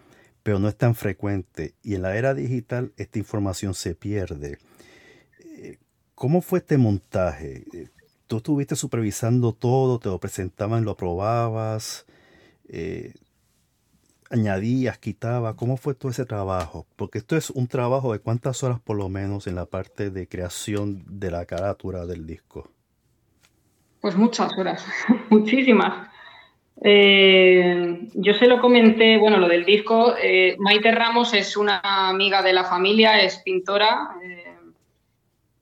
[0.44, 1.74] pero no es tan frecuente.
[1.82, 4.58] Y en la era digital esta información se pierde.
[5.40, 5.78] Eh,
[6.14, 7.64] ¿Cómo fue este montaje?
[7.72, 7.88] Eh,
[8.28, 9.98] ¿Tú estuviste supervisando todo?
[9.98, 12.06] ¿Te lo presentaban, lo aprobabas?
[14.30, 15.54] ¿Añadías, quitabas?
[15.54, 16.86] ¿Cómo fue todo ese trabajo?
[16.96, 20.26] Porque esto es un trabajo de cuántas horas por lo menos en la parte de
[20.28, 22.70] creación de la carátula del disco.
[24.00, 24.84] Pues muchas horas,
[25.30, 26.08] muchísimas.
[26.82, 30.14] Eh, yo se lo comenté, bueno, lo del disco.
[30.20, 34.56] Eh, Maite Ramos es una amiga de la familia, es pintora eh,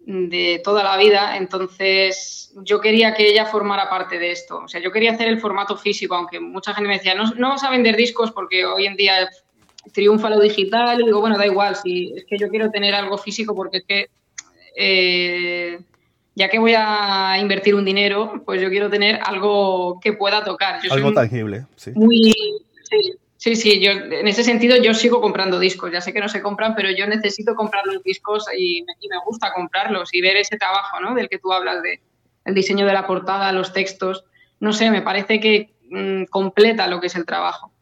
[0.01, 4.63] de toda la vida, entonces yo quería que ella formara parte de esto.
[4.65, 7.51] O sea, yo quería hacer el formato físico, aunque mucha gente me decía, no, no
[7.51, 9.29] vas a vender discos porque hoy en día
[9.93, 11.01] triunfa lo digital.
[11.01, 13.85] Y digo, bueno, da igual, si es que yo quiero tener algo físico porque es
[13.85, 14.11] que
[16.35, 20.81] ya que voy a invertir un dinero, pues yo quiero tener algo que pueda tocar.
[20.91, 21.93] algo tangible, sí.
[23.37, 23.57] sí.
[23.57, 25.93] sí, yo en ese sentido yo sigo comprando discos.
[25.93, 29.53] Ya sé que no se compran, pero yo necesito comprar los discos y, me gusta
[29.53, 31.15] comprarlos y ver ese trabajo, ¿no?
[31.15, 32.01] Del que tú hablas de
[32.45, 34.25] el diseño de la portada, los textos.
[34.59, 37.73] No sé, me parece que mm, completa lo que es el trabajo.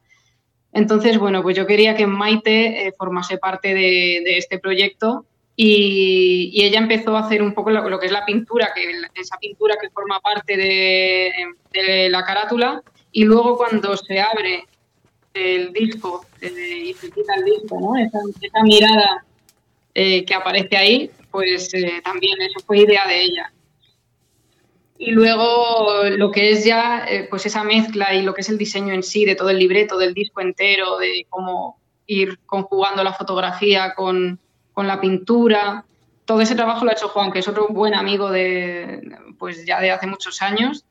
[0.73, 5.27] Entonces, bueno, pues yo quería que Maite eh, formase parte de este proyecto
[5.63, 8.83] y, ella empezó a hacer un poco lo, que es la pintura, que
[9.15, 12.83] esa pintura que forma parte de, la carátula.
[13.13, 14.65] Y luego cuando se abre
[15.35, 17.95] el disco eh, y se quita el disco, ¿no?
[17.97, 19.27] esa, mirada
[19.95, 23.53] eh, que aparece ahí, pues eh, también eso fue idea de ella.
[24.97, 28.57] Y luego lo que es ya eh, pues esa mezcla y lo que es el
[28.57, 33.13] diseño en sí de todo el libreto, del disco entero, de cómo ir conjugando la
[33.13, 34.41] fotografía con,
[34.73, 35.85] con la pintura.
[36.25, 39.81] Todo ese trabajo lo ha hecho Juan, que es otro buen amigo de, pues ya
[39.81, 40.85] de hace muchos años.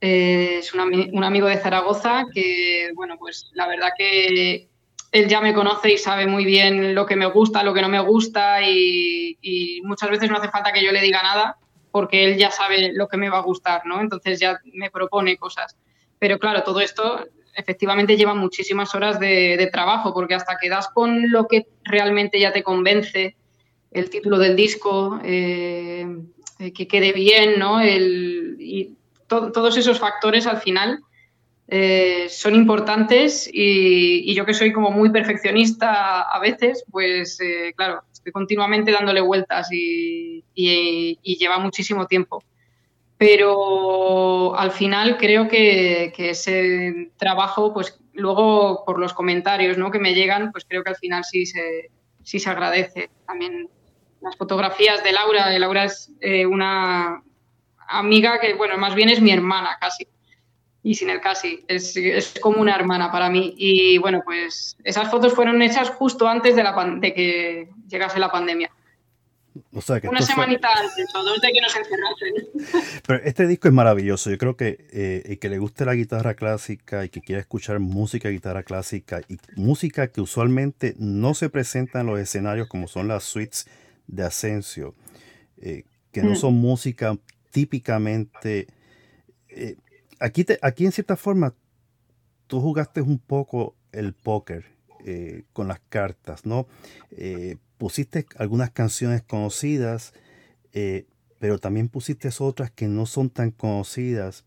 [0.00, 4.68] Eh, es un, amigo de Zaragoza que, bueno, pues la verdad que
[5.12, 7.88] él ya me conoce y sabe muy bien lo que me gusta, lo que no
[7.88, 11.56] me gusta y muchas veces no hace falta que yo le diga nada
[11.96, 14.02] porque él ya sabe lo que me va a gustar, ¿no?
[14.02, 15.78] Entonces ya me propone cosas.
[16.18, 17.26] Pero claro, todo esto
[17.56, 22.52] efectivamente lleva muchísimas horas de, trabajo, porque hasta que das con lo que realmente ya
[22.52, 23.36] te convence,
[23.90, 26.06] el título del disco, eh,
[26.74, 27.84] que quede bien, ¿no?
[27.84, 28.96] y
[29.26, 31.00] todos esos factores al final
[31.68, 38.02] eh, son importantes y, yo que soy como muy perfeccionista a veces, pues eh, claro,
[38.12, 42.42] estoy continuamente dándole vueltas y, lleva muchísimo tiempo.
[43.18, 49.90] Pero al final creo que, ese trabajo, pues luego por los comentarios ¿no?
[49.90, 51.90] que me llegan, pues creo que al final sí se,
[52.22, 53.10] sí se agradece.
[53.26, 53.68] También
[54.20, 57.22] las fotografías de Laura, Laura es eh, una
[57.88, 60.06] amiga que, bueno, más bien es mi hermana casi
[60.86, 61.64] y sin el casi.
[61.66, 63.54] Es, es, como una hermana para mí.
[63.56, 68.30] Y bueno, pues esas fotos fueron hechas justo antes de, la de que llegase la
[68.30, 68.70] pandemia.
[69.72, 73.00] Una semanita antes o dos de que nos encerrasen.
[73.06, 74.30] Pero este disco es maravilloso.
[74.30, 77.78] Yo creo que eh, el que le guste la guitarra clásica y que quiera escuchar
[77.78, 83.08] música, guitarra clásica y música que usualmente no se presenta en los escenarios como son
[83.08, 83.66] las suites
[84.06, 84.94] de Asensio,
[85.60, 86.36] eh, que no mm.
[86.36, 87.16] son música
[87.50, 88.68] típicamente
[89.56, 89.76] eh,
[90.20, 91.54] aquí, te, aquí en cierta forma
[92.46, 94.66] tú jugaste un poco el póker
[95.04, 96.66] eh, con las cartas, ¿no?
[97.10, 100.12] Eh, pusiste algunas canciones conocidas,
[100.72, 101.06] eh,
[101.38, 104.44] pero también pusiste otras que no son tan conocidas,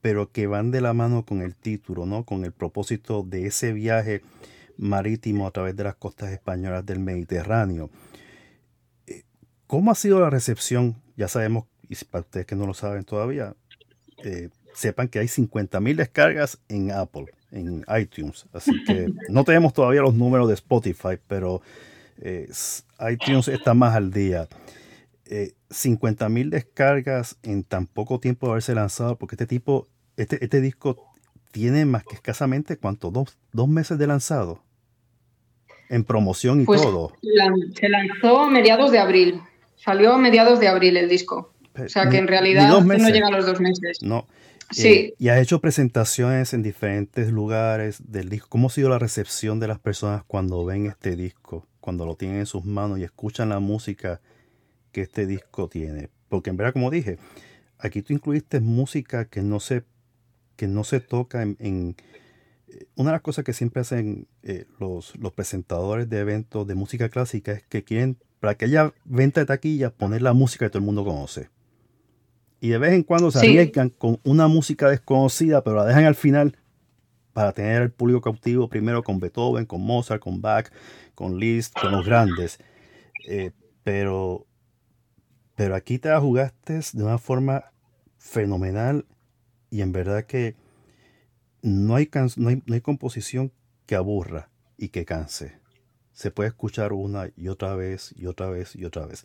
[0.00, 2.24] pero que van de la mano con el título, ¿no?
[2.24, 4.22] Con el propósito de ese viaje
[4.76, 7.90] marítimo a través de las costas españolas del Mediterráneo.
[9.66, 11.00] ¿Cómo ha sido la recepción?
[11.16, 13.54] Ya sabemos, y para ustedes que no lo saben todavía,
[14.74, 18.46] sepan que hay 50.000 descargas en Apple, en iTunes.
[18.52, 21.62] Así que no tenemos todavía los números de Spotify, pero
[22.20, 22.48] eh,
[23.10, 24.48] iTunes está más al día.
[25.26, 30.60] Eh, 50.000 descargas en tan poco tiempo de haberse lanzado, porque este tipo, este, este
[30.60, 31.12] disco
[31.52, 33.10] tiene más que escasamente, ¿cuánto?
[33.10, 34.62] Dos, dos meses de lanzado.
[35.88, 37.12] En promoción y pues, todo.
[37.74, 39.40] se lanzó a mediados de abril.
[39.76, 41.52] Salió a mediados de abril el disco.
[41.78, 43.98] O sea que en realidad no llega a los dos meses.
[44.02, 44.26] No.
[44.70, 44.88] Sí.
[44.88, 48.48] Eh, y has hecho presentaciones en diferentes lugares del disco.
[48.48, 52.38] ¿Cómo ha sido la recepción de las personas cuando ven este disco, cuando lo tienen
[52.38, 54.22] en sus manos y escuchan la música
[54.90, 56.08] que este disco tiene?
[56.30, 57.18] Porque en verdad, como dije,
[57.78, 59.84] aquí tú incluiste música que no se,
[60.56, 61.96] que no se toca en,
[62.68, 66.74] eh, una de las cosas que siempre hacen eh, los, los presentadores de eventos de
[66.74, 70.70] música clásica es que quieren, para que haya venta de taquilla, poner la música que
[70.70, 71.50] todo el mundo conoce
[72.62, 76.14] y de vez en cuando se arriesgan con una música desconocida, pero la dejan al
[76.14, 76.56] final
[77.32, 80.70] para tener al público cautivo primero con Beethoven, con Mozart, con Bach,
[81.14, 82.58] con Liszt, con los grandes.
[83.28, 83.52] Eh,
[83.84, 84.46] pero,
[85.54, 87.72] pero aquí te jugaste de una forma
[88.18, 89.06] fenomenal
[89.70, 90.56] y en verdad que
[91.62, 93.52] no hay, no hay, no hay composición
[93.86, 95.60] que aburra y que canse.
[96.12, 99.24] Se puede escuchar una y otra vez y otra vez y otra vez.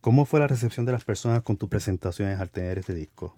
[0.00, 3.34] ¿Cómo fue la recepción de las personas con tus presentaciones al tener este disco?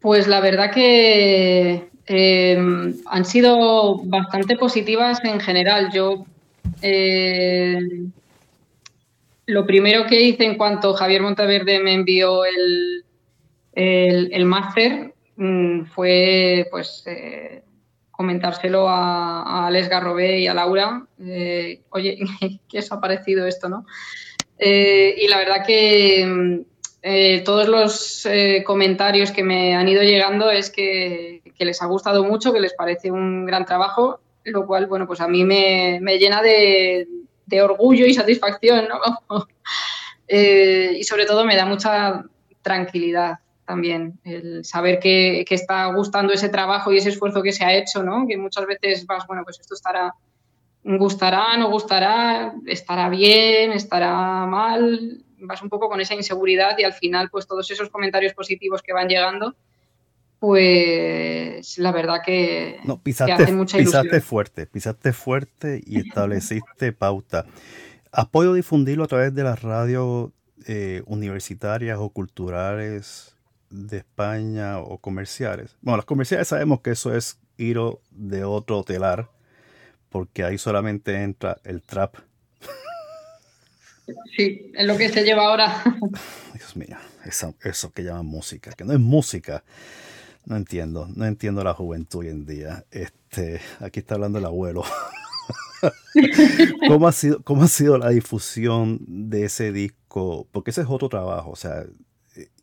[0.00, 5.90] Pues la verdad que em, han sido bastante positivas en general.
[5.92, 6.24] Yo
[6.82, 7.80] eh,
[9.46, 13.04] lo primero que hice en cuanto Javier Monteverde me envió el,
[14.44, 17.62] máster mm, fue pues eh,
[18.10, 21.06] comentárselo a, a Alex Garrobé y a Laura.
[21.20, 22.18] Eh, oye,
[22.68, 23.86] ¿qué os ha parecido esto, no?
[24.58, 30.02] Eh, y la verdad que mm, eh, todos los eh, comentarios que me han ido
[30.02, 34.86] llegando es que, les ha gustado mucho, que les parece un gran trabajo, lo cual,
[34.86, 37.06] bueno, pues a mí me, llena de,
[37.62, 39.46] orgullo y satisfacción, ¿no?
[40.28, 42.24] y sobre todo me da mucha
[42.62, 47.64] tranquilidad también el saber que, que, está gustando ese trabajo y ese esfuerzo que se
[47.64, 48.26] ha hecho, ¿no?
[48.26, 50.14] Que muchas veces vas, bueno, pues esto estará
[50.84, 56.92] gustará, no gustará, estará bien, estará mal, vas un poco con esa inseguridad y al
[56.92, 59.56] final pues todos esos comentarios positivos que van llegando,
[60.38, 67.46] pues la verdad que, no, pisaste, mucha Pisaste fuerte, pisaste fuerte y estableciste pauta.
[68.12, 70.32] ¿Has podido difundirlo a través de la radio
[70.66, 73.36] eh, universitarias o culturales
[73.70, 75.76] de España o comerciales.
[75.80, 77.78] Bueno, las comerciales sabemos que eso es ir
[78.10, 79.30] de otro telar,
[80.08, 82.16] porque ahí solamente entra el trap.
[84.36, 85.82] Sí, es lo que se lleva ahora.
[86.54, 89.64] Dios mío, eso, eso que llaman música, que no es música.
[90.44, 92.84] No entiendo, no entiendo la juventud hoy en día.
[92.90, 94.82] Este, aquí está hablando el abuelo.
[96.88, 100.46] ¿Cómo, ha sido, ¿Cómo ha sido la difusión de ese disco?
[100.50, 101.84] Porque ese es otro trabajo, o sea,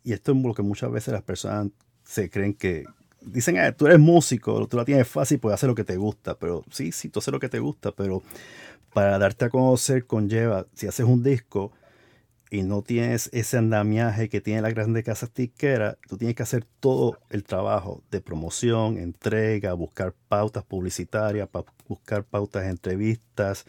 [0.04, 1.68] y esto es lo que muchas veces las personas
[2.04, 2.86] se creen que
[3.22, 6.38] dicen, ah, tú eres músico, tú la tienes fácil, puedes hacer lo que te gusta,
[6.38, 8.24] pero sí, sí, tú haces lo que te gusta, pero
[8.96, 11.74] para darte a conocer conlleva, si haces un disco,
[12.50, 16.66] y no tienes ese andamiaje que tiene la grande casa tiquera, tú tienes que hacer
[16.80, 21.50] todo el trabajo de promoción, entrega, buscar pautas publicitarias,
[21.90, 23.66] buscar pautas entrevistas,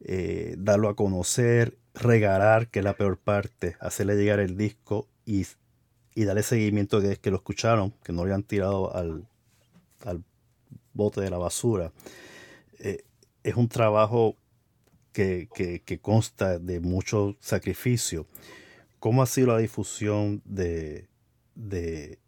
[0.00, 5.46] eh, darlo a conocer, regalar, que es la peor parte, hacerle llegar el disco y,
[6.14, 9.24] y darle seguimiento de que lo escucharon, que no lo habían tirado al,
[10.92, 11.90] bote de la basura.
[12.80, 13.04] Eh,
[13.44, 14.36] es un trabajo
[15.12, 18.26] que, consta de mucho sacrificio.
[18.98, 21.08] ¿Cómo ha sido la difusión de,
[21.54, 22.18] de,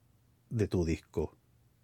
[0.69, 1.37] tu disco?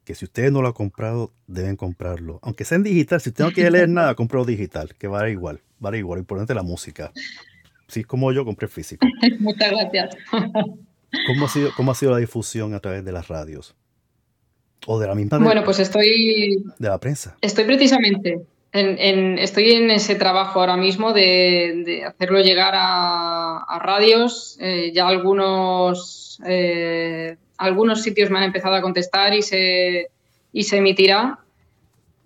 [0.05, 2.39] Que si ustedes no lo han comprado, deben comprarlo.
[2.43, 5.61] Aunque sea en digital, si usted no quiere leer nada, compro digital, que vale igual,
[5.79, 6.21] vale igual.
[6.21, 7.13] Importante la música.
[7.89, 9.07] Si es como yo, compré físico.
[9.41, 10.17] Muchas gracias.
[11.27, 13.75] ¿Cómo ha, sido, ¿Cómo ha sido la difusión a través de las radios?
[14.87, 15.39] O de la misma.
[15.39, 16.65] Bueno, pues estoy.
[16.79, 17.37] De la prensa.
[17.41, 24.57] Estoy precisamente estoy en ese trabajo ahora mismo de, hacerlo llegar a, radios.
[24.61, 30.11] Eh, ya algunos, eh, algunos sitios me han empezado a contestar y se,
[30.53, 31.39] y se emitirá.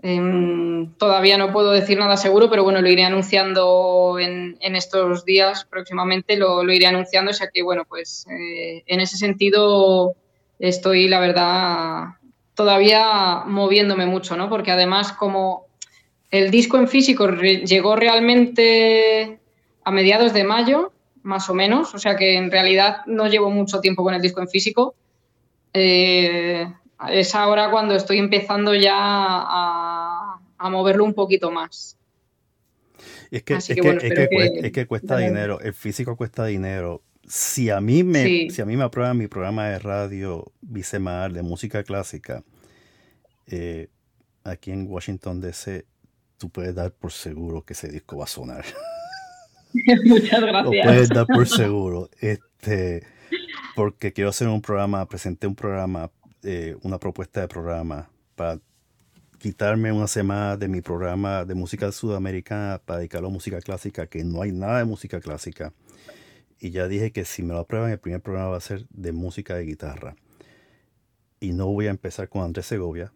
[0.03, 5.67] Em, todavía no puedo decir nada seguro, pero bueno, lo iré anunciando en, estos días
[5.69, 10.15] próximamente, lo, lo, iré anunciando, o sea que bueno, pues eh, en ese sentido
[10.59, 12.05] estoy, la verdad,
[12.55, 14.49] todavía moviéndome mucho, ¿no?
[14.49, 15.70] Porque además como
[16.31, 19.41] el disco en físico llegó realmente
[19.85, 20.93] a mediados de mayo,
[21.23, 24.41] más o menos, o sea que en realidad no llevo mucho tiempo con el disco
[24.41, 24.95] en físico.
[25.73, 26.67] Eh,
[27.09, 30.41] es ahora cuando estoy empezando ya a,
[30.71, 31.97] moverlo un poquito más.
[33.31, 33.59] Es que,
[34.73, 37.03] que, cuesta, dinero, el físico cuesta dinero.
[37.27, 41.43] Si a mí me, si a mí me aprueban mi programa de radio bisemanal de
[41.43, 42.43] música clásica,
[43.47, 43.89] eh,
[44.45, 45.87] aquí en Washington DC,
[46.41, 48.65] tú puedes dar por seguro que ese disco va a sonar.
[50.07, 50.65] Muchas gracias.
[50.65, 52.09] Lo puedes dar por seguro.
[52.19, 53.07] Este,
[53.77, 56.11] porque quiero hacer un programa, presenté un programa,
[56.43, 58.59] eh, una propuesta de programa para
[59.39, 64.25] quitarme una semana de mi programa de música sudamericana para dedicarlo a música clásica, que
[64.25, 65.75] no hay nada de música clásica.
[66.59, 69.13] Y ya dije que si me lo aprueban, el primer programa va a ser de
[69.13, 70.17] música de guitarra.
[71.39, 73.13] Y no voy a empezar con Andrés Segovia,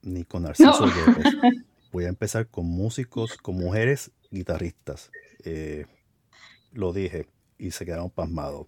[0.00, 0.92] ni con Narciso no.
[1.92, 5.10] voy a empezar con músicos, con mujeres guitarristas.
[5.44, 5.86] Eh,
[6.72, 7.26] lo dije
[7.58, 8.66] y se quedaron pasmados.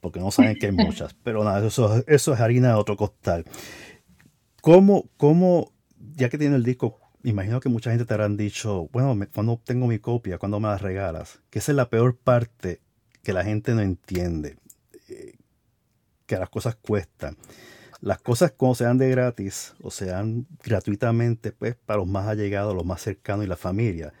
[0.00, 1.14] Porque no saben que hay muchas.
[1.24, 3.44] Pero nada, eso, eso es harina de otro costal.
[4.60, 5.72] ¿Cómo, cómo,
[6.16, 9.86] ya que tiene el disco, imagino que mucha gente te habrán dicho, bueno, cuando tengo
[9.86, 11.40] mi copia, cuando me la regalas?
[11.48, 12.80] Que esa es la peor parte
[13.22, 14.58] que la gente no entiende.
[15.08, 15.34] Eh,
[16.26, 17.36] que las cosas cuestan
[18.00, 22.84] las cosas como sean de gratis o sean gratuitamente, pues para los más allegados, los
[22.84, 24.12] más cercanos y la familia.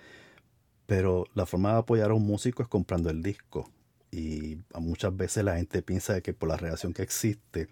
[0.86, 3.70] Pero la forma de apoyar a un músico es comprando el disco.
[4.10, 7.68] Y muchas veces la gente piensa que por la relación que existe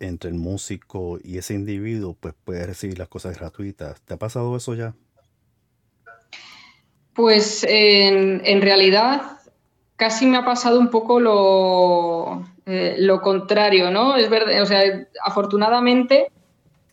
[0.00, 4.00] entre el músico y ese individuo, pues puede recibir las cosas gratuitas.
[4.02, 4.94] ¿Te ha pasado eso ya?
[7.14, 9.39] Pues en, en realidad
[10.00, 14.16] casi me ha pasado un poco lo, eh, lo contrario, ¿no?
[14.16, 14.82] Es verdad, o sea,
[15.22, 16.32] afortunadamente,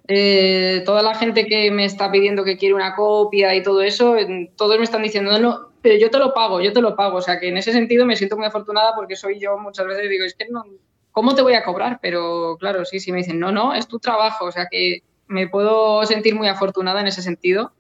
[0.10, 4.18] eh, toda la gente que me está pidiendo que quiere una copia y todo eso,
[4.58, 7.20] todos me están diciendo, no, no, pero yo te lo pago, yo te lo pago.
[7.20, 10.10] O sea, que en ese sentido me siento muy afortunada porque soy yo muchas veces
[10.10, 10.66] digo, es que no,
[11.14, 12.00] ¿cómo te voy a cobrar?
[12.02, 14.44] Pero claro, sí, sí me dicen, no, no, es tu trabajo.
[14.44, 17.72] O sea, que me puedo sentir muy afortunada en ese sentido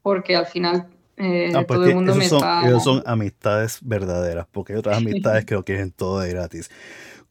[0.00, 0.88] porque al final
[1.20, 2.80] eh, ah, todo el mundo me son, está...
[2.80, 6.70] son amistades verdaderas, porque hay otras amistades que lo quieren todo de gratis.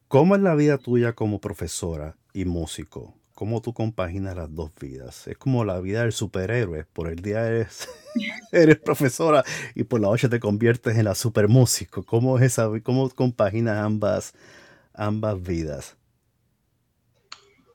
[0.08, 3.16] ¿Cómo es la vida tuya como profesora y músico?
[3.34, 5.28] ¿Cómo tú compaginas las dos vidas?
[5.28, 6.86] Es como la vida del superhéroe.
[6.92, 7.88] Por el día eres,
[8.52, 9.44] eres profesora
[9.76, 12.04] y por la noche te conviertes en la supermúsico.
[12.04, 14.34] ¿Cómo, es esa, cómo compaginas ambas,
[14.94, 15.96] ambas vidas?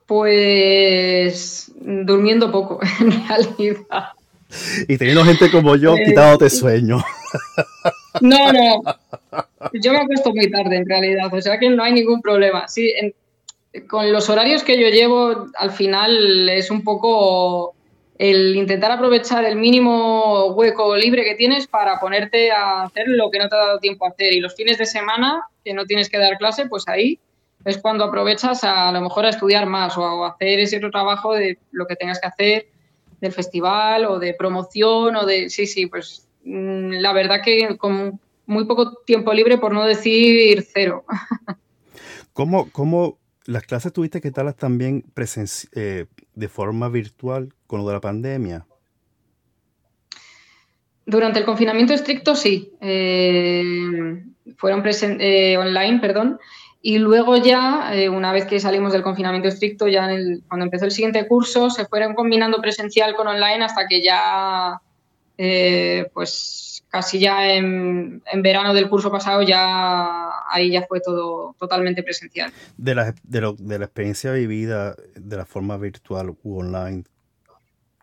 [0.05, 4.14] Pues durmiendo poco, en realidad.
[4.87, 7.03] Y teniendo gente como yo, eh, quitándote sueño.
[8.21, 8.81] No, no.
[9.73, 12.65] Yo me acuesto muy tarde en realidad, o sea que no hay ningún problema.
[12.69, 12.93] Sí,
[13.89, 17.75] con los horarios que yo llevo, al final es un poco
[18.17, 23.39] el intentar aprovechar el mínimo hueco libre que tienes para ponerte a hacer lo que
[23.39, 24.33] no te ha dado tiempo a hacer.
[24.33, 27.19] Y los fines de semana, que no tienes que dar clase, pues ahí
[27.65, 30.91] es cuando aprovechas a, a lo mejor a estudiar más o a hacer ese otro
[30.91, 32.67] trabajo de lo que tengas que hacer
[33.25, 35.49] del festival o de promoción o de...
[35.49, 40.65] Sí, sí, pues mm, la verdad que con muy poco tiempo libre, por no decir
[40.71, 41.05] cero.
[42.33, 45.05] ¿Cómo, cómo las clases tuviste que darlas también
[45.73, 48.65] eh, de forma virtual con lo de la pandemia?
[51.05, 52.73] Durante el confinamiento estricto, sí.
[52.81, 54.23] Eh,
[54.57, 54.83] fueron
[55.19, 56.39] eh, online, perdón.
[56.87, 60.07] Y luego ya, eh, una vez que salimos del confinamiento estricto, ya
[60.47, 64.79] cuando empezó el siguiente curso, se fueron combinando presencial con online hasta que ya,
[65.35, 72.03] eh, pues casi ya en, verano del curso pasado, ya ahí ya fue todo totalmente
[72.03, 72.53] presencial.
[72.77, 77.05] De la, de, la experiencia vivida de la forma virtual u online,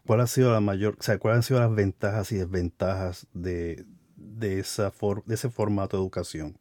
[0.05, 3.85] ¿cuál ha sido la mayor, o sea, cuáles han sido las ventajas y desventajas de,
[4.17, 4.93] de, esa
[5.25, 6.59] de ese formato de educación?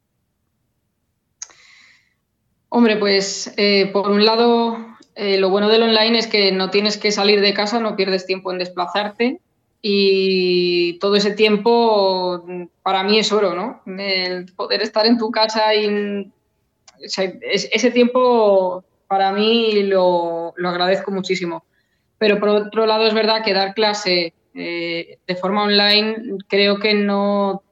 [2.74, 4.78] Hombre, pues eh, por un lado,
[5.16, 8.26] eh, lo bueno del online es que no tienes que salir de casa, no pierdes
[8.26, 9.42] tiempo en desplazarte
[9.82, 12.46] y todo ese tiempo
[12.82, 13.82] para mí es oro, ¿no?
[14.00, 16.32] El poder estar en tu casa y
[17.02, 21.66] ese tiempo para mí lo, agradezco muchísimo.
[22.18, 26.94] Pero por otro lado es verdad que dar clase eh, de forma online creo que
[26.94, 27.64] no,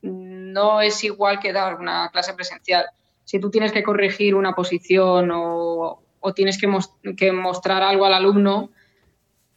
[0.00, 2.86] no es igual que dar una clase presencial
[3.26, 6.00] si tú tienes que corregir una posición o,
[6.34, 8.70] tienes que, mostrar algo al alumno,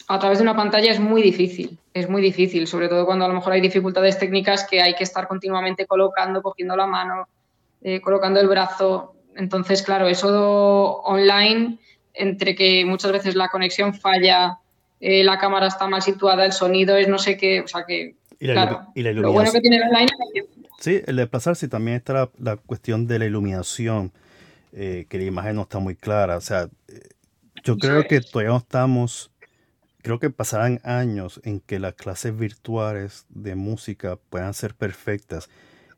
[0.08, 3.28] a través de una pantalla es muy difícil, es muy difícil, sobre todo cuando a
[3.28, 7.28] lo mejor hay dificultades técnicas que hay que estar continuamente colocando, cogiendo la mano,
[7.82, 9.14] eh, colocando el brazo.
[9.36, 11.78] Entonces, claro, eso online,
[12.14, 14.58] entre que muchas veces la conexión falla,
[15.00, 18.16] eh, la cámara está mal situada, el sonido es no sé qué, o sea que,
[18.40, 22.56] claro, lo bueno que tiene el online es que Sí, el desplazarse también está la,
[22.56, 24.14] cuestión de la iluminación,
[24.72, 26.38] eh, que la imagen no está muy clara.
[26.38, 27.10] O sea, eh,
[27.64, 29.32] yo creo que todavía no estamos,
[30.02, 35.50] creo que pasarán años en que las clases virtuales de música puedan ser perfectas,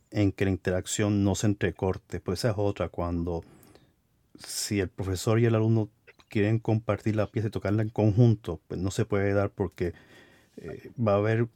[0.09, 2.19] en que la interacción no se entrecorte.
[2.19, 3.43] Pues esa es otra, cuando
[4.39, 5.89] si el profesor y el alumno
[6.27, 9.93] quieren compartir la pieza y tocarla en conjunto, pues no se puede dar porque
[10.57, 11.47] eh, va a haber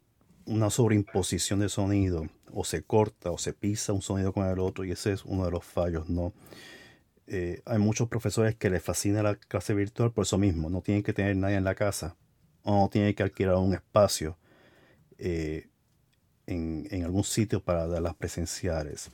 [0.45, 4.85] una sobreimposición de sonido, o se corta o se pisa un sonido con el otro,
[4.85, 6.33] y ese es uno de los fallos, ¿no?
[7.27, 11.03] Eh, hay muchos profesores que les fascina la clase virtual por eso mismo, no tienen
[11.03, 12.15] que tener nadie en la casa,
[12.63, 14.37] o no tienen que alquilar un espacio
[15.17, 15.67] eh,
[16.47, 19.11] en, en, algún sitio para dar las presenciales.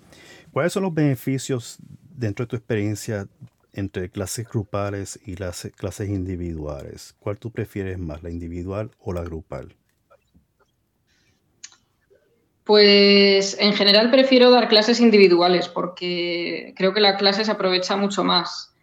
[0.52, 1.80] ¿Cuáles son los beneficios
[2.16, 3.28] dentro de tu experiencia
[3.74, 7.16] entre clases grupales y las clases individuales?
[7.20, 9.76] ¿Cuál tú prefieres más, la individual o la grupal?
[12.64, 18.24] Pues en general prefiero dar clases individuales porque creo que la clase se aprovecha mucho
[18.24, 18.74] más.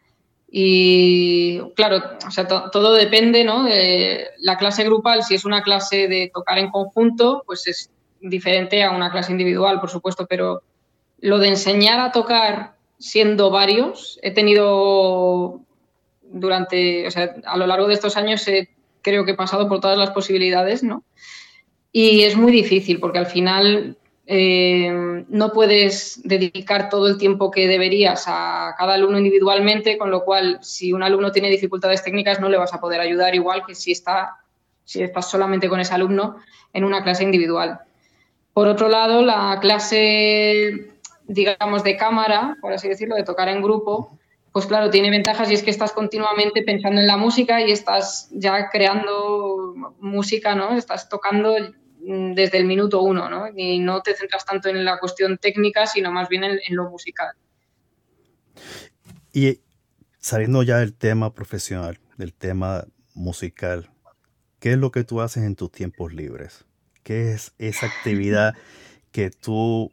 [0.50, 3.64] Y claro, o sea, todo depende, ¿no?
[3.64, 7.90] De la clase grupal, si es una clase de tocar en conjunto, pues es
[8.20, 10.62] diferente a una clase individual, por supuesto, pero
[11.20, 15.60] lo de enseñar a tocar siendo varios, he tenido
[16.22, 18.44] durante, o sea, a lo largo de estos años
[19.02, 21.04] creo que he pasado por todas las posibilidades, ¿no?
[21.92, 23.96] Y es muy difícil porque al final
[24.30, 30.22] eh, no puedes dedicar todo el tiempo que deberías a cada alumno individualmente, con lo
[30.22, 33.74] cual si un alumno tiene dificultades técnicas no le vas a poder ayudar igual que
[33.74, 34.36] si, está,
[34.84, 36.36] si estás solamente con ese alumno
[36.74, 37.80] en una clase individual.
[38.52, 40.90] Por otro lado, la clase,
[41.26, 44.17] digamos, de cámara, por así decirlo, de tocar en grupo,
[44.58, 48.28] pues claro, tiene ventajas y es que estás continuamente pensando en la música y estás
[48.32, 50.76] ya creando música, ¿no?
[50.76, 51.54] Estás tocando
[52.00, 53.46] desde el minuto uno, ¿no?
[53.54, 57.36] Y no te centras tanto en la cuestión técnica, sino más bien en, lo musical.
[59.32, 59.60] Y
[60.18, 63.88] saliendo ya del tema profesional, del tema musical,
[64.58, 66.64] ¿qué es lo que tú haces en tus tiempos libres?
[67.04, 68.56] ¿Qué es esa actividad
[69.12, 69.92] que tú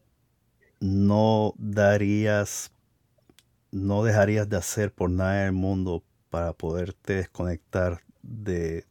[0.79, 2.71] no darías
[3.75, 8.85] no dejarías de hacer por nada en el mundo para poderte desconectar de,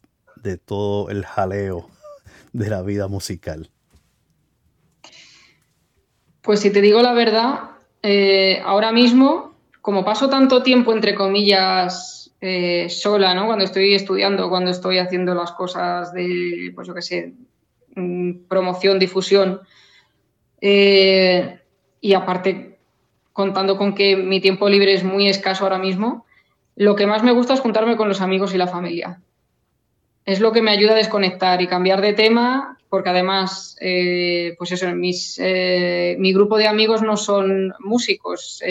[0.66, 1.88] todo el jaleo
[2.52, 3.70] de la vida musical?
[6.42, 7.70] Pues si te digo la verdad,
[8.02, 13.46] eh, ahora mismo, como paso tanto tiempo, entre comillas, eh, sola, ¿no?
[13.46, 17.32] Cuando estoy estudiando, cuando estoy haciendo las cosas de, pues yo qué sé,
[17.96, 19.60] mm, promoción, difusión,
[20.66, 21.60] Eh,
[22.00, 22.73] y aparte,
[23.34, 26.24] contando con que mi tiempo libre es muy escaso ahora mismo,
[26.74, 29.20] lo que más me gusta es juntarme con los amigos y la familia.
[30.24, 34.72] Es lo que me ayuda a desconectar y cambiar de tema, porque además, eh, pues
[34.72, 38.62] eso, mis, eh, mi grupo de amigos no son músicos.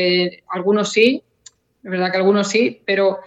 [0.49, 1.21] algunos sí,
[1.83, 3.19] es verdad que algunos sí, pero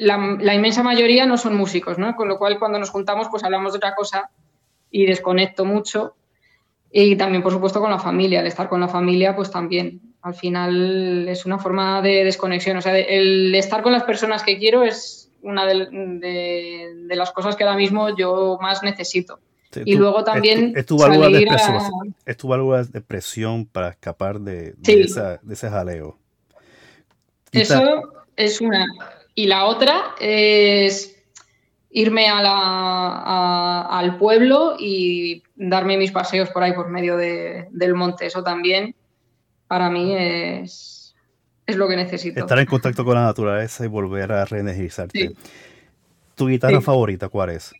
[0.00, 2.16] la, inmensa mayoría no son músicos, ¿no?
[2.16, 4.30] Con lo cual cuando nos juntamos pues hablamos de otra cosa
[4.90, 6.14] y desconecto mucho.
[6.92, 8.40] Y también, por supuesto, con la familia.
[8.40, 10.00] El estar con la familia, pues también.
[10.22, 12.76] Al final es una forma de desconexión.
[12.76, 17.64] O sea, el estar con las personas que quiero es una de, las cosas que
[17.64, 19.38] ahora mismo yo más necesito.
[19.84, 20.72] y luego también.
[20.76, 26.18] Es tu, válvula de presión, es tu válvula de presión para escapar de, ese jaleo.
[27.52, 28.02] Eso
[28.36, 28.86] es una.
[29.34, 31.19] Y la otra es
[31.90, 38.26] irme a la, al pueblo y darme mis paseos por ahí por medio del monte.
[38.26, 38.94] Eso también
[39.66, 41.14] para mí es,
[41.66, 42.40] es lo que necesito.
[42.40, 45.34] Estar en contacto con la naturaleza y volver a reenergizarte.
[46.34, 47.72] ¿Tu guitarra favorita cuál es?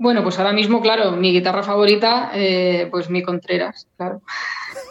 [0.00, 4.22] Bueno, pues ahora mismo, claro, mi guitarra favorita, eh, pues mi Contreras, claro.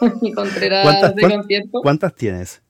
[0.20, 1.80] mi Contreras de concierto.
[1.80, 2.62] ¿Cuántas tienes?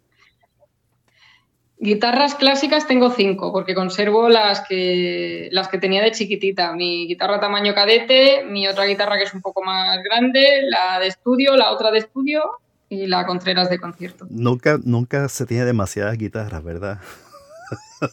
[1.81, 6.73] Guitarras clásicas tengo cinco, porque conservo las que, las que tenía de chiquitita.
[6.73, 11.07] Mi guitarra tamaño cadete, mi otra guitarra que es un poco más grande, la de
[11.07, 12.43] estudio, la otra de estudio
[12.89, 14.27] y la Contreras de concierto.
[14.29, 16.99] Nunca, nunca se tiene demasiadas guitarras, ¿verdad?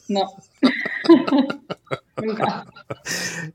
[0.09, 0.31] No.
[2.23, 2.65] nunca.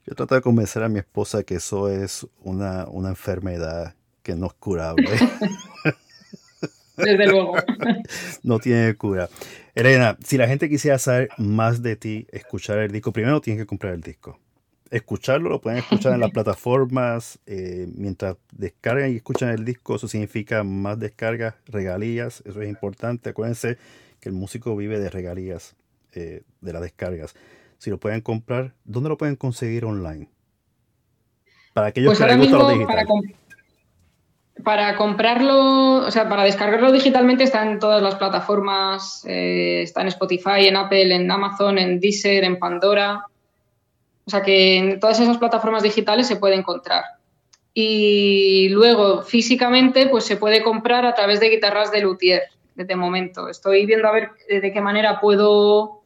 [0.06, 4.46] Yo trato de convencer a mi esposa que eso es una, una enfermedad que no
[4.46, 5.08] es curable.
[6.96, 7.54] Desde luego.
[8.42, 9.28] no tiene cura.
[9.74, 13.66] Elena, si la gente quisiera saber más de ti, escuchar el disco, primero tienes que
[13.66, 14.38] comprar el disco.
[14.90, 17.38] Escucharlo, lo pueden escuchar en las plataformas.
[17.46, 22.42] Eh, mientras descargan y escuchan el disco, eso significa más descargas, regalías.
[22.44, 23.30] Eso es importante.
[23.30, 23.78] Acuérdense
[24.20, 25.76] que el músico vive de regalías,
[26.12, 27.34] eh, de las descargas.
[27.78, 30.28] Si lo pueden comprar, ¿dónde lo pueden conseguir online?
[31.72, 33.06] Para aquellos pues que les gusta lo digital.
[33.06, 33.20] Para
[34.96, 40.66] comprarlo, o sea, para descargarlo digitalmente está en todas las plataformas, eh, está en Spotify,
[40.66, 43.24] en Apple, en Amazon, en Deezer, en Pandora.
[44.24, 47.04] O sea que en todas esas plataformas digitales se puede encontrar.
[47.74, 52.42] Y luego, físicamente, pues se puede comprar a través de guitarras de luthier,
[52.74, 53.48] de momento.
[53.48, 56.02] Estoy viendo a ver de qué manera puedo,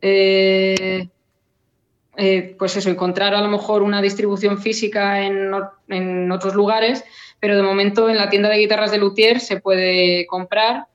[0.00, 1.08] eh,
[2.16, 7.04] eh, pues eso, encontrar a lo mejor una distribución física en otros lugares
[7.40, 10.86] pero de momento en la tienda de guitarras de Luthier se puede comprar.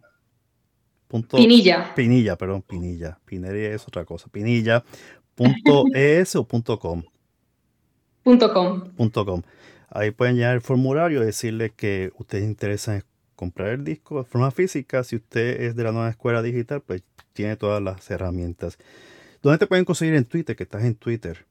[1.31, 1.93] Pinilla.
[1.93, 3.19] Pinilla, perdón, Pinilla.
[3.25, 4.29] Pinelli es otra cosa.
[4.29, 4.83] Pinilla
[5.35, 7.03] punto .es o punto .com?
[8.23, 8.81] Punto .com.
[8.95, 9.41] Punto .com.
[9.89, 13.03] Ahí pueden llenar el formulario y decirle que ustedes interesan
[13.35, 15.03] comprar el disco de forma física.
[15.03, 17.03] Si usted es de la nueva escuela digital, pues
[17.33, 18.77] tiene todas las herramientas.
[19.41, 20.55] ¿Dónde te pueden conseguir en Twitter?
[20.55, 21.45] Que estás en Twitter.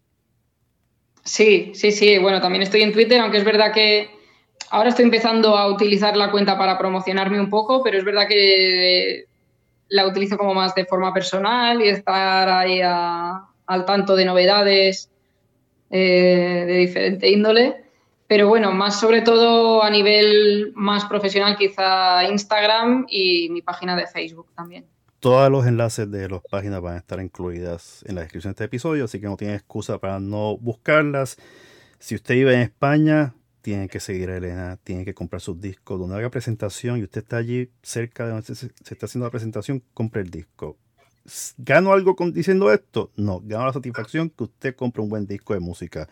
[1.25, 2.19] Sí, sí, sí.
[2.19, 4.11] Bueno, también estoy en Twitter, aunque es verdad que
[4.71, 9.27] ahora estoy empezando a utilizar la cuenta para promocionarme un poco, pero es verdad que
[9.89, 15.11] la utilizo como más de forma personal y estar ahí a, al tanto de novedades
[15.91, 17.85] eh, de diferente índole.
[18.27, 24.07] Pero bueno, más sobre todo a nivel más profesional, quizá Instagram y mi página de
[24.07, 24.87] Facebook también.
[25.21, 28.65] Todos los enlaces de las páginas van a estar incluidas en la descripción de este
[28.65, 31.37] episodio, así que no tiene excusa para no buscarlas.
[31.99, 36.01] Si usted vive en España, tiene que seguir a Elena, tiene que comprar sus discos.
[36.01, 39.83] Donde haga presentación y usted está allí cerca de donde se está haciendo la presentación,
[39.95, 40.77] compre el disco.
[41.59, 43.11] ¿Gano algo con diciendo esto?
[43.17, 46.09] No, gano la satisfacción que usted compre un buen disco de música.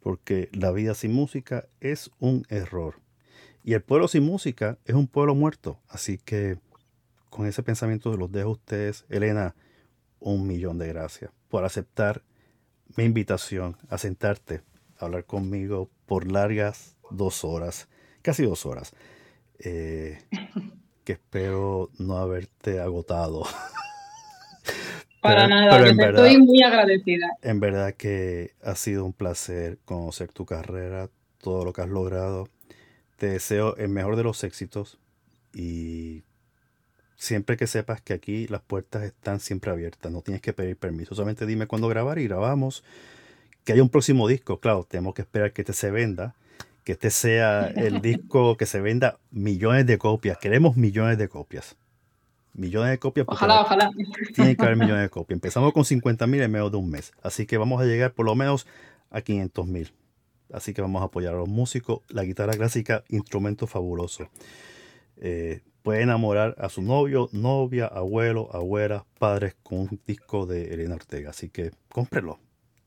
[0.00, 3.00] Porque la vida sin música es un error.
[3.64, 5.80] Y el pueblo sin música es un pueblo muerto.
[5.88, 6.58] Así que
[7.30, 9.04] con ese pensamiento los dejo a ustedes.
[9.08, 9.54] Elena,
[10.20, 12.22] un millón de gracias por aceptar
[12.96, 14.62] mi invitación a sentarte
[14.98, 17.88] a hablar conmigo por largas dos horas,
[18.22, 18.92] casi dos horas.
[19.58, 20.18] Eh,
[21.04, 23.44] que espero no haberte agotado.
[25.26, 27.28] Para nada, estoy muy agradecida.
[27.42, 31.08] En verdad que ha sido un placer conocer tu carrera,
[31.40, 32.48] todo lo que has logrado.
[33.16, 34.98] Te deseo el mejor de los éxitos
[35.54, 36.22] y
[37.16, 41.14] siempre que sepas que aquí las puertas están siempre abiertas, no tienes que pedir permiso,
[41.14, 42.84] solamente dime cuándo grabar y grabamos.
[43.64, 46.34] Que hay un próximo disco, claro, tenemos que esperar que este se venda,
[46.84, 51.76] que este sea el disco que se venda millones de copias, queremos millones de copias.
[52.56, 53.26] Millones de copias.
[53.28, 53.90] Ojalá, ojalá.
[54.34, 55.36] Tiene que haber millones de copias.
[55.36, 57.12] Empezamos con 50 mil en menos de un mes.
[57.22, 58.66] Así que vamos a llegar por lo menos
[59.10, 59.92] a 500 mil.
[60.50, 62.00] Así que vamos a apoyar a los músicos.
[62.08, 64.30] La guitarra clásica, instrumento fabuloso.
[65.18, 70.94] Eh, puede enamorar a su novio, novia, abuelo, abuela, padres con un disco de Elena
[70.94, 71.30] Ortega.
[71.30, 72.38] Así que cómprelo.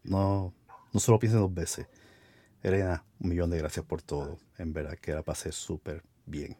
[0.03, 0.51] No,
[0.91, 1.87] no solo piensen dos veces.
[2.63, 4.39] Elena, un millón de gracias por todo.
[4.57, 6.57] En verdad que la pasé súper bien.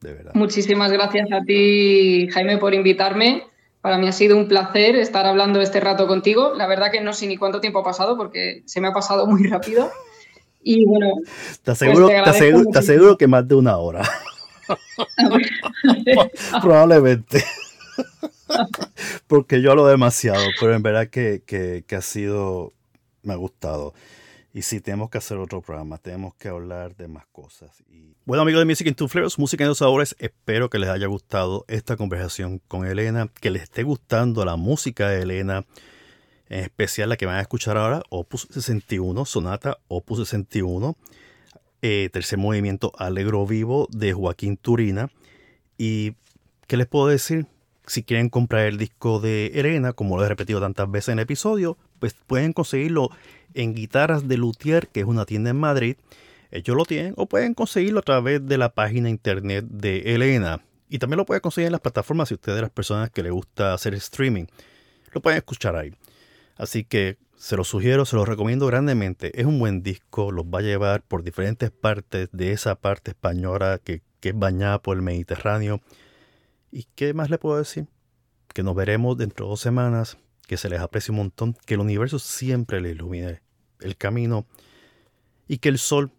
[0.00, 0.32] De verdad.
[0.34, 3.44] Muchísimas gracias a ti, Jaime, por invitarme.
[3.80, 6.54] Para mí ha sido un placer estar hablando este rato contigo.
[6.54, 9.26] La verdad que no sé ni cuánto tiempo ha pasado porque se me ha pasado
[9.26, 9.90] muy rápido.
[10.62, 11.14] Y bueno,
[11.62, 14.02] te aseguro, pues te aseguro que más de una hora.
[16.62, 17.44] Probablemente.
[19.26, 22.72] Porque yo hablo demasiado, pero en verdad que, ha sido,
[23.22, 23.94] me ha gustado.
[24.52, 27.82] Y sí, tenemos que hacer otro programa, tenemos que hablar de más cosas.
[27.90, 28.14] Y...
[28.24, 31.06] Bueno, amigos de Music in Two Flavors, Música en dos sabores, espero que les haya
[31.06, 35.66] gustado esta conversación con Elena, que les esté gustando la música de Elena,
[36.48, 40.96] en especial la que van a escuchar ahora, Opus 61, Sonata Opus 61.
[41.80, 45.10] Eh, tercer movimiento Alegro Vivo de Joaquín Turina.
[45.76, 46.14] ¿Y
[46.66, 47.46] qué les puedo decir?
[47.88, 51.24] Si quieren comprar el disco de Elena, como lo he repetido tantas veces en el
[51.24, 53.10] episodio, pues pueden conseguirlo
[53.54, 55.96] en Guitarras de Luthier, que es una tienda en Madrid.
[56.50, 60.62] Ellos lo tienen, o pueden conseguirlo a través de la página internet de Elena.
[60.88, 63.32] Y también lo pueden conseguir en las plataformas si ustedes de las personas que les
[63.32, 64.46] gusta hacer streaming.
[65.12, 65.92] Lo pueden escuchar ahí.
[66.56, 69.38] Así que se lo sugiero, se lo recomiendo grandemente.
[69.40, 73.80] Es un buen disco, los va a llevar por diferentes partes de esa parte española
[73.82, 75.80] que, es bañada por el Mediterráneo.
[76.70, 77.86] ¿Y qué más le puedo decir?
[78.52, 81.80] Que nos veremos dentro de dos semanas, que se les aprecie un montón, que el
[81.80, 83.40] universo siempre le ilumine
[83.80, 84.46] el camino
[85.46, 86.12] y que el sol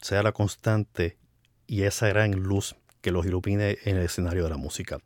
[0.00, 1.18] sea la constante
[1.66, 4.98] y esa gran luz que los ilumine en el escenario de la música.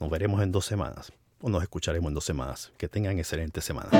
[0.00, 2.72] Nos veremos en dos semanas o nos escucharemos en dos semanas.
[2.76, 3.90] Que tengan excelente semana.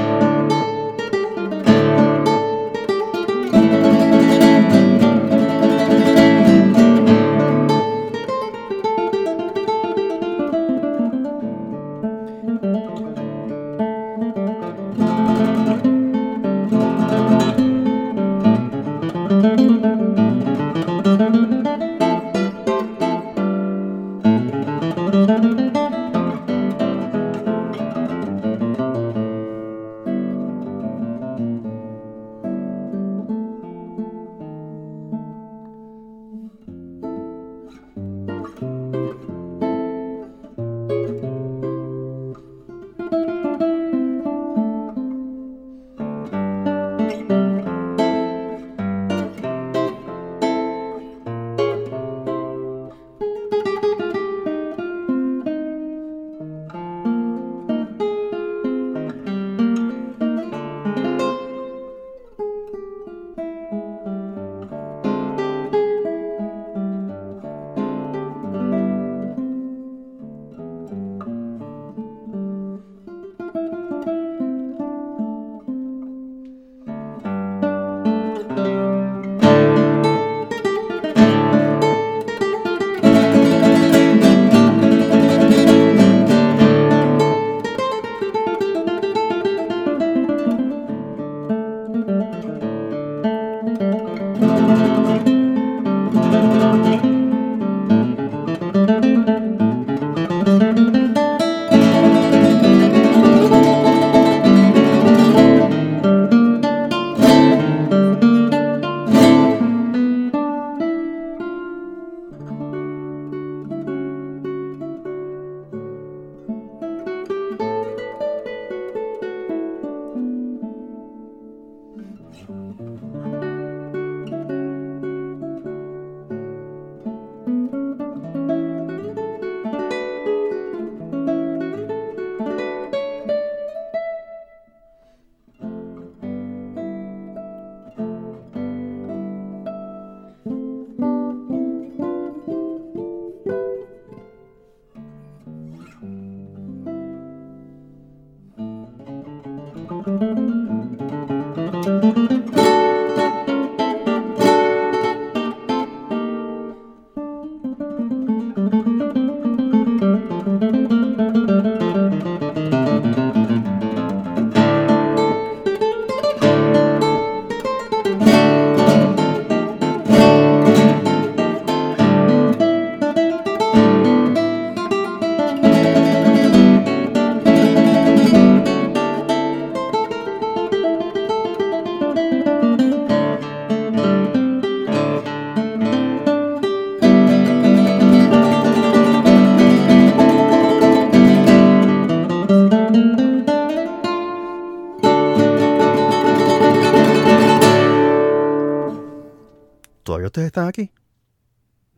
[200.48, 200.90] Están aquí?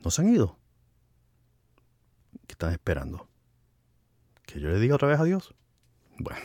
[0.04, 0.56] ¿No se han ido?
[2.46, 3.28] ¿Qué están esperando?
[4.46, 5.54] ¿Que yo le diga otra vez adiós?
[6.18, 6.40] Bueno,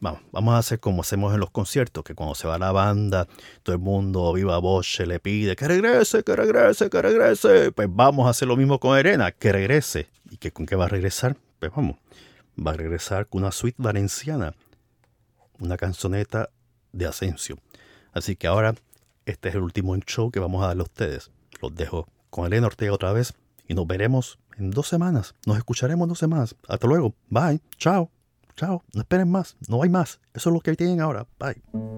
[0.00, 3.28] vamos, vamos a hacer como hacemos en los conciertos, que cuando se va la banda,
[3.62, 7.72] todo el mundo viva voz le pide que regrese, que regrese, que regrese.
[7.72, 10.08] Pues vamos a hacer lo mismo con Elena, que regrese.
[10.30, 11.36] ¿Y que con qué va a regresar?
[11.58, 11.96] Pues vamos,
[12.58, 14.54] va a regresar con una suite valenciana,
[15.58, 16.50] una canzoneta
[16.92, 17.58] de Asensio.
[18.12, 18.74] Así que ahora
[19.30, 21.30] este es el último show que vamos a darle a ustedes.
[21.60, 23.34] Los dejo con Elena Ortega otra vez
[23.66, 25.34] y nos veremos en dos semanas.
[25.46, 26.56] Nos escucharemos en dos semanas.
[26.66, 27.14] Hasta luego.
[27.28, 27.60] Bye.
[27.76, 28.10] Chao.
[28.56, 28.82] Chao.
[28.92, 29.56] No esperen más.
[29.68, 30.20] No hay más.
[30.34, 31.26] Eso es lo que tienen ahora.
[31.38, 31.97] Bye.